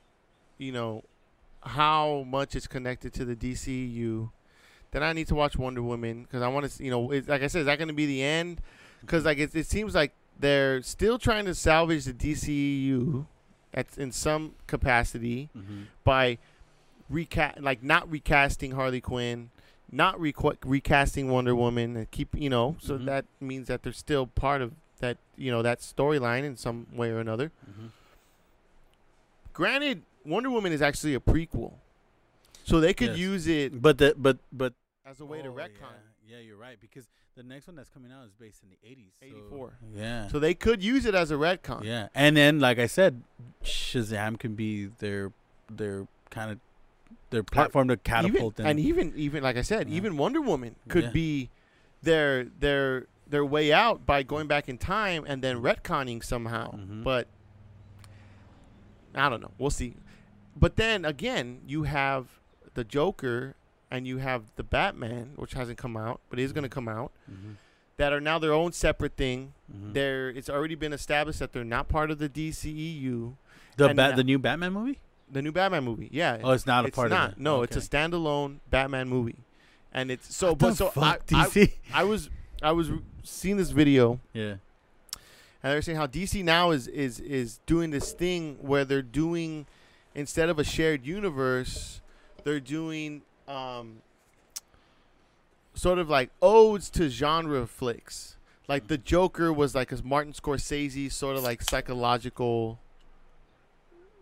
you 0.58 0.72
know, 0.72 1.04
how 1.62 2.24
much 2.28 2.54
it's 2.56 2.66
connected 2.66 3.12
to 3.14 3.24
the 3.24 3.34
DCU. 3.36 4.30
Then 4.90 5.02
I 5.02 5.12
need 5.12 5.28
to 5.28 5.34
watch 5.34 5.56
Wonder 5.56 5.82
Woman 5.82 6.22
because 6.22 6.42
I 6.42 6.48
want 6.48 6.70
to, 6.70 6.84
you 6.84 6.90
know, 6.90 7.10
it's, 7.10 7.28
like 7.28 7.42
I 7.42 7.46
said, 7.46 7.60
is 7.60 7.66
that 7.66 7.78
going 7.78 7.88
to 7.88 7.94
be 7.94 8.06
the 8.06 8.22
end? 8.22 8.60
Because 9.00 9.24
like 9.24 9.38
it, 9.38 9.54
it 9.54 9.66
seems 9.66 9.94
like 9.94 10.12
they're 10.38 10.82
still 10.82 11.18
trying 11.18 11.44
to 11.46 11.54
salvage 11.54 12.04
the 12.04 12.12
DCU 12.12 13.26
at 13.74 13.86
in 13.98 14.12
some 14.12 14.54
capacity 14.66 15.48
Mm-hmm. 15.56 15.82
by 16.04 16.38
recast, 17.10 17.60
like 17.60 17.82
not 17.82 18.10
recasting 18.10 18.72
Harley 18.72 19.00
Quinn, 19.00 19.50
not 19.90 20.18
requ- 20.18 20.56
recasting 20.64 21.28
Wonder 21.30 21.54
Woman, 21.54 21.96
and 21.96 22.10
keep, 22.10 22.34
you 22.34 22.50
know, 22.50 22.76
so 22.80 22.98
Mhm. 22.98 23.04
that 23.06 23.24
means 23.40 23.68
that 23.68 23.82
they're 23.82 23.92
still 23.92 24.26
part 24.26 24.60
of 24.62 24.72
that, 25.00 25.16
you 25.36 25.50
know, 25.50 25.62
that 25.62 25.78
storyline 25.80 26.44
in 26.44 26.56
some 26.56 26.86
way 26.92 27.10
or 27.10 27.18
another. 27.18 27.50
Mm-hmm. 27.70 27.86
Granted, 29.52 30.02
Wonder 30.24 30.50
Woman 30.50 30.72
is 30.72 30.82
actually 30.82 31.14
a 31.14 31.20
prequel, 31.20 31.72
so 32.64 32.80
they 32.80 32.92
could 32.94 33.10
Yes. 33.10 33.18
use 33.18 33.46
it 33.46 33.80
But 33.80 33.98
the 33.98 34.14
but 34.16 34.38
but 34.52 34.74
as 35.06 35.20
a 35.20 35.24
way 35.24 35.40
to 35.42 35.48
Oh, 35.48 35.52
retcon. 35.54 35.94
Yeah. 36.26 36.36
yeah, 36.36 36.38
you're 36.40 36.56
right 36.56 36.78
because 36.80 37.06
the 37.38 37.44
next 37.44 37.68
one 37.68 37.76
that's 37.76 37.88
coming 37.88 38.10
out 38.10 38.24
is 38.26 38.32
based 38.32 38.62
in 38.64 38.68
the 38.70 38.76
80s. 38.84 39.12
so- 39.20 39.26
84. 39.26 39.72
yeah. 39.94 40.26
So 40.28 40.38
they 40.40 40.54
could 40.54 40.82
use 40.82 41.06
it 41.06 41.14
as 41.14 41.30
a 41.30 41.34
retcon. 41.34 41.84
yeah, 41.84 42.08
and 42.14 42.36
then 42.36 42.58
like 42.58 42.78
I 42.80 42.86
said, 42.86 43.22
Shazam 43.64 44.38
can 44.38 44.54
be 44.54 44.86
their 44.86 45.32
their 45.70 46.08
kind 46.30 46.50
of 46.50 46.58
their 47.30 47.42
platform 47.44 47.88
to 47.88 47.92
Even, 47.94 48.02
catapult 48.04 48.56
them. 48.56 48.66
and 48.66 48.80
even 48.80 49.12
even 49.16 49.42
like 49.42 49.56
I 49.56 49.62
said, 49.62 49.88
Yeah. 49.88 49.96
even 49.96 50.16
Wonder 50.16 50.40
Woman 50.40 50.74
could 50.88 51.04
Yeah. 51.04 51.10
be 51.10 51.50
their 52.02 52.44
their 52.44 53.06
their 53.28 53.44
way 53.44 53.72
out 53.72 54.04
by 54.06 54.22
going 54.24 54.46
back 54.48 54.68
in 54.68 54.76
time 54.78 55.24
and 55.26 55.40
then 55.42 55.58
retconning 55.62 56.24
somehow. 56.24 56.72
Mhm. 56.72 57.04
But 57.04 57.28
I 59.14 59.28
don't 59.28 59.40
know. 59.40 59.52
We'll 59.58 59.70
see. 59.70 59.94
But 60.56 60.76
then 60.76 61.04
again, 61.04 61.60
you 61.66 61.84
have 61.84 62.40
the 62.74 62.84
Joker 62.84 63.54
and 63.90 64.06
you 64.06 64.18
have 64.18 64.42
the 64.56 64.62
Batman, 64.62 65.32
which 65.36 65.54
hasn't 65.54 65.78
come 65.78 65.96
out, 65.96 66.20
but 66.30 66.38
is 66.38 66.52
going 66.52 66.62
to 66.64 66.68
come 66.68 66.88
out, 66.88 67.10
Mhm. 67.30 67.56
that 67.96 68.12
are 68.12 68.20
now 68.20 68.38
their 68.38 68.52
own 68.52 68.72
separate 68.72 69.16
thing. 69.16 69.54
Mhm. 69.72 69.92
They're 69.94 70.28
it's 70.30 70.48
already 70.50 70.74
been 70.74 70.92
established 70.92 71.38
that 71.40 71.52
they're 71.52 71.64
not 71.64 71.88
part 71.88 72.10
of 72.10 72.18
the 72.18 72.28
DCEU. 72.28 73.36
the 73.76 73.88
Bat 73.88 73.96
now- 73.96 74.16
the 74.16 74.24
new 74.24 74.38
Batman 74.38 74.72
movie. 74.72 74.98
The 75.30 75.40
new 75.42 75.52
Batman 75.52 75.84
movie, 75.84 76.08
yeah. 76.10 76.38
Oh, 76.42 76.50
it's 76.52 76.66
not 76.66 76.84
a 76.84 76.88
it's 76.88 76.96
part 76.96 77.10
not. 77.10 77.32
of 77.32 77.32
it. 77.34 77.40
No, 77.40 77.62
it's 77.62 77.76
a 77.76 77.80
standalone 77.80 78.58
Batman 78.70 79.08
movie, 79.08 79.36
and 79.92 80.10
it's 80.10 80.34
so. 80.34 80.48
What 80.50 80.58
but 80.58 80.68
the 80.70 80.74
so 80.76 80.88
I, 80.88 80.90
fuck, 80.90 81.22
I, 81.32 81.44
DC. 81.46 81.72
I 81.92 82.02
was 82.04 82.30
I 82.62 82.72
was 82.72 82.90
seeing 83.22 83.56
this 83.58 83.70
video, 83.70 84.20
yeah. 84.32 84.54
and 85.62 85.72
they're 85.72 85.82
saying 85.82 85.98
how 85.98 86.06
DC 86.06 86.42
now 86.42 86.70
is 86.70 86.88
is 86.88 87.20
is 87.20 87.60
doing 87.66 87.90
this 87.90 88.12
thing 88.12 88.56
where 88.60 88.84
they're 88.84 89.02
doing 89.02 89.66
instead 90.14 90.48
of 90.48 90.58
a 90.58 90.64
shared 90.64 91.04
universe, 91.06 92.00
they're 92.44 92.58
doing 92.58 93.22
um 93.48 94.02
sort 95.74 95.98
of 95.98 96.10
like 96.10 96.30
odes 96.42 96.90
to 96.90 97.08
genre 97.08 97.66
flicks. 97.66 98.36
Like 98.66 98.88
the 98.88 98.98
Joker 98.98 99.52
was 99.52 99.74
like 99.74 99.92
a 99.92 100.02
Martin 100.04 100.32
Scorsese 100.32 101.10
sort 101.10 101.36
of 101.36 101.42
like 101.42 101.62
psychological 101.62 102.78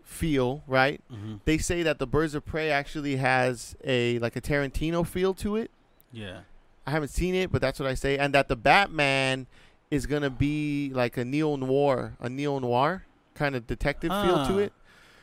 feel, 0.03 0.63
right? 0.67 1.01
Mm-hmm. 1.11 1.35
They 1.45 1.57
say 1.57 1.83
that 1.83 1.99
the 1.99 2.07
Birds 2.07 2.33
of 2.33 2.45
Prey 2.45 2.71
actually 2.71 3.17
has 3.17 3.75
a 3.83 4.19
like 4.19 4.35
a 4.35 4.41
Tarantino 4.41 5.05
feel 5.05 5.33
to 5.35 5.57
it. 5.57 5.69
Yeah. 6.11 6.41
I 6.85 6.91
haven't 6.91 7.09
seen 7.09 7.35
it, 7.35 7.51
but 7.51 7.61
that's 7.61 7.79
what 7.79 7.89
I 7.89 7.93
say. 7.93 8.17
And 8.17 8.33
that 8.33 8.47
the 8.47 8.55
Batman 8.55 9.47
is 9.91 10.05
gonna 10.05 10.29
be 10.29 10.91
like 10.93 11.17
a 11.17 11.25
neo 11.25 11.57
noir, 11.57 12.15
a 12.21 12.29
neo 12.29 12.59
noir 12.59 13.03
kind 13.35 13.55
of 13.55 13.67
detective 13.67 14.09
feel 14.09 14.47
to 14.47 14.59
it, 14.59 14.73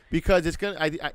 because 0.09 0.45
it's 0.45 0.57
gonna. 0.57 0.77
I, 0.79 0.91
I, 1.03 1.11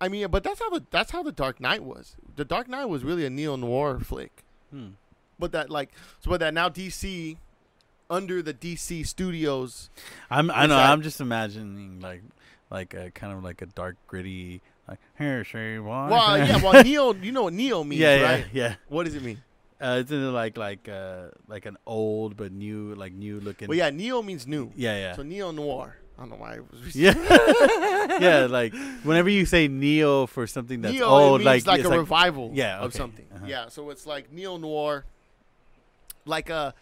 I 0.00 0.08
mean, 0.08 0.28
but 0.28 0.44
that's 0.44 0.60
how 0.60 0.70
the 0.70 0.84
that's 0.90 1.10
how 1.10 1.22
the 1.22 1.32
Dark 1.32 1.60
Knight 1.60 1.82
was. 1.82 2.16
The 2.36 2.44
Dark 2.44 2.68
Knight 2.68 2.86
was 2.86 3.02
really 3.04 3.24
a 3.26 3.30
neo 3.30 3.56
noir 3.56 3.98
flick, 4.00 4.44
Hmm. 4.70 4.90
but 5.38 5.52
that 5.52 5.70
like 5.70 5.90
so, 6.20 6.30
but 6.30 6.40
that 6.40 6.54
now 6.54 6.68
DC 6.68 7.36
under 8.10 8.40
the 8.42 8.54
DC 8.54 9.06
studios. 9.06 9.90
I'm 10.30 10.50
I 10.50 10.66
know 10.66 10.76
that- 10.76 10.90
I'm 10.90 11.02
just 11.02 11.20
imagining 11.20 12.00
like 12.00 12.22
like 12.70 12.94
a 12.94 13.10
kind 13.10 13.32
of 13.32 13.42
like 13.42 13.60
a 13.62 13.66
dark 13.66 13.96
gritty 14.06 14.60
like 14.86 14.98
here 15.18 15.42
she 15.44 15.78
was. 15.78 16.10
Well, 16.10 16.38
yeah, 16.38 16.62
well, 16.62 16.82
neo. 16.84 17.12
You 17.14 17.32
know 17.32 17.42
what 17.44 17.52
neo 17.52 17.82
means, 17.84 18.00
yeah, 18.00 18.22
right? 18.22 18.46
yeah, 18.52 18.62
yeah. 18.68 18.74
What 18.88 19.04
does 19.04 19.14
it 19.14 19.22
mean? 19.22 19.42
Uh, 19.80 19.98
it's 20.00 20.10
in 20.10 20.32
like 20.32 20.56
like 20.56 20.88
uh 20.88 21.26
like 21.46 21.66
an 21.66 21.76
old 21.86 22.36
but 22.36 22.52
new 22.52 22.94
like 22.94 23.12
new 23.12 23.38
looking. 23.40 23.68
Well, 23.68 23.76
yeah, 23.78 23.90
neo 23.90 24.22
means 24.22 24.46
new. 24.46 24.72
yeah, 24.76 24.96
yeah. 24.96 25.16
So 25.16 25.22
neo 25.22 25.50
noir. 25.50 25.96
I 26.18 26.22
don't 26.22 26.30
know 26.30 26.36
why. 26.36 26.54
It 26.54 26.64
was 26.70 26.96
yeah, 26.96 27.14
yeah. 28.20 28.46
Like 28.50 28.74
whenever 29.04 29.30
you 29.30 29.46
say 29.46 29.68
neo 29.68 30.26
for 30.26 30.46
something 30.48 30.80
that's 30.80 30.94
neo 30.94 31.06
old, 31.06 31.42
like, 31.42 31.64
like, 31.64 31.84
a 31.84 31.88
revival 31.88 32.50
yeah, 32.52 32.78
of 32.80 32.92
something. 32.92 33.24
Uh-huh. 33.32 33.46
Yeah, 33.46 33.68
so 33.68 33.90
it's 33.90 34.04
like 34.04 34.32
neo 34.32 34.56
noir, 34.56 35.04
like 36.24 36.50
uh 36.50 36.72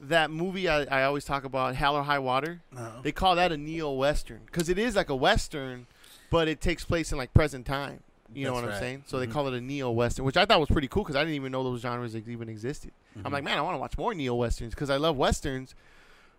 that 0.00 0.30
movie 0.30 0.68
I, 0.68 0.82
I 0.84 1.04
always 1.04 1.24
talk 1.24 1.44
about, 1.44 1.74
Hell 1.74 1.96
or 1.96 2.02
High 2.02 2.18
Water. 2.18 2.60
No. 2.72 2.92
They 3.02 3.12
call 3.12 3.36
that 3.36 3.52
a 3.52 3.56
neo 3.56 3.90
western 3.92 4.42
because 4.46 4.68
it 4.68 4.78
is 4.78 4.94
like 4.96 5.08
a 5.08 5.16
western, 5.16 5.86
but 6.30 6.46
it 6.46 6.60
takes 6.60 6.84
place 6.84 7.10
in 7.10 7.18
like 7.18 7.34
present 7.34 7.66
time. 7.66 8.00
You 8.32 8.46
know 8.46 8.54
That's 8.54 8.64
what 8.64 8.74
I'm 8.74 8.80
saying? 8.80 9.04
So 9.06 9.16
Mhm. 9.16 9.20
they 9.20 9.26
call 9.28 9.48
it 9.48 9.54
a 9.54 9.60
neo 9.60 9.90
western, 9.90 10.24
which 10.24 10.36
I 10.36 10.44
thought 10.44 10.58
was 10.60 10.68
pretty 10.68 10.88
cool 10.88 11.04
because 11.04 11.14
I 11.16 11.20
didn't 11.20 11.34
even 11.36 11.52
know 11.52 11.62
those 11.62 11.80
genres 11.80 12.16
even 12.16 12.48
existed. 12.48 12.92
I'm 13.16 13.24
Mhm. 13.24 13.32
like, 13.32 13.44
man, 13.44 13.58
I 13.58 13.60
want 13.60 13.74
to 13.74 13.78
watch 13.78 13.96
more 13.96 14.12
neo 14.14 14.34
westerns 14.34 14.74
because 14.74 14.90
I 14.90 14.96
love 14.96 15.16
westerns, 15.16 15.74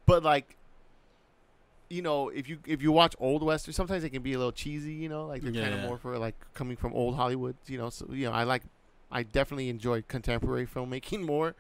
but 0.06 0.22
like, 0.24 0.58
you 1.90 2.02
know, 2.02 2.30
if 2.30 2.48
you 2.50 2.58
if 2.66 2.82
you 2.82 2.92
watch 2.92 3.16
old 3.20 3.44
westerns, 3.44 3.76
sometimes 3.76 4.04
they 4.04 4.10
can 4.10 4.22
be 4.24 4.34
a 4.34 4.38
little 4.38 4.52
cheesy. 4.52 4.94
You 4.94 5.10
know, 5.10 5.26
like 5.26 5.42
they're 5.42 5.52
kind 5.64 5.74
of 5.74 5.82
more 5.88 5.98
for 5.98 6.18
like 6.18 6.36
coming 6.54 6.78
from 6.78 6.94
old 6.94 7.16
Hollywood. 7.16 7.56
You 7.68 7.78
know, 7.78 7.90
so 7.90 8.08
you 8.12 8.26
know, 8.26 8.32
I 8.32 8.44
like, 8.44 8.64
I 9.12 9.24
definitely 9.24 9.70
enjoy 9.70 10.04
contemporary 10.08 10.66
filmmaking 10.68 11.22
more. 11.26 11.56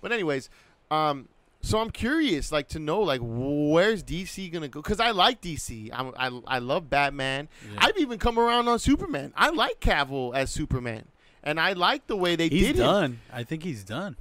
But 0.00 0.12
anyways, 0.12 0.48
um, 0.90 1.28
so 1.62 1.78
I'm 1.78 1.90
curious, 1.90 2.50
like 2.52 2.68
to 2.68 2.78
know, 2.78 3.00
like 3.00 3.20
where's 3.22 4.02
DC 4.02 4.50
gonna 4.52 4.68
go? 4.68 4.80
Because 4.82 4.98
I 5.00 5.10
like 5.10 5.40
DC. 5.40 5.90
I'm, 5.92 6.12
I 6.16 6.56
I 6.56 6.58
love 6.58 6.88
Batman. 6.90 7.48
Yeah. 7.72 7.78
I've 7.84 7.98
even 7.98 8.18
come 8.18 8.38
around 8.38 8.66
on 8.68 8.78
Superman. 8.78 9.32
I 9.36 9.50
like 9.50 9.80
Cavill 9.80 10.34
as 10.34 10.50
Superman, 10.50 11.04
and 11.42 11.60
I 11.60 11.74
like 11.74 12.06
the 12.06 12.16
way 12.16 12.34
they 12.34 12.48
he's 12.48 12.68
did 12.68 12.76
him. 12.76 12.82
done. 12.86 13.20
I 13.32 13.44
think 13.44 13.62
he's 13.62 13.84
done. 13.84 14.16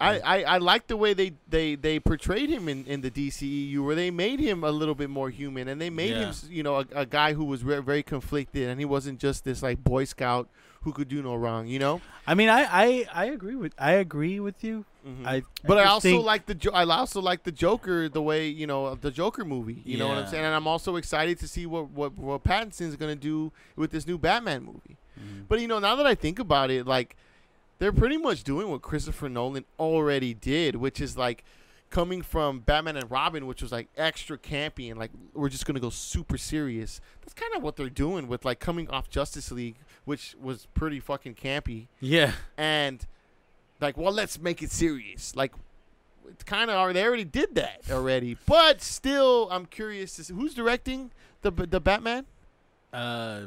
I, 0.00 0.18
I, 0.20 0.42
I 0.54 0.58
like 0.58 0.86
the 0.86 0.96
way 0.96 1.12
they, 1.12 1.32
they, 1.48 1.74
they 1.74 2.00
portrayed 2.00 2.48
him 2.48 2.68
in, 2.68 2.84
in 2.86 3.00
the 3.02 3.10
DCEU, 3.10 3.84
where 3.84 3.94
they 3.94 4.10
made 4.10 4.40
him 4.40 4.64
a 4.64 4.70
little 4.70 4.94
bit 4.94 5.10
more 5.10 5.28
human, 5.30 5.68
and 5.68 5.80
they 5.80 5.90
made 5.90 6.12
him, 6.12 6.22
Yeah. 6.22 6.28
s- 6.28 6.48
you 6.50 6.62
know, 6.62 6.76
a, 6.76 6.86
a 6.94 7.06
guy 7.06 7.34
who 7.34 7.44
was 7.44 7.62
very, 7.62 7.82
very 7.82 8.02
conflicted, 8.02 8.68
and 8.68 8.80
he 8.80 8.86
wasn't 8.86 9.18
just 9.20 9.44
this 9.44 9.62
like 9.62 9.84
Boy 9.84 10.04
Scout 10.04 10.48
who 10.82 10.92
could 10.92 11.08
do 11.08 11.22
no 11.22 11.34
wrong, 11.34 11.66
you 11.66 11.78
know. 11.78 12.00
I 12.26 12.32
mean, 12.34 12.48
I, 12.48 12.62
I, 12.62 13.06
I 13.12 13.24
agree 13.26 13.54
with 13.56 13.74
I 13.78 13.92
agree 13.92 14.40
with 14.40 14.64
you. 14.64 14.86
I 15.24 15.42
but 15.64 15.78
I, 15.78 15.82
just 15.84 15.92
also 15.92 16.08
think- 16.08 16.24
like 16.24 16.46
the 16.46 16.54
jo- 16.54 16.72
I 16.72 16.84
also 16.84 17.20
like 17.20 17.42
the 17.42 17.52
Joker 17.52 18.08
the 18.08 18.22
way 18.22 18.48
you 18.48 18.66
know 18.66 18.94
the 18.94 19.10
Joker 19.10 19.44
movie. 19.44 19.80
You 19.84 19.96
know 19.98 20.08
what 20.08 20.16
I'm 20.18 20.26
saying? 20.26 20.44
And 20.44 20.54
I'm 20.54 20.66
also 20.66 20.96
excited 20.96 21.38
to 21.40 21.48
see 21.48 21.66
what 21.66 21.90
what 21.90 22.16
what 22.16 22.42
Pattinson's 22.44 22.96
gonna 22.96 23.16
do 23.16 23.52
with 23.76 23.90
this 23.90 24.06
new 24.06 24.16
Batman 24.18 24.62
movie. 24.62 24.96
Mhm. 25.18 25.44
But 25.48 25.60
you 25.60 25.68
know, 25.68 25.78
now 25.78 25.96
that 25.96 26.06
I 26.06 26.14
think 26.14 26.38
about 26.38 26.70
it, 26.70 26.86
like 26.86 27.16
they're 27.80 27.92
pretty 27.92 28.18
much 28.18 28.44
doing 28.44 28.68
what 28.68 28.82
Christopher 28.82 29.28
Nolan 29.28 29.64
already 29.78 30.34
did, 30.34 30.76
which 30.76 31.00
is 31.00 31.16
like 31.16 31.44
coming 31.88 32.22
from 32.22 32.60
Batman 32.60 32.96
and 32.96 33.10
Robin, 33.10 33.46
which 33.46 33.62
was 33.62 33.72
like 33.72 33.88
extra 33.96 34.38
campy 34.38 34.90
and 34.90 35.00
like 35.00 35.10
we're 35.34 35.48
just 35.48 35.64
gonna 35.66 35.80
go 35.80 35.90
super 35.90 36.38
serious. 36.38 37.00
That's 37.22 37.32
kind 37.32 37.52
of 37.56 37.62
what 37.62 37.76
they're 37.76 37.88
doing 37.88 38.28
with 38.28 38.44
like 38.44 38.60
coming 38.60 38.88
off 38.90 39.08
Justice 39.08 39.50
League, 39.50 39.76
which 40.04 40.36
was 40.40 40.68
pretty 40.74 41.00
fucking 41.00 41.34
campy, 41.34 41.88
yeah. 42.00 42.32
and 42.56 43.04
like, 43.80 43.96
well, 43.96 44.12
let's 44.12 44.38
make 44.38 44.62
it 44.62 44.70
serious. 44.70 45.34
Like, 45.34 45.54
it's 46.28 46.44
kind 46.44 46.70
of 46.70 46.76
are 46.76 46.92
they 46.92 47.02
already 47.02 47.24
did 47.24 47.54
that 47.54 47.80
already, 47.90 48.36
but 48.44 48.82
still, 48.82 49.48
I'm 49.50 49.64
curious 49.64 50.14
to 50.16 50.24
see 50.24 50.34
who's 50.34 50.54
directing 50.54 51.12
the 51.40 51.50
the 51.50 51.80
Batman. 51.80 52.26
Uh, 52.92 53.44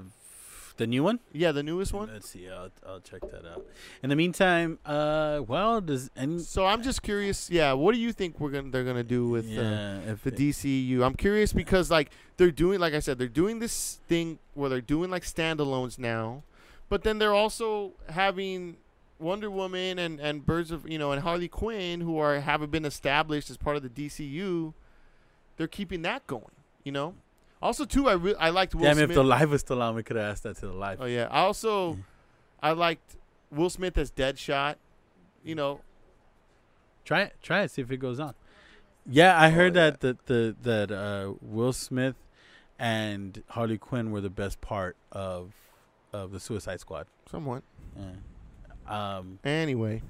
the 0.77 0.87
new 0.87 1.03
one. 1.03 1.19
Yeah, 1.31 1.51
the 1.51 1.63
newest 1.63 1.93
one. 1.93 2.09
Let's 2.11 2.29
see. 2.29 2.49
I'll, 2.49 2.69
I'll 2.85 2.99
check 2.99 3.21
that 3.21 3.45
out. 3.45 3.65
In 4.01 4.09
the 4.09 4.15
meantime, 4.15 4.79
uh, 4.85 5.41
well, 5.45 5.81
does 5.81 6.09
any 6.15 6.39
So 6.39 6.65
I'm 6.65 6.81
just 6.81 7.03
curious. 7.03 7.49
Yeah, 7.49 7.73
what 7.73 7.93
do 7.93 8.01
you 8.01 8.11
think 8.11 8.39
we're 8.39 8.49
gonna 8.49 8.69
they're 8.71 8.83
gonna 8.83 9.03
do 9.03 9.29
with 9.29 9.45
uh, 9.45 9.49
yeah, 9.49 9.99
if 10.11 10.23
the 10.23 10.31
DCU? 10.31 11.03
I'm 11.03 11.15
curious 11.15 11.53
because 11.53 11.91
like 11.91 12.09
they're 12.37 12.51
doing, 12.51 12.79
like 12.79 12.93
I 12.93 12.99
said, 12.99 13.19
they're 13.19 13.27
doing 13.27 13.59
this 13.59 13.99
thing 14.07 14.39
where 14.55 14.69
they're 14.69 14.81
doing 14.81 15.11
like 15.11 15.23
standalones 15.23 15.99
now, 15.99 16.43
but 16.89 17.03
then 17.03 17.19
they're 17.19 17.35
also 17.35 17.93
having 18.09 18.77
Wonder 19.19 19.51
Woman 19.51 19.99
and 19.99 20.19
and 20.19 20.45
Birds 20.45 20.71
of 20.71 20.89
you 20.89 20.97
know 20.97 21.11
and 21.11 21.21
Harley 21.21 21.47
Quinn 21.47 22.01
who 22.01 22.17
are 22.17 22.39
haven't 22.39 22.71
been 22.71 22.85
established 22.85 23.49
as 23.49 23.57
part 23.57 23.77
of 23.77 23.83
the 23.83 23.89
DCU. 23.89 24.73
They're 25.57 25.67
keeping 25.67 26.01
that 26.01 26.25
going. 26.25 26.51
You 26.83 26.91
know. 26.91 27.13
Also, 27.63 27.85
too, 27.85 28.07
I 28.09 28.13
re- 28.13 28.35
I 28.39 28.49
liked 28.49 28.75
Will 28.75 28.83
Damn, 28.83 28.95
Smith. 28.97 29.09
if 29.11 29.15
the 29.15 29.23
live 29.23 29.49
was 29.51 29.61
still 29.61 29.81
on, 29.81 29.95
we 29.95 30.03
could 30.03 30.15
have 30.17 30.25
asked 30.31 30.43
that 30.43 30.57
to 30.57 30.67
the 30.67 30.73
live. 30.73 30.99
oh 31.01 31.05
yeah. 31.05 31.27
I 31.31 31.39
also 31.41 31.97
I 32.61 32.71
liked 32.71 33.15
Will 33.51 33.69
Smith 33.69 33.97
as 33.97 34.11
Deadshot. 34.11 34.75
You 35.43 35.55
know, 35.55 35.81
Try 37.05 37.23
it. 37.23 37.33
Try 37.41 37.63
it. 37.63 37.71
See 37.71 37.81
if 37.81 37.91
it 37.91 37.97
goes 37.97 38.19
on. 38.19 38.33
Yeah, 39.05 39.37
I 39.37 39.47
Oh, 39.47 39.51
heard 39.51 39.75
yeah. 39.75 39.89
that 39.91 39.99
that 40.01 40.25
the 40.27 40.55
that 40.61 40.91
uh, 40.91 41.33
Will 41.41 41.73
Smith 41.73 42.15
and 42.79 43.43
Harley 43.49 43.77
Quinn 43.77 44.11
were 44.11 44.21
the 44.21 44.29
best 44.29 44.61
part 44.61 44.95
of 45.11 45.51
of 46.13 46.31
the 46.31 46.39
Suicide 46.39 46.79
Squad. 46.79 47.07
somewhat. 47.29 47.63
Yeah. 47.97 49.17
Um. 49.17 49.39
Anyway. 49.43 50.01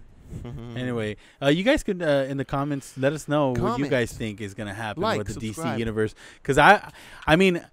Anyway, 0.76 1.18
uh, 1.42 1.48
you 1.50 1.64
guys 1.64 1.84
could 1.84 2.02
uh, 2.02 2.26
in 2.28 2.38
the 2.38 2.46
comments 2.46 2.98
let 2.98 3.14
us 3.14 3.28
know 3.28 3.52
what 3.52 3.80
you 3.80 3.88
guys 3.88 4.12
think 4.12 4.42
is 4.42 4.54
gonna 4.54 4.74
happen 4.74 5.04
Like, 5.04 5.18
with 5.20 5.28
the 5.28 5.34
subscribe. 5.34 5.76
DC 5.76 5.80
universe. 5.80 6.16
Because 6.42 6.58
I, 6.58 6.92
I 7.28 7.36
mean, 7.36 7.66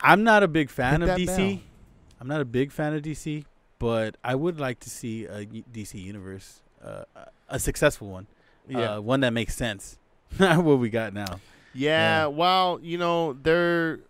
I'm 0.00 0.24
not 0.24 0.42
a 0.42 0.48
big 0.48 0.70
fan 0.70 1.00
Hit 1.02 1.10
of 1.10 1.18
DC. 1.18 1.26
bell. 1.36 1.58
I'm 2.20 2.28
not 2.28 2.40
a 2.40 2.44
big 2.46 2.72
fan 2.72 2.94
of 2.94 3.02
DC, 3.02 3.44
but 3.78 4.16
I 4.24 4.34
would 4.34 4.58
like 4.58 4.80
to 4.80 4.90
see 4.90 5.24
a 5.26 5.44
DC 5.46 5.94
universe, 6.02 6.62
uh, 6.84 7.04
a- 7.14 7.28
a 7.50 7.58
successful 7.58 8.08
one, 8.08 8.26
Yeah. 8.68 8.94
uh, 8.96 9.00
one 9.00 9.20
that 9.20 9.32
makes 9.32 9.54
sense. 9.54 9.98
Not 10.38 10.64
what 10.64 10.78
we 10.78 10.88
got 10.90 11.12
now. 11.12 11.40
Yeah, 11.74 12.22
Yeah. 12.22 12.26
well, 12.28 12.80
you 12.82 12.96
know, 12.98 13.34
they're 13.34 14.00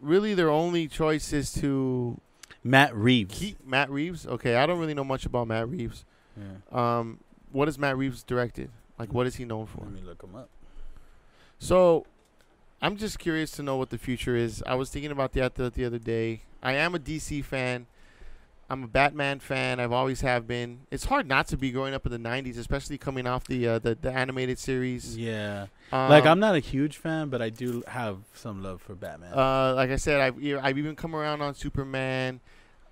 really 0.00 0.34
their 0.34 0.50
only 0.50 0.86
choice 0.86 1.32
is 1.32 1.52
to 1.54 2.20
Matt 2.62 2.94
Reeves. 2.94 3.36
keep 3.38 3.66
Matt 3.66 3.90
Reeves. 3.90 4.26
Okay, 4.26 4.56
I 4.56 4.66
don't 4.66 4.78
really 4.78 4.94
know 4.94 5.04
much 5.04 5.24
about 5.26 5.48
Matt 5.48 5.68
Reeves. 5.68 6.04
Yeah. 6.36 6.98
Um, 6.98 7.20
what 7.52 7.68
has 7.68 7.78
Matt 7.78 7.96
Reeves 7.96 8.22
directed? 8.22 8.70
Like, 8.98 9.12
what 9.12 9.26
is 9.26 9.36
he 9.36 9.44
known 9.44 9.66
for? 9.66 9.82
Let 9.82 9.92
me 9.92 10.00
look 10.02 10.22
him 10.22 10.34
up. 10.34 10.48
So, 11.58 12.06
I'm 12.82 12.96
just 12.96 13.18
curious 13.18 13.50
to 13.52 13.62
know 13.62 13.76
what 13.76 13.90
the 13.90 13.98
future 13.98 14.36
is. 14.36 14.62
I 14.66 14.74
was 14.74 14.90
thinking 14.90 15.10
about 15.10 15.32
that 15.32 15.54
the, 15.54 15.70
the 15.70 15.84
other 15.84 15.98
day. 15.98 16.42
I 16.62 16.72
am 16.74 16.94
a 16.94 16.98
DC 16.98 17.44
fan. 17.44 17.86
I'm 18.70 18.82
a 18.82 18.86
Batman 18.86 19.40
fan. 19.40 19.78
I've 19.78 19.92
always 19.92 20.22
have 20.22 20.46
been. 20.46 20.80
It's 20.90 21.04
hard 21.04 21.28
not 21.28 21.46
to 21.48 21.56
be 21.56 21.70
growing 21.70 21.92
up 21.92 22.06
in 22.06 22.12
the 22.12 22.18
'90s, 22.18 22.58
especially 22.58 22.96
coming 22.96 23.26
off 23.26 23.44
the 23.46 23.68
uh, 23.68 23.78
the, 23.78 23.94
the 23.94 24.10
animated 24.10 24.58
series. 24.58 25.18
Yeah, 25.18 25.66
Um, 25.92 26.08
like 26.08 26.24
I'm 26.24 26.40
not 26.40 26.54
a 26.54 26.60
huge 26.60 26.96
fan, 26.96 27.28
but 27.28 27.42
I 27.42 27.50
do 27.50 27.82
have 27.86 28.18
some 28.32 28.62
love 28.62 28.80
for 28.80 28.94
Batman. 28.94 29.34
Uh, 29.34 29.74
like 29.74 29.90
I 29.90 29.96
said, 29.96 30.20
I've 30.20 30.36
I've 30.64 30.78
even 30.78 30.96
come 30.96 31.14
around 31.14 31.42
on 31.42 31.54
Superman. 31.54 32.40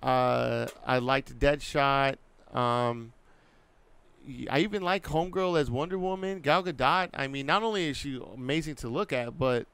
Uh, 0.01 0.67
I 0.85 0.99
liked 0.99 1.37
Deadshot. 1.39 2.17
Um, 2.53 3.13
I 4.49 4.59
even 4.59 4.81
like 4.81 5.05
Homegirl 5.05 5.59
as 5.59 5.69
Wonder 5.69 5.97
Woman. 5.99 6.39
Gal 6.39 6.63
Gadot. 6.63 7.09
I 7.13 7.27
mean, 7.27 7.45
not 7.45 7.63
only 7.63 7.89
is 7.89 7.97
she 7.97 8.21
amazing 8.35 8.75
to 8.75 8.87
look 8.89 9.11
at, 9.11 9.37
but 9.37 9.67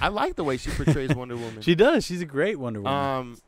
I 0.00 0.08
like 0.08 0.36
the 0.36 0.44
way 0.44 0.56
she 0.56 0.70
portrays 0.70 1.14
Wonder 1.16 1.36
Woman. 1.36 1.62
she 1.62 1.74
does. 1.74 2.04
She's 2.04 2.20
a 2.20 2.26
great 2.26 2.58
Wonder 2.58 2.80
Woman. 2.80 2.92
Um, 2.94 3.38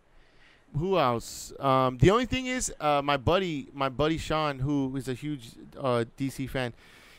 who 0.79 0.99
else? 0.99 1.53
Um, 1.59 1.99
the 1.99 2.11
only 2.11 2.27
thing 2.27 2.47
is, 2.47 2.73
uh, 2.81 3.01
my 3.03 3.17
buddy, 3.17 3.69
my 3.73 3.89
buddy 3.89 4.19
Sean, 4.19 4.59
who 4.59 4.95
is 4.97 5.09
a 5.09 5.15
huge 5.15 5.51
uh, 5.79 6.05
DC 6.19 6.49
fan, 6.51 6.75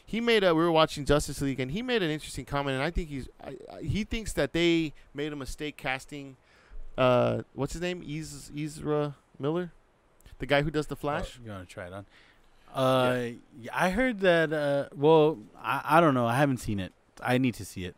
he 0.05 0.21
made 0.21 0.43
a. 0.43 0.53
We 0.55 0.63
were 0.63 0.71
watching 0.71 1.05
Justice 1.05 1.41
League, 1.41 1.59
and 1.59 1.71
he 1.71 1.81
made 1.81 2.01
an 2.01 2.09
interesting 2.09 2.45
comment, 2.45 2.75
and 2.75 2.83
I 2.83 2.91
think 2.91 3.09
he's. 3.09 3.27
I, 3.43 3.55
I, 3.73 3.81
he 3.81 4.03
thinks 4.03 4.33
that 4.33 4.53
they 4.53 4.93
made 5.13 5.33
a 5.33 5.35
mistake 5.35 5.75
casting. 5.77 6.37
Uh, 6.97 7.43
what's 7.53 7.73
his 7.73 7.81
name? 7.81 8.03
Ez, 8.07 8.51
Ezra 8.57 9.15
Miller, 9.37 9.71
the 10.39 10.45
guy 10.45 10.61
who 10.61 10.71
does 10.71 10.87
the 10.87 10.95
Flash. 10.95 11.37
Oh, 11.39 11.45
you 11.45 11.51
want 11.51 11.67
to 11.67 11.73
try 11.73 11.87
it 11.87 11.93
on? 11.93 12.05
Uh, 12.73 13.19
yeah, 13.59 13.71
I 13.73 13.89
heard 13.89 14.19
that. 14.21 14.53
Uh, 14.53 14.89
well, 14.95 15.39
I, 15.57 15.81
I 15.85 16.01
don't 16.01 16.13
know. 16.13 16.27
I 16.27 16.35
haven't 16.35 16.57
seen 16.57 16.79
it. 16.79 16.93
I 17.23 17.37
need 17.37 17.55
to 17.55 17.65
see 17.65 17.85
it. 17.85 17.95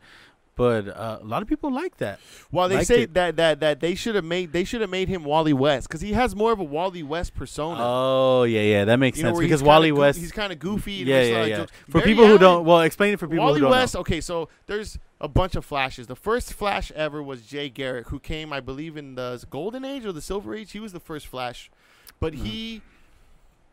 But 0.56 0.90
uh, 0.90 1.20
a 1.22 1.26
lot 1.26 1.42
of 1.42 1.48
people 1.48 1.72
like 1.72 1.98
that. 2.00 2.20
Well, 2.52 2.68
they 2.68 2.76
liked 2.76 2.88
say 2.88 3.04
it. 3.04 3.14
that 3.14 3.38
that 3.38 3.62
that 3.62 3.80
they 3.80 3.96
should 3.96 4.16
have 4.16 4.26
made 4.26 4.52
they 4.52 4.66
should 4.66 4.82
have 4.82 4.90
made 4.90 5.08
him 5.08 5.24
Wally 5.24 5.54
West 5.54 5.88
because 5.88 6.02
he 6.02 6.12
has 6.12 6.36
more 6.36 6.52
of 6.52 6.60
a 6.60 6.66
Wally 6.66 7.02
West 7.02 7.34
persona. 7.34 7.80
Oh 7.82 8.44
yeah, 8.44 8.60
yeah, 8.62 8.84
that 8.86 8.98
makes 8.98 9.18
You 9.18 9.24
know, 9.24 9.30
sense 9.30 9.36
where 9.38 9.44
because 9.46 9.62
he's 9.62 9.66
kinda 9.66 9.70
Wally 9.70 9.90
goo- 9.92 9.96
West. 10.02 10.20
he's 10.20 10.32
kind 10.34 10.52
of 10.52 10.60
goofy. 10.60 11.00
and 11.00 11.08
yeah, 11.08 11.16
makes 11.16 11.28
a 11.28 11.32
yeah, 11.32 11.36
lot 11.38 11.44
of 11.44 11.50
yeah. 11.50 11.58
jokes. 11.60 11.72
For 11.88 11.92
Barry 12.00 12.06
people 12.08 12.24
who 12.26 12.30
Allen- 12.32 12.42
don't, 12.42 12.66
well, 12.66 12.82
explain 12.82 13.14
it 13.14 13.20
for 13.22 13.28
people 13.30 13.46
Wally 13.46 13.60
who 13.62 13.68
don't 13.68 13.72
West. 13.72 13.96
Okay, 13.96 14.20
so 14.20 14.50
there's 14.66 15.00
a 15.22 15.30
bunch 15.30 15.56
of 15.56 15.64
flashes. 15.64 16.08
The 16.08 16.16
first 16.18 16.52
Flash 16.54 16.92
ever 16.92 17.24
was 17.24 17.44
Jay 17.44 17.70
Garrick, 17.70 18.10
who 18.10 18.20
came, 18.20 18.52
I 18.52 18.60
believe, 18.60 18.98
in 18.98 19.16
the 19.16 19.42
Golden 19.50 19.86
Age 19.86 20.06
or 20.06 20.12
the 20.12 20.22
Silver 20.22 20.54
Age. 20.54 20.74
He 20.74 20.82
was 20.82 20.92
the 20.92 21.00
first 21.00 21.28
Flash, 21.28 21.72
but 22.20 22.34
Mhm. 22.34 22.44
he 22.46 22.82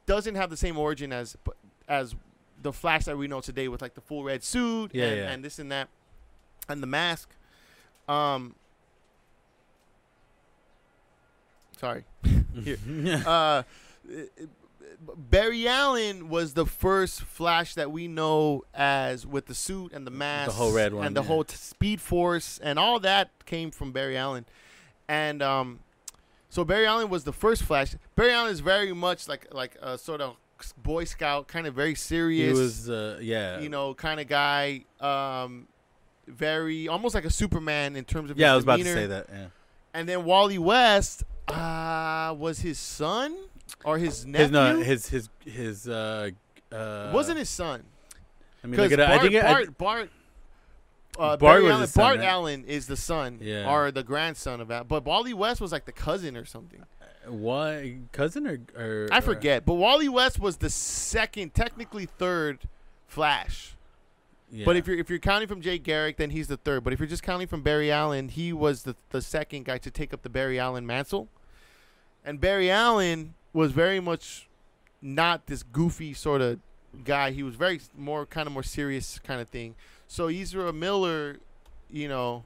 doesn't 0.06 0.34
have 0.36 0.50
the 0.50 0.56
same 0.56 0.78
origin 0.78 1.12
as 1.12 1.36
as 1.88 2.14
the 2.62 2.72
Flash 2.72 3.04
that 3.04 3.16
we 3.18 3.28
know 3.28 3.40
today, 3.40 3.68
with 3.68 3.82
like 3.82 3.94
the 3.94 4.00
full 4.00 4.24
red 4.24 4.42
suit 4.42 4.90
Yeah, 4.94 5.04
and, 5.06 5.16
yeah. 5.16 5.30
and 5.30 5.44
this 5.44 5.58
and 5.58 5.70
that, 5.72 5.88
and 6.68 6.82
the 6.82 6.86
mask. 6.86 7.28
Um, 8.08 8.54
sorry. 11.78 12.04
Here. 12.64 12.78
uh, 13.26 13.62
Barry 15.16 15.68
Allen 15.68 16.28
was 16.28 16.54
the 16.54 16.64
first 16.64 17.20
Flash 17.22 17.74
that 17.74 17.90
we 17.90 18.08
know 18.08 18.64
as 18.72 19.26
with 19.26 19.46
the 19.46 19.54
suit 19.54 19.92
and 19.92 20.06
the 20.06 20.10
mask, 20.10 20.50
the 20.50 20.56
whole 20.56 20.72
red 20.72 20.94
one, 20.94 21.06
and 21.06 21.16
the 21.16 21.20
yeah. 21.22 21.26
whole 21.26 21.44
t- 21.44 21.56
Speed 21.56 22.00
Force, 22.00 22.58
and 22.62 22.78
all 22.78 22.98
that 23.00 23.30
came 23.44 23.70
from 23.70 23.92
Barry 23.92 24.16
Allen, 24.16 24.46
and 25.08 25.42
um, 25.42 25.80
so 26.48 26.64
Barry 26.64 26.86
Allen 26.86 27.08
was 27.08 27.24
the 27.24 27.32
first 27.32 27.62
Flash. 27.62 27.94
Barry 28.14 28.32
Allen 28.32 28.52
is 28.52 28.60
very 28.60 28.92
much 28.92 29.28
like 29.28 29.52
like 29.52 29.76
a 29.82 29.98
sort 29.98 30.20
of 30.20 30.36
Boy 30.78 31.04
Scout, 31.04 31.48
kind 31.48 31.66
of 31.66 31.74
very 31.74 31.90
he 31.90 31.94
serious, 31.96 32.58
was, 32.58 32.90
uh, 32.90 33.18
yeah, 33.20 33.60
you 33.60 33.68
know, 33.68 33.94
kind 33.94 34.20
of 34.20 34.28
guy. 34.28 34.84
Um, 35.00 35.68
very 36.26 36.88
almost 36.88 37.14
like 37.14 37.24
a 37.24 37.30
Superman 37.30 37.96
in 37.96 38.04
terms 38.04 38.30
of 38.30 38.38
yeah. 38.38 38.46
his 38.46 38.52
I 38.52 38.54
was 38.56 38.64
about 38.64 38.78
to 38.78 38.84
say 38.84 39.06
that. 39.06 39.26
Yeah. 39.30 39.46
And 39.94 40.08
then 40.08 40.24
Wally 40.24 40.58
West 40.58 41.24
uh, 41.48 42.34
was 42.36 42.60
his 42.60 42.78
son 42.78 43.36
or 43.84 43.98
his 43.98 44.26
nephew. 44.26 44.44
His 44.44 44.50
no, 44.50 44.80
his 44.80 45.08
his 45.08 45.28
his 45.44 45.88
uh, 45.88 46.30
uh 46.72 47.10
wasn't 47.14 47.38
his 47.38 47.48
son. 47.48 47.84
I 48.62 48.66
mean, 48.66 48.80
look 48.80 48.92
at. 48.92 48.98
Bart, 48.98 49.10
I 49.10 49.18
think 49.20 49.34
I, 49.36 49.52
Bart, 49.52 49.78
Bart, 49.78 50.10
uh, 51.18 51.36
Bart 51.36 51.60
Barry 51.60 51.70
Allen, 51.70 51.86
son, 51.86 52.02
Bart 52.02 52.18
right? 52.18 52.28
Allen 52.28 52.64
is 52.64 52.86
the 52.86 52.96
son 52.96 53.38
Yeah. 53.40 53.70
or 53.72 53.90
the 53.90 54.02
grandson 54.02 54.60
of 54.60 54.68
that. 54.68 54.88
But 54.88 55.04
Wally 55.04 55.34
West 55.34 55.60
was 55.60 55.72
like 55.72 55.84
the 55.84 55.92
cousin 55.92 56.36
or 56.36 56.44
something. 56.44 56.84
What 57.28 57.82
cousin 58.12 58.46
or, 58.46 58.58
or 58.76 59.08
I 59.10 59.18
or- 59.18 59.22
forget. 59.22 59.64
But 59.64 59.74
Wally 59.74 60.08
West 60.08 60.38
was 60.38 60.58
the 60.58 60.70
second, 60.70 61.54
technically 61.54 62.06
third 62.06 62.68
Flash. 63.06 63.72
But 64.64 64.76
if 64.76 64.86
you're 64.86 64.96
if 64.96 65.10
you're 65.10 65.18
counting 65.18 65.48
from 65.48 65.60
Jay 65.60 65.76
Garrick, 65.76 66.16
then 66.18 66.30
he's 66.30 66.46
the 66.46 66.56
third. 66.56 66.84
But 66.84 66.92
if 66.92 67.00
you're 67.00 67.08
just 67.08 67.22
counting 67.24 67.46
from 67.48 67.62
Barry 67.62 67.90
Allen, 67.90 68.28
he 68.28 68.52
was 68.52 68.84
the 68.84 68.94
the 69.10 69.20
second 69.20 69.64
guy 69.64 69.78
to 69.78 69.90
take 69.90 70.14
up 70.14 70.22
the 70.22 70.28
Barry 70.28 70.58
Allen 70.58 70.86
mantle. 70.86 71.28
And 72.24 72.40
Barry 72.40 72.70
Allen 72.70 73.34
was 73.52 73.72
very 73.72 73.98
much 74.00 74.48
not 75.02 75.46
this 75.46 75.62
goofy 75.64 76.14
sort 76.14 76.40
of 76.40 76.60
guy. 77.04 77.32
He 77.32 77.42
was 77.42 77.56
very 77.56 77.80
more 77.96 78.24
kind 78.24 78.46
of 78.46 78.52
more 78.52 78.62
serious 78.62 79.18
kind 79.18 79.40
of 79.40 79.48
thing. 79.48 79.74
So 80.08 80.28
Ezra 80.28 80.72
Miller, 80.72 81.36
you 81.90 82.08
know, 82.08 82.44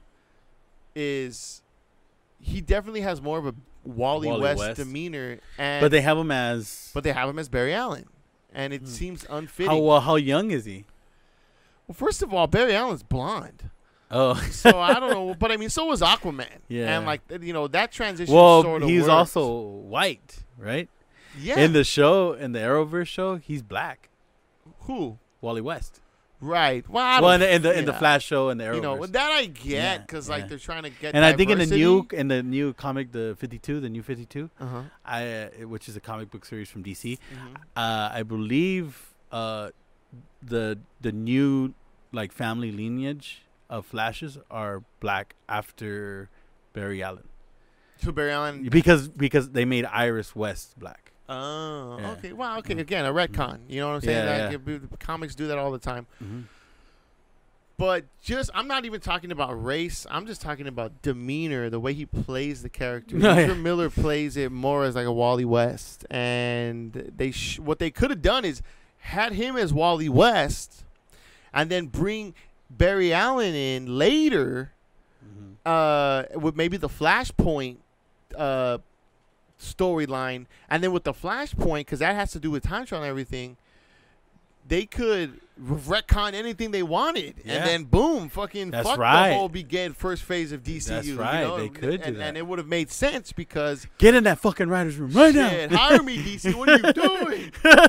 is 0.95 1.61
he 2.39 2.61
definitely 2.61 3.01
has 3.01 3.21
more 3.21 3.37
of 3.37 3.45
a 3.47 3.55
Wally, 3.83 4.27
Wally 4.27 4.41
West, 4.41 4.59
West. 4.59 4.77
demeanor, 4.77 5.39
and 5.57 5.81
but 5.81 5.91
they 5.91 6.01
have 6.01 6.17
him 6.17 6.31
as 6.31 6.91
but 6.93 7.03
they 7.03 7.11
have 7.13 7.29
him 7.29 7.39
as 7.39 7.49
Barry 7.49 7.73
Allen, 7.73 8.05
and 8.53 8.73
it 8.73 8.81
Hmm. 8.81 8.87
seems 8.87 9.25
unfitting. 9.29 9.71
how 9.71 9.77
well, 9.79 10.01
how 10.01 10.15
young 10.15 10.51
is 10.51 10.65
he? 10.65 10.85
well, 11.87 11.95
first 11.95 12.21
of 12.21 12.33
all, 12.33 12.47
Barry 12.47 12.75
Allen's 12.75 13.03
blonde. 13.03 13.69
Oh, 14.13 14.35
so 14.51 14.77
I 14.79 14.99
don't 14.99 15.11
know, 15.11 15.33
but 15.33 15.51
I 15.51 15.57
mean, 15.57 15.69
so 15.69 15.85
was 15.85 16.01
Aquaman. 16.01 16.47
Yeah. 16.67 16.97
and 16.97 17.05
like 17.05 17.21
you 17.41 17.53
know 17.53 17.67
that 17.69 17.91
transition. 17.91 18.33
well, 18.35 18.61
sort 18.63 18.83
of 18.83 18.89
he's 18.89 19.01
worked. 19.03 19.11
also 19.11 19.55
white, 19.57 20.43
right? 20.57 20.89
yeah. 21.39 21.57
In 21.59 21.71
the 21.73 21.83
show, 21.85 22.33
in 22.33 22.51
the 22.51 22.59
Arrowverse 22.59 23.07
show, 23.07 23.37
he's 23.37 23.61
black. 23.63 24.09
who 24.81 25.17
Wally 25.39 25.61
West. 25.61 26.00
Right? 26.41 26.87
Well, 26.89 27.03
I 27.05 27.21
Well, 27.21 27.31
in 27.31 27.39
don't- 27.41 27.61
the 27.61 27.79
in 27.79 27.85
the. 27.85 27.93
Flash 27.93 28.25
show 28.25 28.49
and 28.49 28.59
the 28.59 28.65
Arrowverse. 28.65 28.75
You 28.75 28.81
know 28.81 29.05
that 29.05 29.31
I 29.31 29.45
get 29.45 30.07
because 30.07 30.27
yeah. 30.27 30.35
like 30.35 30.49
they're 30.49 30.57
trying 30.57 30.83
to 30.83 30.89
get. 30.89 31.13
and 31.15 31.23
I 31.23 31.33
think 31.33 31.49
in 31.51 31.59
the 31.59 31.65
new 31.67 32.07
in 32.11 32.27
the 32.27 32.41
new 32.43 32.73
comic, 32.73 33.11
the 33.11 33.35
Fifty 33.37 33.59
Two, 33.59 33.79
the 33.79 33.89
new 33.89 34.01
Fifty 34.03 34.25
Two, 34.25 34.49
Uh-huh. 34.59 34.81
I 35.05 35.27
uh, 35.27 35.47
which 35.67 35.87
is 35.87 35.95
a 35.95 35.99
comic 36.01 36.31
book 36.31 36.43
series 36.45 36.69
from 36.69 36.83
DC. 36.83 37.17
mhm. 37.33 37.55
Uh, 37.75 38.09
I 38.11 38.23
believe 38.23 39.13
uh, 39.31 39.69
the 40.41 40.79
the 40.99 41.11
new 41.11 41.73
like 42.11 42.31
family 42.31 42.71
lineage 42.71 43.43
of 43.69 43.85
Flashes 43.85 44.37
are 44.49 44.83
black 44.99 45.35
after 45.47 46.29
Barry 46.73 47.01
Allen 47.03 47.27
So 48.03 48.11
Barry 48.11 48.31
Allen. 48.31 48.67
because 48.69 49.07
because 49.07 49.51
they 49.51 49.63
made 49.65 49.85
Iris 49.85 50.35
West 50.35 50.77
black. 50.79 51.10
Oh, 51.31 51.97
Yeah. 51.99 52.11
okay. 52.11 52.33
Well, 52.33 52.57
okay. 52.59 52.75
Mhm. 52.75 52.79
Again, 52.79 53.05
a 53.05 53.13
retcon. 53.13 53.59
You 53.69 53.79
know 53.81 53.87
what 53.89 53.95
I'm 53.95 54.01
saying? 54.01 54.25
Yeah, 54.27 54.57
yeah. 54.67 54.77
comics 54.99 55.35
do 55.35 55.47
that 55.47 55.57
all 55.57 55.71
the 55.71 55.79
time. 55.79 56.07
Mm-hmm. 56.23 56.41
But 57.77 58.05
just, 58.21 58.51
I'm 58.53 58.67
not 58.67 58.85
even 58.85 58.99
talking 59.01 59.31
about 59.31 59.53
race. 59.63 60.05
I'm 60.11 60.27
just 60.27 60.39
talking 60.41 60.67
about 60.67 61.01
demeanor, 61.01 61.67
the 61.69 61.79
way 61.79 61.93
he 61.93 62.05
plays 62.05 62.61
the 62.61 62.69
character. 62.69 63.15
No. 63.21 63.55
Miller 63.55 63.89
plays 63.89 64.37
it 64.37 64.51
more 64.51 64.83
as 64.83 64.93
like 64.95 65.07
a 65.07 65.11
Wally 65.11 65.45
West, 65.45 66.05
and 66.11 66.93
they 67.15 67.31
sh- 67.31 67.57
what 67.59 67.79
they 67.79 67.89
could 67.89 68.11
have 68.11 68.21
done 68.21 68.45
is 68.45 68.61
had 68.99 69.33
him 69.33 69.57
as 69.57 69.73
Wally 69.73 70.09
West, 70.09 70.83
and 71.53 71.71
then 71.71 71.87
bring 71.87 72.35
Barry 72.69 73.13
Allen 73.13 73.55
in 73.55 73.97
later 73.97 74.71
Mm-hmm. 75.23 75.51
uh, 76.35 76.39
with 76.39 76.55
maybe 76.55 76.75
the 76.77 76.89
Flashpoint 76.89 77.77
uh, 78.35 78.79
storyline, 79.61 80.45
and 80.69 80.83
then 80.83 80.91
with 80.91 81.03
the 81.03 81.13
Flashpoint, 81.13 81.79
because 81.81 81.99
that 81.99 82.15
has 82.15 82.31
to 82.31 82.39
do 82.39 82.51
with 82.51 82.63
time 82.63 82.85
travel 82.85 83.03
and 83.03 83.09
everything, 83.09 83.57
they 84.67 84.85
could 84.85 85.39
retcon 85.61 86.33
anything 86.33 86.71
they 86.71 86.83
wanted, 86.83 87.35
Yeah. 87.43 87.55
and 87.55 87.65
then 87.67 87.83
boom, 87.85 88.29
fucking 88.29 88.71
That's 88.71 88.87
fuck 88.87 88.97
right. 88.99 89.29
the 89.29 89.35
whole 89.35 89.49
begin 89.49 89.93
first 89.93 90.23
phase 90.23 90.51
of 90.51 90.63
DCU. 90.63 90.85
That's 90.87 91.07
you 91.07 91.19
right, 91.19 91.41
know? 91.41 91.57
they 91.57 91.69
could 91.69 91.81
do 92.01 92.07
and, 92.07 92.15
that. 92.17 92.21
and 92.29 92.37
it 92.37 92.47
would 92.47 92.57
have 92.59 92.67
made 92.67 92.89
sense 92.91 93.31
because 93.31 93.85
Get 93.97 94.15
in 94.15 94.23
that 94.25 94.39
fucking 94.39 94.69
writers' 94.69 94.97
room 94.97 95.11
right 95.11 95.33
shit, 95.33 95.71
now. 95.71 95.77
hire 95.77 96.01
me, 96.03 96.17
DC. 96.17 96.53
What 96.55 96.69
are 96.69 96.77
you 96.77 96.93
doing, 97.63 97.87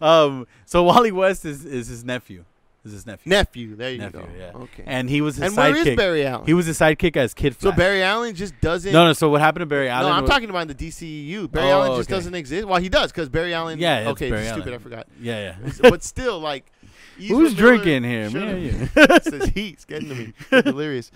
um, 0.00 0.46
so 0.66 0.82
Wally 0.84 1.12
West 1.12 1.44
is, 1.44 1.64
is 1.64 1.88
his 1.88 2.04
nephew. 2.04 2.44
Is 2.82 2.92
his 2.92 3.04
nephew, 3.06 3.28
nephew? 3.28 3.76
There 3.76 3.90
you 3.92 3.98
Nephew, 3.98 4.20
go. 4.20 4.28
yeah. 4.38 4.52
Okay. 4.54 4.84
and 4.86 5.10
he 5.10 5.20
was 5.20 5.36
his 5.36 5.44
And 5.48 5.56
where 5.56 5.76
is 5.76 5.86
sidekick. 5.86 5.96
Barry 5.98 6.24
Allen? 6.24 6.46
He 6.46 6.54
was 6.54 6.64
his 6.64 6.78
sidekick 6.78 7.14
as 7.14 7.34
Kid 7.34 7.60
so 7.60 7.72
Barry 7.72 8.02
Allen 8.02 8.34
just 8.34 8.58
doesn't. 8.62 8.90
no, 8.90 9.04
no. 9.04 9.12
So 9.12 9.28
what 9.28 9.42
happened 9.42 9.60
to 9.60 9.66
Barry 9.66 9.90
Allen? 9.90 10.08
no, 10.08 10.14
I'm 10.16 10.22
was- 10.22 10.30
talking 10.30 10.48
about 10.48 10.62
in 10.62 10.68
the 10.68 10.74
DCEU. 10.74 11.50
Barry 11.50 11.66
Oh, 11.66 11.82
Allen 11.82 11.98
just 11.98 12.08
okay. 12.08 12.16
doesn't 12.16 12.34
exist. 12.34 12.66
Well, 12.66 12.80
he 12.80 12.88
does 12.88 13.12
because 13.12 13.28
Barry 13.28 13.52
Allen. 13.52 13.78
Yeah, 13.78 14.08
okay, 14.12 14.30
Barry 14.30 14.46
stupid. 14.46 14.68
Allen. 14.68 14.74
I 14.74 14.78
forgot. 14.82 15.06
Yeah, 15.20 15.56
yeah. 15.62 15.72
but 15.90 16.02
still, 16.02 16.40
like, 16.40 16.72
Who's 17.18 17.54
Miller 17.54 17.76
drinking 17.76 18.04
here? 18.04 18.30
Me 18.30 18.68
this 18.94 19.48
heat's 19.50 19.84
getting 19.84 20.08
to 20.08 20.14
me. 20.14 20.32
It's 20.50 20.64
delirious. 20.64 21.10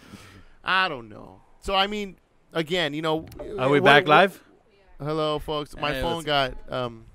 I 0.62 0.90
don't 0.90 1.08
know. 1.08 1.40
So 1.62 1.74
I 1.74 1.86
mean, 1.86 2.16
again, 2.52 2.92
you 2.92 3.00
know, 3.00 3.24
Are 3.58 3.70
we 3.70 3.80
what- 3.80 3.84
back 3.86 4.02
what- 4.02 4.08
live? 4.08 4.40
Hello, 4.98 5.38
folks. 5.38 5.74
My 5.78 5.94
Hey, 5.94 6.02
phone 6.02 6.24
got 6.24 6.54
um. 6.70 7.06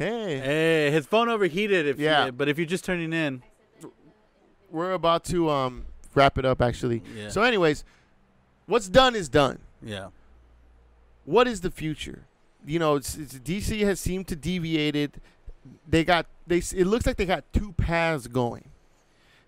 Hey, 0.00 0.38
Hey, 0.38 0.90
his 0.90 1.04
phone 1.04 1.28
overheated. 1.28 1.86
If 1.86 1.98
Yeah. 1.98 2.26
you, 2.26 2.32
but 2.32 2.48
if 2.48 2.56
you're 2.58 2.66
just 2.66 2.84
turning 2.86 3.12
in, 3.12 3.42
we're 4.70 4.92
about 4.92 5.24
to 5.24 5.50
um 5.50 5.84
wrap 6.14 6.38
it 6.38 6.44
up 6.46 6.62
actually. 6.62 7.02
yeah, 7.14 7.28
So, 7.28 7.42
anyways, 7.42 7.84
what's 8.66 8.88
done 8.88 9.14
is 9.14 9.28
done. 9.28 9.58
yeah, 9.82 10.08
what 11.24 11.46
is 11.46 11.60
the 11.60 11.70
future? 11.70 12.24
You 12.66 12.78
know, 12.78 12.96
it's, 12.96 13.16
it's 13.16 13.34
DC 13.34 13.80
has 13.84 14.00
seemed 14.00 14.26
to 14.28 14.36
deviated. 14.36 15.20
They 15.86 16.02
got 16.04 16.24
they. 16.46 16.58
It 16.58 16.86
looks 16.86 17.06
like 17.06 17.16
they 17.16 17.26
got 17.26 17.44
two 17.52 17.72
paths 17.72 18.26
going. 18.26 18.70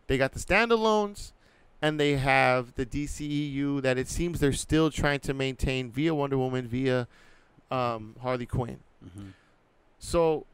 They 0.07 0.19
got 0.19 0.33
the 0.33 0.39
standalones, 0.41 1.33
and 1.81 1.99
they 1.99 2.17
have 2.17 2.75
the 2.75 2.85
DCEU 2.85 3.81
that 3.81 3.97
it 3.97 4.09
seems 4.09 4.39
they're 4.41 4.53
still 4.53 4.91
trying 4.91 5.21
to 5.21 5.33
maintain 5.33 5.91
via 5.91 6.15
Wonder 6.15 6.37
Woman, 6.37 6.69
via 6.69 7.09
um, 7.71 8.17
Harley 8.21 8.45
Quinn. 8.45 8.81
hmm 9.03 9.29
So, 10.05 10.47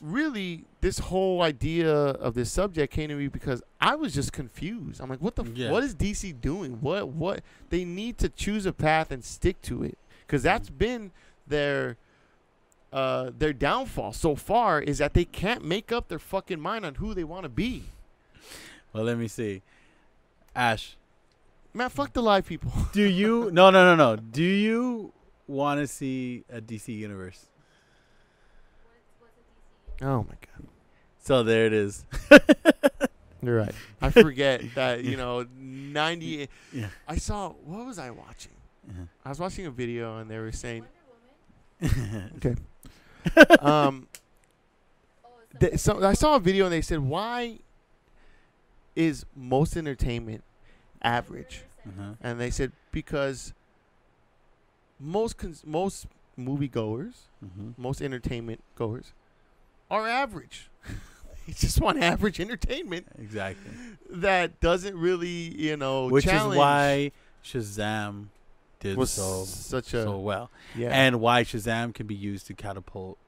really, 0.00 0.64
this 0.80 0.98
whole 0.98 1.42
idea 1.42 1.92
of 1.94 2.32
this 2.34 2.50
subject 2.50 2.90
came 2.92 3.10
to 3.10 3.14
me 3.16 3.28
because 3.28 3.62
I 3.80 3.96
was 3.96 4.14
just 4.14 4.32
confused. 4.32 5.00
I'm 5.00 5.10
like, 5.10 5.20
what 5.20 5.36
the? 5.36 5.44
f- 5.44 5.70
What 5.70 5.84
is 5.84 5.94
DC 5.94 6.40
doing? 6.40 6.78
What? 6.80 7.08
What? 7.08 7.42
They 7.68 7.84
need 7.84 8.16
to 8.18 8.30
choose 8.30 8.64
a 8.64 8.72
path 8.72 9.10
and 9.12 9.22
stick 9.22 9.60
to 9.62 9.82
it 9.82 9.98
because 10.26 10.42
that's 10.42 10.70
been 10.70 11.10
their 11.46 11.96
uh 12.92 13.30
their 13.38 13.52
downfall 13.52 14.14
so 14.14 14.34
far 14.34 14.80
is 14.80 14.96
that 14.96 15.12
they 15.12 15.24
can't 15.26 15.62
make 15.62 15.92
up 15.92 16.08
their 16.08 16.18
fucking 16.18 16.58
mind 16.58 16.86
on 16.86 16.94
who 16.96 17.12
they 17.12 17.24
want 17.24 17.42
to 17.42 17.48
be. 17.50 17.84
Well, 18.94 19.04
let 19.04 19.18
me 19.18 19.28
see. 19.28 19.60
Ash, 20.56 20.96
Man, 21.74 21.90
fuck 21.90 22.14
the 22.14 22.22
live 22.22 22.46
people. 22.46 22.72
do 22.92 23.02
you? 23.02 23.50
no, 23.52 23.68
no, 23.70 23.84
no, 23.84 23.94
no. 23.94 24.16
Do 24.16 24.42
you 24.42 25.12
want 25.46 25.78
to 25.80 25.86
see 25.86 26.44
a 26.50 26.60
DC 26.62 26.88
universe? 26.96 27.44
What's, 28.84 29.04
what's 29.20 29.34
a 29.36 29.40
DCU? 29.40 29.87
Oh 30.02 30.22
my 30.24 30.34
god, 30.40 30.66
So 31.22 31.42
there 31.42 31.66
it 31.66 31.72
is. 31.72 32.04
you're 33.42 33.56
right. 33.56 33.74
I 34.00 34.10
forget 34.10 34.62
that 34.74 35.04
you 35.04 35.16
know 35.16 35.46
ninety. 35.56 36.48
Yeah. 36.72 36.88
I 37.06 37.16
saw 37.16 37.50
what 37.50 37.86
was 37.86 37.98
I 37.98 38.10
watching? 38.10 38.52
Uh-huh. 38.88 39.02
I 39.24 39.28
was 39.30 39.38
watching 39.40 39.66
a 39.66 39.70
video 39.70 40.18
and 40.18 40.30
they 40.30 40.38
were 40.38 40.52
saying 40.52 40.84
okay. 42.36 42.54
Um, 43.60 44.06
Oh, 45.24 45.28
it's 45.50 45.60
th- 45.60 45.78
so 45.80 46.04
I 46.04 46.14
saw 46.14 46.36
a 46.36 46.40
video 46.40 46.64
and 46.64 46.72
they 46.72 46.80
said, 46.82 47.00
"Why 47.00 47.58
is 48.96 49.24
most 49.36 49.76
entertainment 49.76 50.42
average?" 51.02 51.62
uh-huh. 51.86 52.14
And 52.20 52.40
they 52.40 52.50
said 52.50 52.72
because 52.92 53.52
most 54.98 55.36
cons- 55.38 55.64
most 55.66 56.06
moviegoers, 56.38 57.14
hmm 57.40 57.70
most 57.76 58.00
entertainment 58.02 58.62
goers, 58.74 59.12
are 59.90 60.06
average. 60.06 60.70
they 61.46 61.52
just 61.52 61.80
want 61.80 62.02
average 62.02 62.40
entertainment 62.40 63.06
Exactly. 63.18 63.70
that 64.10 64.60
doesn't 64.60 64.96
really, 64.96 65.28
you 65.60 65.76
know, 65.76 66.08
Which 66.08 66.26
is 66.26 66.42
why 66.42 67.12
Shazam 67.44 68.26
did 68.80 68.96
was 68.96 69.10
so 69.10 69.44
such 69.44 69.92
a 69.94 70.04
so 70.04 70.18
well, 70.18 70.50
yeah. 70.76 70.90
and 70.90 71.20
why 71.20 71.42
Shazam 71.42 71.92
can 71.94 72.06
be 72.06 72.14
used 72.14 72.46
to 72.46 72.54
catapult 72.54 73.18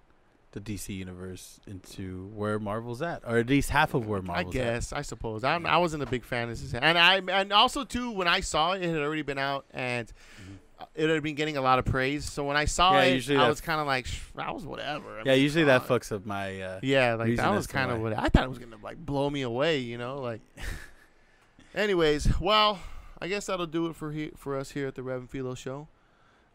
the 0.53 0.61
DC 0.61 0.95
universe 0.97 1.59
into 1.67 2.31
where 2.35 2.59
Marvel's 2.59 3.03
at, 3.03 3.23
or 3.27 3.39
at 3.39 3.49
least 3.49 3.71
half 3.71 3.95
of 3.95 4.07
where 4.07 4.21
Marvel's. 4.23 4.55
At? 4.55 4.61
I 4.61 4.65
guess, 4.65 4.93
I 4.93 5.03
suppose. 5.03 5.43
I'm, 5.45 5.65
I 5.67 5.79
wasn't 5.79 6.03
a 6.03 6.07
big 6.07 6.25
fan 6.25 6.49
of 6.51 6.61
this, 6.61 6.73
and 6.75 6.99
I 6.99 7.17
and 7.17 7.53
also 7.53 7.85
too 7.85 8.11
when 8.13 8.29
I 8.29 8.41
saw 8.41 8.73
it, 8.73 8.83
it 8.83 8.89
had 8.89 8.99
already 8.99 9.23
been 9.23 9.39
out 9.39 9.65
and 9.73 10.07
Mhm. 10.09 10.57
It 10.95 11.09
had 11.11 11.23
been 11.23 11.35
getting 11.35 11.57
a 11.57 11.61
lot 11.61 11.79
of 11.79 11.85
praise. 11.85 12.25
So 12.31 12.45
when 12.45 12.57
I 12.57 12.65
saw 12.65 12.93
Yeah, 12.93 13.03
it, 13.05 13.31
I 13.31 13.49
was 13.49 13.61
kind 13.61 13.81
of 13.81 13.87
like, 13.87 14.07
"Sh- 14.07 14.21
that 14.37 14.55
was 14.55 14.65
whatever. 14.65 15.21
I. 15.21 15.23
Yeah, 15.25 15.33
mean, 15.35 15.43
usually 15.43 15.65
that 15.65 15.87
fucks 15.87 16.11
up 16.13 16.25
my. 16.27 16.61
Uh, 16.61 16.81
Yeah, 16.83 17.15
like 17.15 17.37
that 17.37 17.51
as 17.51 17.57
was 17.57 17.67
kind 17.67 17.91
of 17.91 18.01
what 18.01 18.13
I 18.19 18.29
thought 18.29 18.45
it 18.45 18.49
was 18.49 18.59
gonna 18.59 18.77
like 18.83 18.99
blow 19.05 19.29
me 19.31 19.43
away. 19.43 19.79
You 19.79 19.99
know, 19.99 20.21
like. 20.21 20.41
Anyways, 21.75 22.41
well, 22.41 22.81
I 23.21 23.29
guess 23.29 23.47
that'll 23.47 23.67
do 23.67 23.87
it 23.87 23.97
for 23.97 24.11
he- 24.13 24.33
for 24.37 24.57
us 24.59 24.71
here 24.73 24.89
at 24.89 24.95
the 24.95 25.03
Rev 25.03 25.21
and 25.21 25.31
Filo 25.31 25.55
Show. 25.55 25.89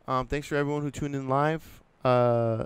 Um, 0.08 0.28
thanks 0.28 0.48
for 0.48 0.56
everyone 0.56 0.82
who 0.82 0.92
tuned 0.92 1.16
in 1.16 1.28
live. 1.30 1.82
Uh, 2.04 2.66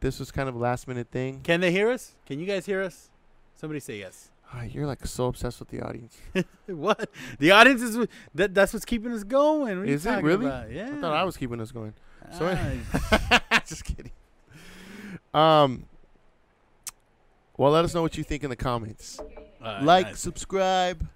this 0.00 0.18
was 0.18 0.30
kind 0.30 0.48
of 0.48 0.54
a 0.54 0.58
last 0.58 0.88
minute 0.88 1.08
thing. 1.10 1.40
Can 1.42 1.60
they 1.60 1.70
hear 1.70 1.90
us? 1.90 2.12
Can 2.26 2.38
you 2.40 2.46
guys 2.46 2.66
hear 2.66 2.82
us? 2.82 3.10
Somebody 3.54 3.80
say 3.80 3.98
yes. 3.98 4.30
Ah, 4.56 4.62
you're 4.62 4.86
like 4.86 5.04
so 5.06 5.26
obsessed 5.26 5.58
with 5.58 5.68
the 5.70 5.80
audience. 5.82 6.16
what? 6.66 7.10
The 7.40 7.50
audience 7.50 7.82
is 7.82 8.06
that. 8.36 8.54
That's 8.54 8.72
what's 8.72 8.84
keeping 8.84 9.10
us 9.12 9.24
going. 9.24 9.78
What 9.78 9.78
are 9.78 9.84
you 9.86 9.94
Is 9.94 10.06
it 10.06 10.22
really? 10.22 10.46
about? 10.46 10.70
Yeah. 10.70 10.90
I 10.96 11.00
thought 11.00 11.12
I 11.16 11.24
was 11.24 11.36
keeping 11.36 11.60
us 11.60 11.72
going. 11.72 11.92
so- 12.38 12.56
Ah, 13.50 13.62
Just 13.66 13.84
kidding. 13.84 14.12
Um. 15.32 15.86
Well, 17.56 17.72
let 17.72 17.84
us 17.84 17.94
know 17.94 18.02
what 18.02 18.16
you 18.16 18.24
think 18.24 18.42
in 18.44 18.50
the 18.50 18.56
comments. 18.56 19.20
uh, 19.62 19.80
like, 19.82 20.06
nice. 20.06 20.20
subscribe, 20.20 21.06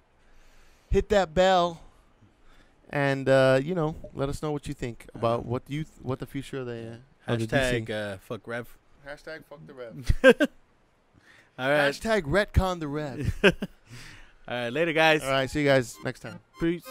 hit 0.89 1.09
that 1.09 1.33
bell, 1.33 1.81
and 2.89 3.27
uh, 3.29 3.59
you 3.61 3.75
know, 3.75 3.95
let 4.13 4.29
us 4.29 4.41
know 4.41 4.51
what 4.51 4.67
you 4.67 4.73
think 4.73 5.05
about 5.13 5.45
what 5.45 5.63
you 5.67 5.83
th- 5.83 5.95
what 6.01 6.19
the 6.19 6.25
future 6.25 6.57
of 6.59 6.65
the 6.65 6.97
uh, 7.27 7.33
of 7.33 7.39
the 7.39 7.47
hashtag 7.47 7.87
DC. 7.87 8.13
uh, 8.13 8.17
fuck 8.19 8.45
Rev. 8.47 8.67
Hashtag 9.07 9.43
fuck 9.49 9.59
the 9.65 9.73
rev. 9.73 10.49
All 11.59 11.69
right. 11.69 11.93
Hashtag 11.93 12.21
retcon 12.21 12.79
the 12.79 12.87
rev. 12.87 13.35
All 13.43 13.51
right. 14.47 14.69
Later, 14.69 14.93
guys. 14.93 15.21
All 15.23 15.29
right, 15.29 15.49
see 15.49 15.59
you 15.59 15.67
guys 15.67 15.97
next 16.05 16.21
time. 16.21 16.39
Peace. 16.61 16.85